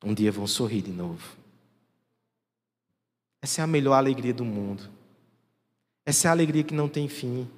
um 0.04 0.14
dia 0.14 0.30
vão 0.30 0.46
sorrir 0.46 0.82
de 0.82 0.92
novo. 0.92 1.36
Essa 3.40 3.62
é 3.62 3.64
a 3.64 3.66
melhor 3.66 3.94
alegria 3.94 4.34
do 4.34 4.44
mundo. 4.44 4.88
Essa 6.04 6.26
é 6.26 6.28
a 6.28 6.32
alegria 6.32 6.64
que 6.64 6.74
não 6.74 6.88
tem 6.88 7.08
fim. 7.08 7.48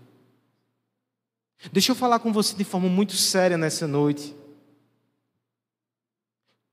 Deixa 1.73 1.93
eu 1.93 1.97
falar 1.97 2.19
com 2.19 2.33
você 2.33 2.57
de 2.57 2.65
forma 2.65 2.89
muito 2.89 3.15
séria 3.15 3.59
nessa 3.59 3.87
noite. 3.87 4.35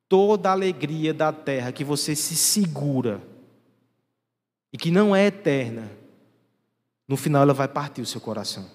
Toda 0.10 0.50
a 0.50 0.54
alegria 0.54 1.14
da 1.14 1.34
terra 1.34 1.72
que 1.72 1.84
você 1.84 2.16
se 2.16 2.36
segura 2.36 3.22
e 4.72 4.78
que 4.78 4.90
não 4.90 5.16
é 5.16 5.26
eterna, 5.26 5.92
no 7.08 7.18
final 7.18 7.44
ela 7.44 7.54
vai 7.54 7.68
partir 7.68 8.02
o 8.02 8.06
seu 8.06 8.22
coração. 8.22 8.70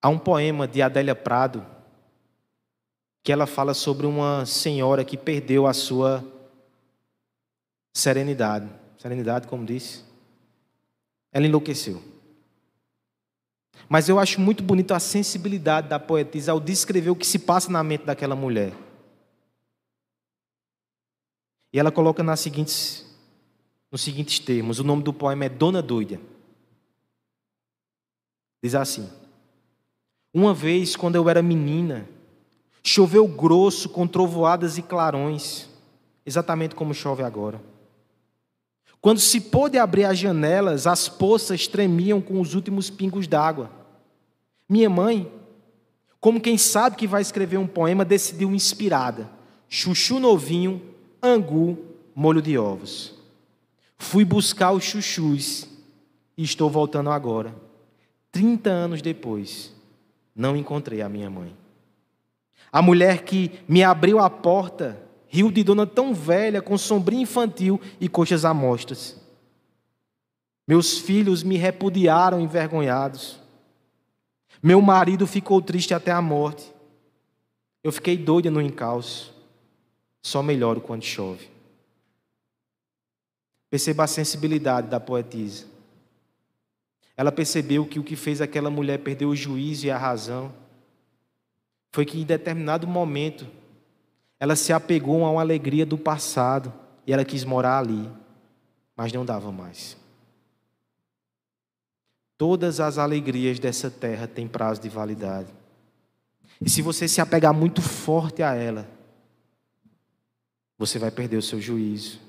Há 0.00 0.08
um 0.08 0.18
poema 0.18 0.68
de 0.68 0.82
Adélia 0.82 1.14
Prado 1.14 1.64
que 3.22 3.32
ela 3.32 3.46
fala 3.46 3.72
sobre 3.72 4.06
uma 4.06 4.44
senhora 4.44 5.02
que 5.02 5.16
perdeu 5.16 5.66
a 5.66 5.72
sua 5.72 6.22
serenidade. 7.94 8.68
Serenidade, 8.98 9.48
como 9.48 9.64
disse. 9.64 10.04
Ela 11.32 11.46
enlouqueceu. 11.46 12.13
Mas 13.88 14.08
eu 14.08 14.18
acho 14.18 14.40
muito 14.40 14.62
bonito 14.62 14.92
a 14.92 15.00
sensibilidade 15.00 15.88
da 15.88 15.98
poetisa 15.98 16.52
ao 16.52 16.60
descrever 16.60 17.10
o 17.10 17.16
que 17.16 17.26
se 17.26 17.38
passa 17.38 17.70
na 17.70 17.82
mente 17.82 18.04
daquela 18.04 18.34
mulher. 18.34 18.72
E 21.72 21.78
ela 21.78 21.90
coloca 21.90 22.22
nas 22.22 22.40
seguintes, 22.40 23.04
nos 23.90 24.00
seguintes 24.00 24.38
termos: 24.38 24.78
o 24.78 24.84
nome 24.84 25.02
do 25.02 25.12
poema 25.12 25.44
é 25.44 25.48
Dona 25.48 25.82
Doida. 25.82 26.20
Diz 28.62 28.74
assim: 28.74 29.10
uma 30.32 30.52
vez, 30.52 30.96
quando 30.96 31.14
eu 31.14 31.28
era 31.28 31.42
menina, 31.42 32.08
choveu 32.82 33.26
grosso 33.28 33.88
com 33.88 34.06
trovoadas 34.06 34.76
e 34.78 34.82
clarões, 34.82 35.68
exatamente 36.26 36.74
como 36.74 36.92
chove 36.92 37.22
agora. 37.22 37.60
Quando 39.04 39.20
se 39.20 39.38
pôde 39.38 39.76
abrir 39.76 40.06
as 40.06 40.18
janelas, 40.18 40.86
as 40.86 41.10
poças 41.10 41.68
tremiam 41.68 42.22
com 42.22 42.40
os 42.40 42.54
últimos 42.54 42.88
pingos 42.88 43.26
d'água. 43.26 43.70
Minha 44.66 44.88
mãe, 44.88 45.30
como 46.18 46.40
quem 46.40 46.56
sabe 46.56 46.96
que 46.96 47.06
vai 47.06 47.20
escrever 47.20 47.58
um 47.58 47.66
poema, 47.66 48.02
decidiu 48.02 48.54
inspirada. 48.54 49.30
Chuchu 49.68 50.18
novinho, 50.18 50.80
angu, 51.22 51.76
molho 52.14 52.40
de 52.40 52.56
ovos. 52.56 53.12
Fui 53.98 54.24
buscar 54.24 54.72
os 54.72 54.84
chuchus 54.84 55.68
e 56.34 56.42
estou 56.42 56.70
voltando 56.70 57.10
agora, 57.10 57.54
30 58.32 58.70
anos 58.70 59.02
depois 59.02 59.70
não 60.34 60.56
encontrei 60.56 61.02
a 61.02 61.10
minha 61.10 61.28
mãe. 61.28 61.54
A 62.72 62.80
mulher 62.80 63.22
que 63.24 63.50
me 63.68 63.84
abriu 63.84 64.18
a 64.18 64.30
porta 64.30 64.98
riu 65.34 65.50
de 65.50 65.64
dona 65.64 65.84
tão 65.84 66.14
velha, 66.14 66.62
com 66.62 66.78
sombrinha 66.78 67.24
infantil 67.24 67.80
e 68.00 68.08
coxas 68.08 68.44
amostras. 68.44 69.20
Meus 70.64 70.96
filhos 70.96 71.42
me 71.42 71.56
repudiaram 71.56 72.40
envergonhados. 72.40 73.40
Meu 74.62 74.80
marido 74.80 75.26
ficou 75.26 75.60
triste 75.60 75.92
até 75.92 76.12
a 76.12 76.22
morte. 76.22 76.72
Eu 77.82 77.90
fiquei 77.90 78.16
doida 78.16 78.48
no 78.48 78.60
encalço. 78.60 79.34
Só 80.22 80.40
melhoro 80.40 80.80
quando 80.80 81.02
chove. 81.02 81.48
Perceba 83.68 84.04
a 84.04 84.06
sensibilidade 84.06 84.86
da 84.86 85.00
poetisa. 85.00 85.66
Ela 87.16 87.32
percebeu 87.32 87.84
que 87.84 87.98
o 87.98 88.04
que 88.04 88.14
fez 88.14 88.40
aquela 88.40 88.70
mulher 88.70 89.00
perder 89.00 89.26
o 89.26 89.34
juízo 89.34 89.86
e 89.86 89.90
a 89.90 89.98
razão 89.98 90.54
foi 91.90 92.06
que 92.06 92.20
em 92.20 92.24
determinado 92.24 92.86
momento 92.86 93.44
ela 94.38 94.56
se 94.56 94.72
apegou 94.72 95.24
a 95.24 95.30
uma 95.30 95.40
alegria 95.40 95.86
do 95.86 95.96
passado 95.96 96.72
e 97.06 97.12
ela 97.12 97.24
quis 97.24 97.44
morar 97.44 97.78
ali, 97.78 98.10
mas 98.96 99.12
não 99.12 99.24
dava 99.24 99.50
mais. 99.52 99.96
Todas 102.36 102.80
as 102.80 102.98
alegrias 102.98 103.58
dessa 103.58 103.90
terra 103.90 104.26
têm 104.26 104.48
prazo 104.48 104.80
de 104.80 104.88
validade. 104.88 105.52
E 106.60 106.68
se 106.68 106.82
você 106.82 107.06
se 107.06 107.20
apegar 107.20 107.54
muito 107.54 107.80
forte 107.80 108.42
a 108.42 108.54
ela, 108.54 108.88
você 110.76 110.98
vai 110.98 111.10
perder 111.10 111.36
o 111.36 111.42
seu 111.42 111.60
juízo, 111.60 112.20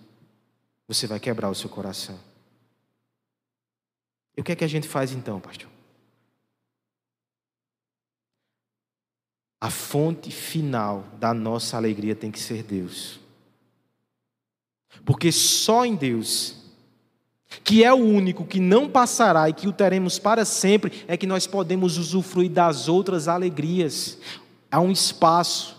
você 0.88 1.08
vai 1.08 1.20
quebrar 1.20 1.50
o 1.50 1.56
seu 1.56 1.70
coração. 1.70 2.20
E 4.38 4.42
o 4.42 4.44
que 4.44 4.52
é 4.52 4.56
que 4.56 4.64
a 4.64 4.68
gente 4.68 4.88
faz 4.88 5.12
então, 5.12 5.40
pastor? 5.40 5.75
A 9.66 9.70
fonte 9.72 10.30
final 10.30 11.06
da 11.20 11.34
nossa 11.34 11.76
alegria 11.76 12.16
tem 12.16 12.30
que 12.30 12.40
ser 12.40 12.62
Deus. 12.62 13.20
Porque 15.04 15.32
só 15.32 15.84
em 15.84 15.96
Deus, 15.96 16.58
que 17.64 17.84
é 17.84 17.92
o 17.92 17.98
único 17.98 18.46
que 18.46 18.60
não 18.60 18.88
passará 18.88 19.50
e 19.50 19.54
que 19.54 19.68
o 19.68 19.74
teremos 19.74 20.20
para 20.20 20.46
sempre, 20.46 21.04
é 21.08 21.18
que 21.18 21.26
nós 21.26 21.48
podemos 21.48 21.98
usufruir 21.98 22.52
das 22.52 22.88
outras 22.88 23.28
alegrias. 23.28 24.20
Há 24.70 24.80
um 24.80 24.92
espaço, 24.92 25.76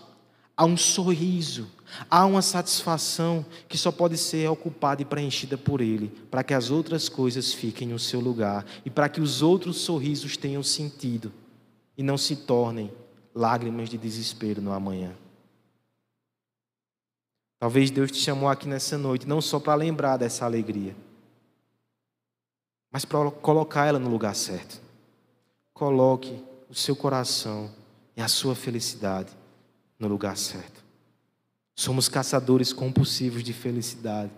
há 0.57 0.65
um 0.65 0.75
sorriso, 0.75 1.71
Há 2.11 2.25
uma 2.25 2.41
satisfação 2.41 3.45
que 3.69 3.77
só 3.77 3.93
pode 3.93 4.17
ser 4.17 4.49
ocupada 4.49 5.01
e 5.01 5.05
preenchida 5.05 5.57
por 5.57 5.79
Ele, 5.79 6.09
para 6.29 6.43
que 6.43 6.53
as 6.53 6.69
outras 6.69 7.07
coisas 7.07 7.53
fiquem 7.53 7.87
no 7.87 7.97
seu 7.97 8.19
lugar 8.19 8.65
e 8.83 8.89
para 8.89 9.07
que 9.07 9.21
os 9.21 9.41
outros 9.41 9.77
sorrisos 9.77 10.35
tenham 10.35 10.61
sentido 10.61 11.31
e 11.97 12.03
não 12.03 12.17
se 12.17 12.35
tornem 12.35 12.91
lágrimas 13.37 13.87
de 13.87 13.97
desespero 13.97 14.61
no 14.61 14.73
amanhã. 14.73 15.15
Talvez 17.59 17.91
Deus 17.91 18.11
te 18.11 18.17
chamou 18.17 18.49
aqui 18.49 18.67
nessa 18.67 18.97
noite 18.97 19.27
não 19.27 19.39
só 19.39 19.59
para 19.59 19.75
lembrar 19.75 20.17
dessa 20.17 20.43
alegria, 20.43 20.95
mas 22.91 23.05
para 23.05 23.29
colocar 23.29 23.85
ela 23.85 23.99
no 23.99 24.09
lugar 24.09 24.35
certo. 24.35 24.81
Coloque 25.73 26.43
o 26.67 26.73
seu 26.73 26.95
coração 26.95 27.71
e 28.15 28.21
a 28.21 28.27
sua 28.27 28.55
felicidade 28.55 29.31
no 29.99 30.07
lugar 30.07 30.35
certo. 30.35 30.83
Somos 31.75 32.09
caçadores 32.09 32.73
compulsivos 32.73 33.43
de 33.43 33.53
felicidade. 33.53 34.31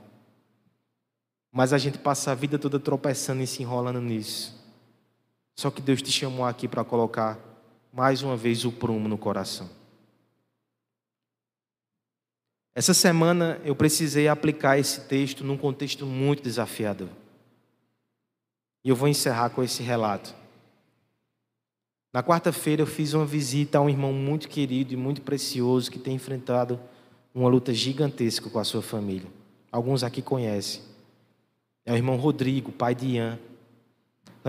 Mas 1.51 1.71
a 1.71 1.77
gente 1.77 1.97
passa 1.97 2.31
a 2.31 2.35
vida 2.35 2.59
toda 2.59 2.79
tropeçando 2.79 3.41
e 3.41 3.47
se 3.47 3.63
enrolando 3.63 4.01
nisso. 4.01 4.53
Só 5.55 5.71
que 5.71 5.81
Deus 5.81 6.01
te 6.01 6.11
chamou 6.11 6.45
aqui 6.45 6.67
para 6.67 6.83
colocar 6.83 7.48
mais 7.91 8.21
uma 8.21 8.37
vez 8.37 8.65
o 8.65 8.71
prumo 8.71 9.07
no 9.07 9.17
coração. 9.17 9.69
Essa 12.73 12.93
semana 12.93 13.59
eu 13.65 13.75
precisei 13.75 14.27
aplicar 14.27 14.77
esse 14.77 15.01
texto 15.01 15.43
num 15.43 15.57
contexto 15.57 16.05
muito 16.05 16.43
desafiador. 16.43 17.09
E 18.83 18.89
eu 18.89 18.95
vou 18.95 19.09
encerrar 19.09 19.49
com 19.49 19.61
esse 19.61 19.83
relato. 19.83 20.33
Na 22.13 22.23
quarta-feira 22.23 22.81
eu 22.81 22.87
fiz 22.87 23.13
uma 23.13 23.25
visita 23.25 23.77
a 23.77 23.81
um 23.81 23.89
irmão 23.89 24.13
muito 24.13 24.47
querido 24.47 24.93
e 24.93 24.97
muito 24.97 25.21
precioso 25.21 25.91
que 25.91 25.99
tem 25.99 26.15
enfrentado 26.15 26.79
uma 27.35 27.49
luta 27.49 27.73
gigantesca 27.73 28.49
com 28.49 28.59
a 28.59 28.63
sua 28.63 28.81
família. 28.81 29.29
Alguns 29.71 30.03
aqui 30.03 30.21
conhecem. 30.21 30.81
É 31.85 31.93
o 31.93 31.95
irmão 31.95 32.15
Rodrigo, 32.15 32.71
pai 32.71 32.95
de 32.95 33.07
Ian. 33.07 33.39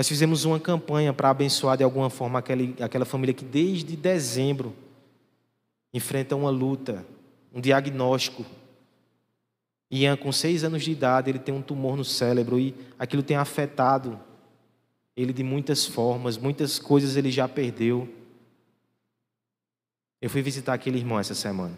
Nós 0.00 0.08
fizemos 0.08 0.46
uma 0.46 0.58
campanha 0.58 1.12
para 1.12 1.28
abençoar 1.28 1.76
de 1.76 1.84
alguma 1.84 2.08
forma 2.08 2.38
aquele, 2.38 2.74
aquela 2.80 3.04
família 3.04 3.34
que 3.34 3.44
desde 3.44 3.94
dezembro 3.98 4.74
enfrenta 5.92 6.34
uma 6.34 6.48
luta, 6.48 7.04
um 7.52 7.60
diagnóstico. 7.60 8.46
Ian, 9.90 10.16
com 10.16 10.32
seis 10.32 10.64
anos 10.64 10.84
de 10.84 10.90
idade, 10.90 11.28
ele 11.28 11.38
tem 11.38 11.54
um 11.54 11.60
tumor 11.60 11.98
no 11.98 12.04
cérebro 12.06 12.58
e 12.58 12.74
aquilo 12.98 13.22
tem 13.22 13.36
afetado 13.36 14.18
ele 15.14 15.34
de 15.34 15.44
muitas 15.44 15.84
formas, 15.84 16.38
muitas 16.38 16.78
coisas 16.78 17.14
ele 17.14 17.30
já 17.30 17.46
perdeu. 17.46 18.08
Eu 20.18 20.30
fui 20.30 20.40
visitar 20.40 20.72
aquele 20.72 20.96
irmão 20.96 21.20
essa 21.20 21.34
semana. 21.34 21.76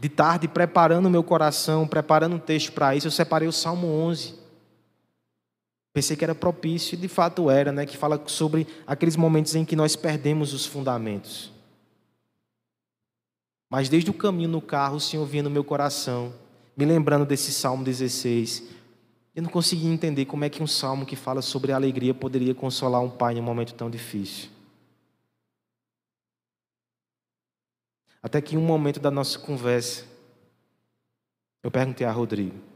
De 0.00 0.08
tarde, 0.08 0.48
preparando 0.48 1.08
meu 1.08 1.22
coração, 1.22 1.86
preparando 1.86 2.34
um 2.34 2.40
texto 2.40 2.72
para 2.72 2.96
isso, 2.96 3.06
eu 3.06 3.12
separei 3.12 3.46
o 3.46 3.52
Salmo 3.52 3.86
11. 3.86 4.45
Pensei 5.96 6.14
que 6.14 6.22
era 6.22 6.34
propício, 6.34 6.94
e 6.94 6.98
de 6.98 7.08
fato 7.08 7.48
era, 7.48 7.72
né? 7.72 7.86
Que 7.86 7.96
fala 7.96 8.22
sobre 8.26 8.66
aqueles 8.86 9.16
momentos 9.16 9.54
em 9.54 9.64
que 9.64 9.74
nós 9.74 9.96
perdemos 9.96 10.52
os 10.52 10.66
fundamentos. 10.66 11.50
Mas 13.70 13.88
desde 13.88 14.10
o 14.10 14.12
caminho 14.12 14.50
no 14.50 14.60
carro, 14.60 14.96
o 14.96 15.00
Senhor 15.00 15.24
vinha 15.24 15.42
no 15.42 15.48
meu 15.48 15.64
coração, 15.64 16.34
me 16.76 16.84
lembrando 16.84 17.24
desse 17.24 17.50
Salmo 17.50 17.82
16. 17.82 18.64
Eu 19.34 19.42
não 19.42 19.48
conseguia 19.48 19.90
entender 19.90 20.26
como 20.26 20.44
é 20.44 20.50
que 20.50 20.62
um 20.62 20.66
salmo 20.66 21.06
que 21.06 21.16
fala 21.16 21.40
sobre 21.40 21.72
a 21.72 21.76
alegria 21.76 22.12
poderia 22.12 22.54
consolar 22.54 23.00
um 23.00 23.08
pai 23.08 23.32
em 23.32 23.40
um 23.40 23.44
momento 23.44 23.72
tão 23.72 23.88
difícil. 23.88 24.50
Até 28.22 28.42
que 28.42 28.54
em 28.54 28.58
um 28.58 28.66
momento 28.66 29.00
da 29.00 29.10
nossa 29.10 29.38
conversa, 29.38 30.04
eu 31.62 31.70
perguntei 31.70 32.06
a 32.06 32.12
Rodrigo. 32.12 32.75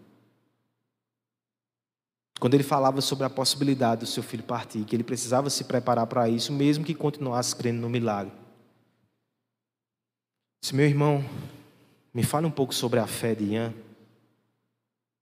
Quando 2.41 2.55
ele 2.55 2.62
falava 2.62 3.03
sobre 3.03 3.26
a 3.26 3.30
possibilidade 3.30 4.01
do 4.01 4.07
seu 4.07 4.22
filho 4.22 4.43
partir, 4.43 4.82
que 4.84 4.97
ele 4.97 5.05
precisava 5.05 5.51
se 5.51 5.64
preparar 5.64 6.07
para 6.07 6.26
isso, 6.26 6.51
mesmo 6.51 6.82
que 6.82 6.95
continuasse 6.95 7.55
crendo 7.55 7.82
no 7.82 7.91
milagre. 7.91 8.32
Se 10.64 10.74
meu 10.74 10.86
irmão, 10.86 11.22
me 12.14 12.22
fale 12.22 12.47
um 12.47 12.51
pouco 12.51 12.74
sobre 12.74 12.99
a 12.99 13.07
fé 13.07 13.34
de 13.34 13.45
Ian. 13.45 13.74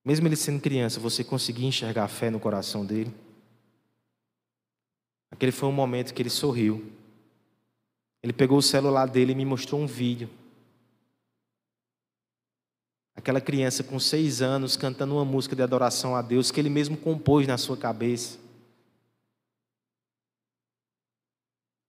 Mesmo 0.04 0.28
ele 0.28 0.36
sendo 0.36 0.60
criança, 0.60 1.00
você 1.00 1.24
conseguia 1.24 1.66
enxergar 1.66 2.04
a 2.04 2.08
fé 2.08 2.30
no 2.30 2.38
coração 2.38 2.86
dele? 2.86 3.12
Aquele 5.28 5.50
foi 5.50 5.68
um 5.68 5.72
momento 5.72 6.14
que 6.14 6.22
ele 6.22 6.30
sorriu. 6.30 6.92
Ele 8.22 8.32
pegou 8.32 8.58
o 8.58 8.62
celular 8.62 9.08
dele 9.08 9.32
e 9.32 9.34
me 9.34 9.44
mostrou 9.44 9.80
um 9.80 9.86
vídeo. 9.86 10.30
Aquela 13.18 13.40
criança 13.40 13.82
com 13.82 13.98
seis 13.98 14.40
anos 14.40 14.76
cantando 14.76 15.16
uma 15.16 15.24
música 15.24 15.56
de 15.56 15.60
adoração 15.60 16.14
a 16.14 16.22
Deus 16.22 16.52
que 16.52 16.60
ele 16.60 16.70
mesmo 16.70 16.96
compôs 16.96 17.48
na 17.48 17.58
sua 17.58 17.76
cabeça. 17.76 18.38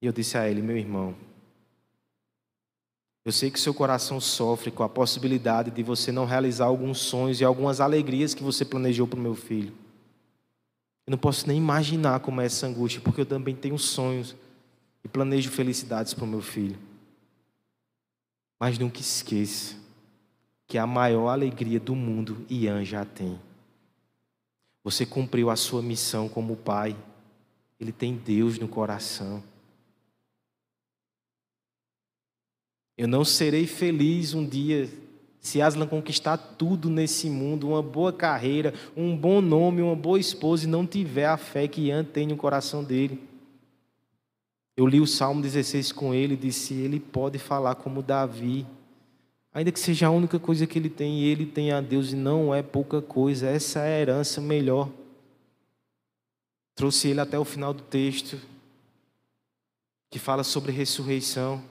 E 0.02 0.08
eu 0.08 0.12
disse 0.12 0.40
a 0.40 0.50
ele, 0.50 0.60
meu 0.64 0.76
irmão, 0.76 1.16
eu 3.24 3.32
sei 3.32 3.52
que 3.52 3.60
seu 3.60 3.76
coração 3.76 4.20
sofre 4.20 4.72
com 4.72 4.82
a 4.82 4.90
possibilidade 4.90 5.70
de 5.70 5.84
você 5.84 6.12
não 6.12 6.26
realizar 6.26 6.66
alguns 6.66 6.98
sonhos 6.98 7.40
e 7.40 7.46
algumas 7.46 7.80
alegrias 7.80 8.34
que 8.34 8.42
você 8.42 8.66
planejou 8.66 9.06
para 9.06 9.20
o 9.20 9.22
meu 9.22 9.36
filho. 9.36 9.72
Eu 11.06 11.12
não 11.12 11.18
posso 11.20 11.48
nem 11.48 11.60
imaginar 11.60 12.22
como 12.22 12.42
é 12.42 12.48
essa 12.48 12.66
angústia, 12.66 13.02
porque 13.02 13.22
eu 13.22 13.26
também 13.28 13.56
tenho 13.56 13.78
sonhos 13.78 14.36
e 15.04 15.08
planejo 15.08 15.52
felicidades 15.52 16.12
para 16.12 16.24
o 16.24 16.28
meu 16.28 16.42
filho. 16.42 16.80
Mas 18.60 18.80
nunca 18.80 19.00
esqueça 19.00 19.89
que 20.70 20.78
a 20.78 20.86
maior 20.86 21.30
alegria 21.30 21.80
do 21.80 21.96
mundo 21.96 22.46
Ian 22.48 22.86
já 22.86 23.04
tem. 23.04 23.40
Você 24.84 25.04
cumpriu 25.04 25.50
a 25.50 25.56
sua 25.56 25.82
missão 25.82 26.30
como 26.30 26.56
pai. 26.56 26.96
Ele 27.80 27.92
tem 27.92 28.16
Deus 28.16 28.60
no 28.60 28.68
coração. 28.68 29.44
Eu 32.96 33.08
não 33.08 33.26
serei 33.26 33.66
feliz 33.66 34.36
um 34.36 34.48
dia 34.48 34.88
se 35.40 35.60
Aslan 35.60 35.88
conquistar 35.88 36.38
tudo 36.38 36.88
nesse 36.88 37.30
mundo, 37.30 37.70
uma 37.70 37.82
boa 37.82 38.14
carreira, 38.14 38.74
um 38.96 39.18
bom 39.18 39.42
nome, 39.42 39.82
uma 39.82 39.96
boa 39.96 40.20
esposa, 40.20 40.66
e 40.66 40.70
não 40.70 40.86
tiver 40.86 41.26
a 41.26 41.38
fé 41.38 41.68
que 41.68 41.88
Ian 41.88 42.04
tem 42.04 42.28
no 42.28 42.38
coração 42.38 42.84
dele. 42.84 43.20
Eu 44.78 44.86
li 44.86 45.00
o 45.00 45.08
Salmo 45.08 45.42
16 45.42 45.92
com 45.94 46.14
ele 46.14 46.36
e 46.36 46.38
disse: 46.38 46.76
ele 46.76 47.00
pode 47.00 47.40
falar 47.40 47.76
como 47.76 48.04
Davi, 48.04 48.68
ainda 49.54 49.72
que 49.72 49.80
seja 49.80 50.08
a 50.08 50.12
única 50.12 50.39
coisa 50.39 50.68
que 50.68 50.78
ele 50.78 50.89
tem, 50.89 51.20
e 51.20 51.26
ele 51.26 51.45
tem 51.45 51.72
a 51.72 51.82
Deus, 51.82 52.12
e 52.12 52.16
não 52.16 52.54
é 52.54 52.62
pouca 52.62 53.02
coisa, 53.02 53.47
essa 53.47 53.80
é 53.80 53.97
a 53.97 54.02
herança 54.02 54.39
melhor. 54.39 54.89
Trouxe 56.76 57.10
ele 57.10 57.20
até 57.20 57.38
o 57.38 57.45
final 57.45 57.74
do 57.74 57.84
texto, 57.84 58.39
que 60.10 60.18
fala 60.18 60.43
sobre 60.43 60.72
ressurreição. 60.72 61.64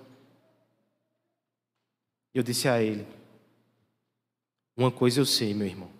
Eu 2.34 2.42
disse 2.42 2.68
a 2.68 2.82
ele: 2.82 3.06
Uma 4.76 4.90
coisa 4.90 5.20
eu 5.20 5.26
sei, 5.26 5.54
meu 5.54 5.66
irmão. 5.66 5.90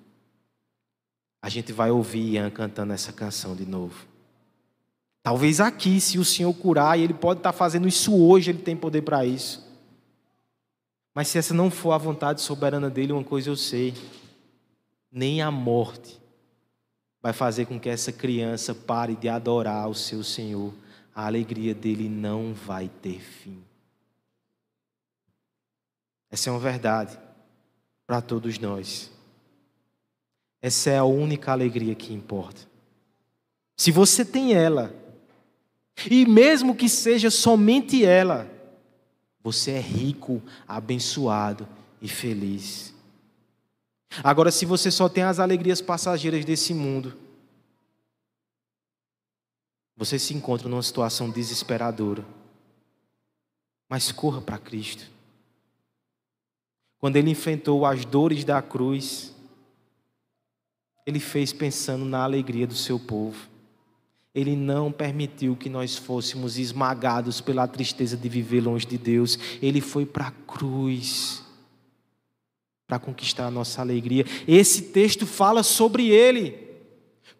A 1.40 1.48
gente 1.48 1.72
vai 1.72 1.90
ouvir 1.90 2.34
Ian 2.34 2.50
cantando 2.50 2.92
essa 2.92 3.12
canção 3.12 3.54
de 3.54 3.64
novo. 3.64 4.06
Talvez 5.22 5.60
aqui, 5.60 6.00
se 6.00 6.18
o 6.18 6.24
Senhor 6.24 6.52
curar, 6.54 6.98
e 6.98 7.02
Ele 7.02 7.14
pode 7.14 7.40
estar 7.40 7.52
fazendo 7.52 7.86
isso 7.86 8.16
hoje, 8.16 8.50
Ele 8.50 8.62
tem 8.62 8.76
poder 8.76 9.02
para 9.02 9.24
isso. 9.24 9.67
Mas 11.18 11.26
se 11.26 11.36
essa 11.36 11.52
não 11.52 11.68
for 11.68 11.90
a 11.90 11.98
vontade 11.98 12.40
soberana 12.40 12.88
dele, 12.88 13.12
uma 13.12 13.24
coisa 13.24 13.50
eu 13.50 13.56
sei: 13.56 13.92
nem 15.10 15.42
a 15.42 15.50
morte 15.50 16.16
vai 17.20 17.32
fazer 17.32 17.66
com 17.66 17.76
que 17.80 17.88
essa 17.88 18.12
criança 18.12 18.72
pare 18.72 19.16
de 19.16 19.28
adorar 19.28 19.88
o 19.88 19.96
seu 19.96 20.22
Senhor. 20.22 20.72
A 21.12 21.26
alegria 21.26 21.74
dele 21.74 22.08
não 22.08 22.54
vai 22.54 22.88
ter 23.02 23.20
fim. 23.20 23.60
Essa 26.30 26.50
é 26.50 26.52
uma 26.52 26.60
verdade 26.60 27.18
para 28.06 28.20
todos 28.20 28.56
nós. 28.60 29.10
Essa 30.62 30.90
é 30.90 30.98
a 30.98 31.04
única 31.04 31.50
alegria 31.50 31.96
que 31.96 32.14
importa. 32.14 32.60
Se 33.76 33.90
você 33.90 34.24
tem 34.24 34.54
ela, 34.54 34.94
e 36.08 36.24
mesmo 36.24 36.76
que 36.76 36.88
seja 36.88 37.28
somente 37.28 38.04
ela, 38.04 38.48
você 39.52 39.72
é 39.72 39.80
rico, 39.80 40.42
abençoado 40.66 41.68
e 42.00 42.08
feliz. 42.08 42.94
Agora, 44.22 44.50
se 44.50 44.64
você 44.64 44.90
só 44.90 45.08
tem 45.08 45.24
as 45.24 45.38
alegrias 45.38 45.80
passageiras 45.80 46.44
desse 46.44 46.72
mundo, 46.72 47.16
você 49.96 50.18
se 50.18 50.32
encontra 50.34 50.68
numa 50.68 50.82
situação 50.82 51.30
desesperadora. 51.30 52.24
Mas 53.88 54.12
corra 54.12 54.40
para 54.40 54.58
Cristo 54.58 55.18
quando 56.98 57.16
ele 57.16 57.30
enfrentou 57.30 57.86
as 57.86 58.04
dores 58.04 58.44
da 58.44 58.60
cruz, 58.60 59.34
ele 61.06 61.20
fez 61.20 61.52
pensando 61.52 62.04
na 62.04 62.22
alegria 62.24 62.66
do 62.66 62.74
seu 62.74 62.98
povo. 62.98 63.47
Ele 64.38 64.54
não 64.54 64.92
permitiu 64.92 65.56
que 65.56 65.68
nós 65.68 65.96
fôssemos 65.96 66.58
esmagados 66.58 67.40
pela 67.40 67.66
tristeza 67.66 68.16
de 68.16 68.28
viver 68.28 68.60
longe 68.60 68.86
de 68.86 68.96
Deus. 68.96 69.36
Ele 69.60 69.80
foi 69.80 70.06
para 70.06 70.28
a 70.28 70.30
cruz 70.30 71.42
para 72.86 73.00
conquistar 73.00 73.46
a 73.46 73.50
nossa 73.50 73.80
alegria. 73.80 74.24
Esse 74.46 74.80
texto 74.80 75.26
fala 75.26 75.64
sobre 75.64 76.08
ele. 76.08 76.67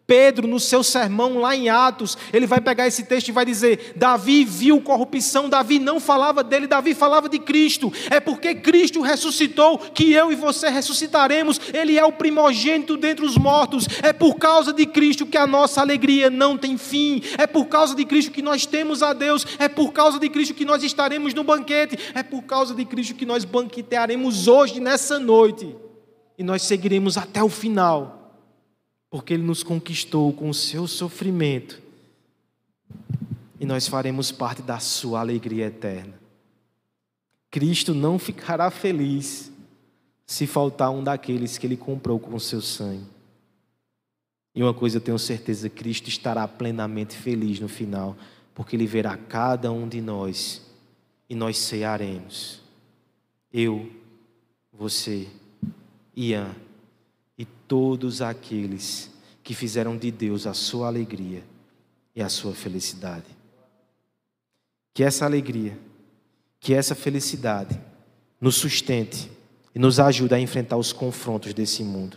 Pedro, 0.09 0.49
no 0.49 0.59
seu 0.59 0.83
sermão 0.83 1.39
lá 1.39 1.55
em 1.55 1.69
Atos, 1.69 2.17
ele 2.33 2.47
vai 2.47 2.63
pegar 2.63 2.87
esse 2.87 3.03
texto 3.03 3.29
e 3.29 3.33
vai 3.33 3.45
dizer: 3.45 3.93
Davi 3.95 4.43
viu 4.43 4.81
corrupção, 4.81 5.51
Davi 5.51 5.79
não 5.79 6.01
falava 6.01 6.43
dele, 6.43 6.67
Davi 6.67 6.95
falava 6.95 7.29
de 7.29 7.39
Cristo. 7.39 7.93
É 8.09 8.19
porque 8.19 8.55
Cristo 8.55 9.03
ressuscitou 9.03 9.77
que 9.77 10.11
eu 10.11 10.33
e 10.33 10.35
você 10.35 10.71
ressuscitaremos. 10.71 11.61
Ele 11.75 11.99
é 11.99 12.05
o 12.07 12.11
primogênito 12.11 12.97
dentre 12.97 13.23
os 13.23 13.37
mortos. 13.37 13.87
É 14.03 14.11
por 14.11 14.37
causa 14.37 14.73
de 14.73 14.87
Cristo 14.87 15.27
que 15.27 15.37
a 15.37 15.47
nossa 15.47 15.83
alegria 15.83 16.31
não 16.31 16.57
tem 16.57 16.79
fim. 16.79 17.21
É 17.37 17.47
por 17.47 17.67
causa 17.67 17.95
de 17.95 18.07
Cristo 18.07 18.31
que 18.31 18.41
nós 18.41 18.65
temos 18.65 19.03
a 19.03 19.13
Deus. 19.13 19.47
É 19.59 19.69
por 19.69 19.93
causa 19.93 20.19
de 20.19 20.31
Cristo 20.31 20.55
que 20.55 20.65
nós 20.65 20.83
estaremos 20.83 21.35
no 21.35 21.45
banquete. 21.45 21.99
É 22.15 22.23
por 22.23 22.45
causa 22.45 22.75
de 22.75 22.87
Cristo 22.87 23.15
que 23.15 23.27
nós 23.27 23.45
banquetearemos 23.45 24.49
hoje, 24.49 24.81
nessa 24.81 25.19
noite. 25.19 25.77
E 26.39 26.43
nós 26.43 26.63
seguiremos 26.63 27.19
até 27.19 27.43
o 27.43 27.51
final 27.51 28.18
porque 29.11 29.35
Ele 29.35 29.43
nos 29.43 29.63
conquistou 29.63 30.33
com 30.33 30.51
o 30.51 30.55
seu 30.55 30.87
sofrimento, 30.87 31.81
e 33.61 33.67
nós 33.67 33.89
faremos 33.89 34.31
parte 34.31 34.63
da 34.63 34.79
sua 34.79 35.21
alegria 35.21 35.67
eterna. 35.67 36.15
Cristo 37.51 37.95
não 37.95 38.19
ficará 38.19 38.71
feliz 38.71 39.51
se 40.27 40.47
faltar 40.47 40.91
um 40.91 41.03
daqueles 41.03 41.59
que 41.59 41.67
Ele 41.67 41.77
comprou 41.77 42.21
com 42.21 42.35
o 42.35 42.41
seu 42.41 42.61
sangue. 42.61 43.07
E 44.55 44.63
uma 44.63 44.75
coisa 44.75 44.99
eu 44.99 45.01
tenho 45.01 45.19
certeza: 45.19 45.69
Cristo 45.69 46.09
estará 46.09 46.47
plenamente 46.47 47.17
feliz 47.17 47.59
no 47.59 47.69
final, 47.69 48.17
porque 48.55 48.77
Ele 48.77 48.87
verá 48.87 49.17
cada 49.17 49.73
um 49.73 49.89
de 49.89 50.01
nós 50.01 50.63
e 51.29 51.35
nós 51.35 51.59
cearemos. 51.59 52.61
Eu, 53.53 53.91
você, 54.73 55.27
Ian 56.17 56.55
todos 57.69 58.23
aqueles 58.23 59.11
que 59.45 59.55
fizeram 59.55 59.97
de 59.97 60.11
Deus 60.11 60.47
a 60.47 60.55
sua 60.55 60.89
alegria 60.89 61.45
e 62.17 62.23
a 62.23 62.29
sua 62.29 62.55
felicidade. 62.55 63.27
Que 64.93 65.05
essa 65.05 65.25
alegria, 65.25 65.79
que 66.59 66.75
essa 66.75 66.95
felicidade 66.95 67.79
nos 68.41 68.57
sustente 68.57 69.31
e 69.75 69.79
nos 69.79 70.01
ajude 70.01 70.35
a 70.35 70.41
enfrentar 70.41 70.77
os 70.77 70.93
confrontos 70.93 71.55
desse 71.55 71.85
mundo. 71.85 72.17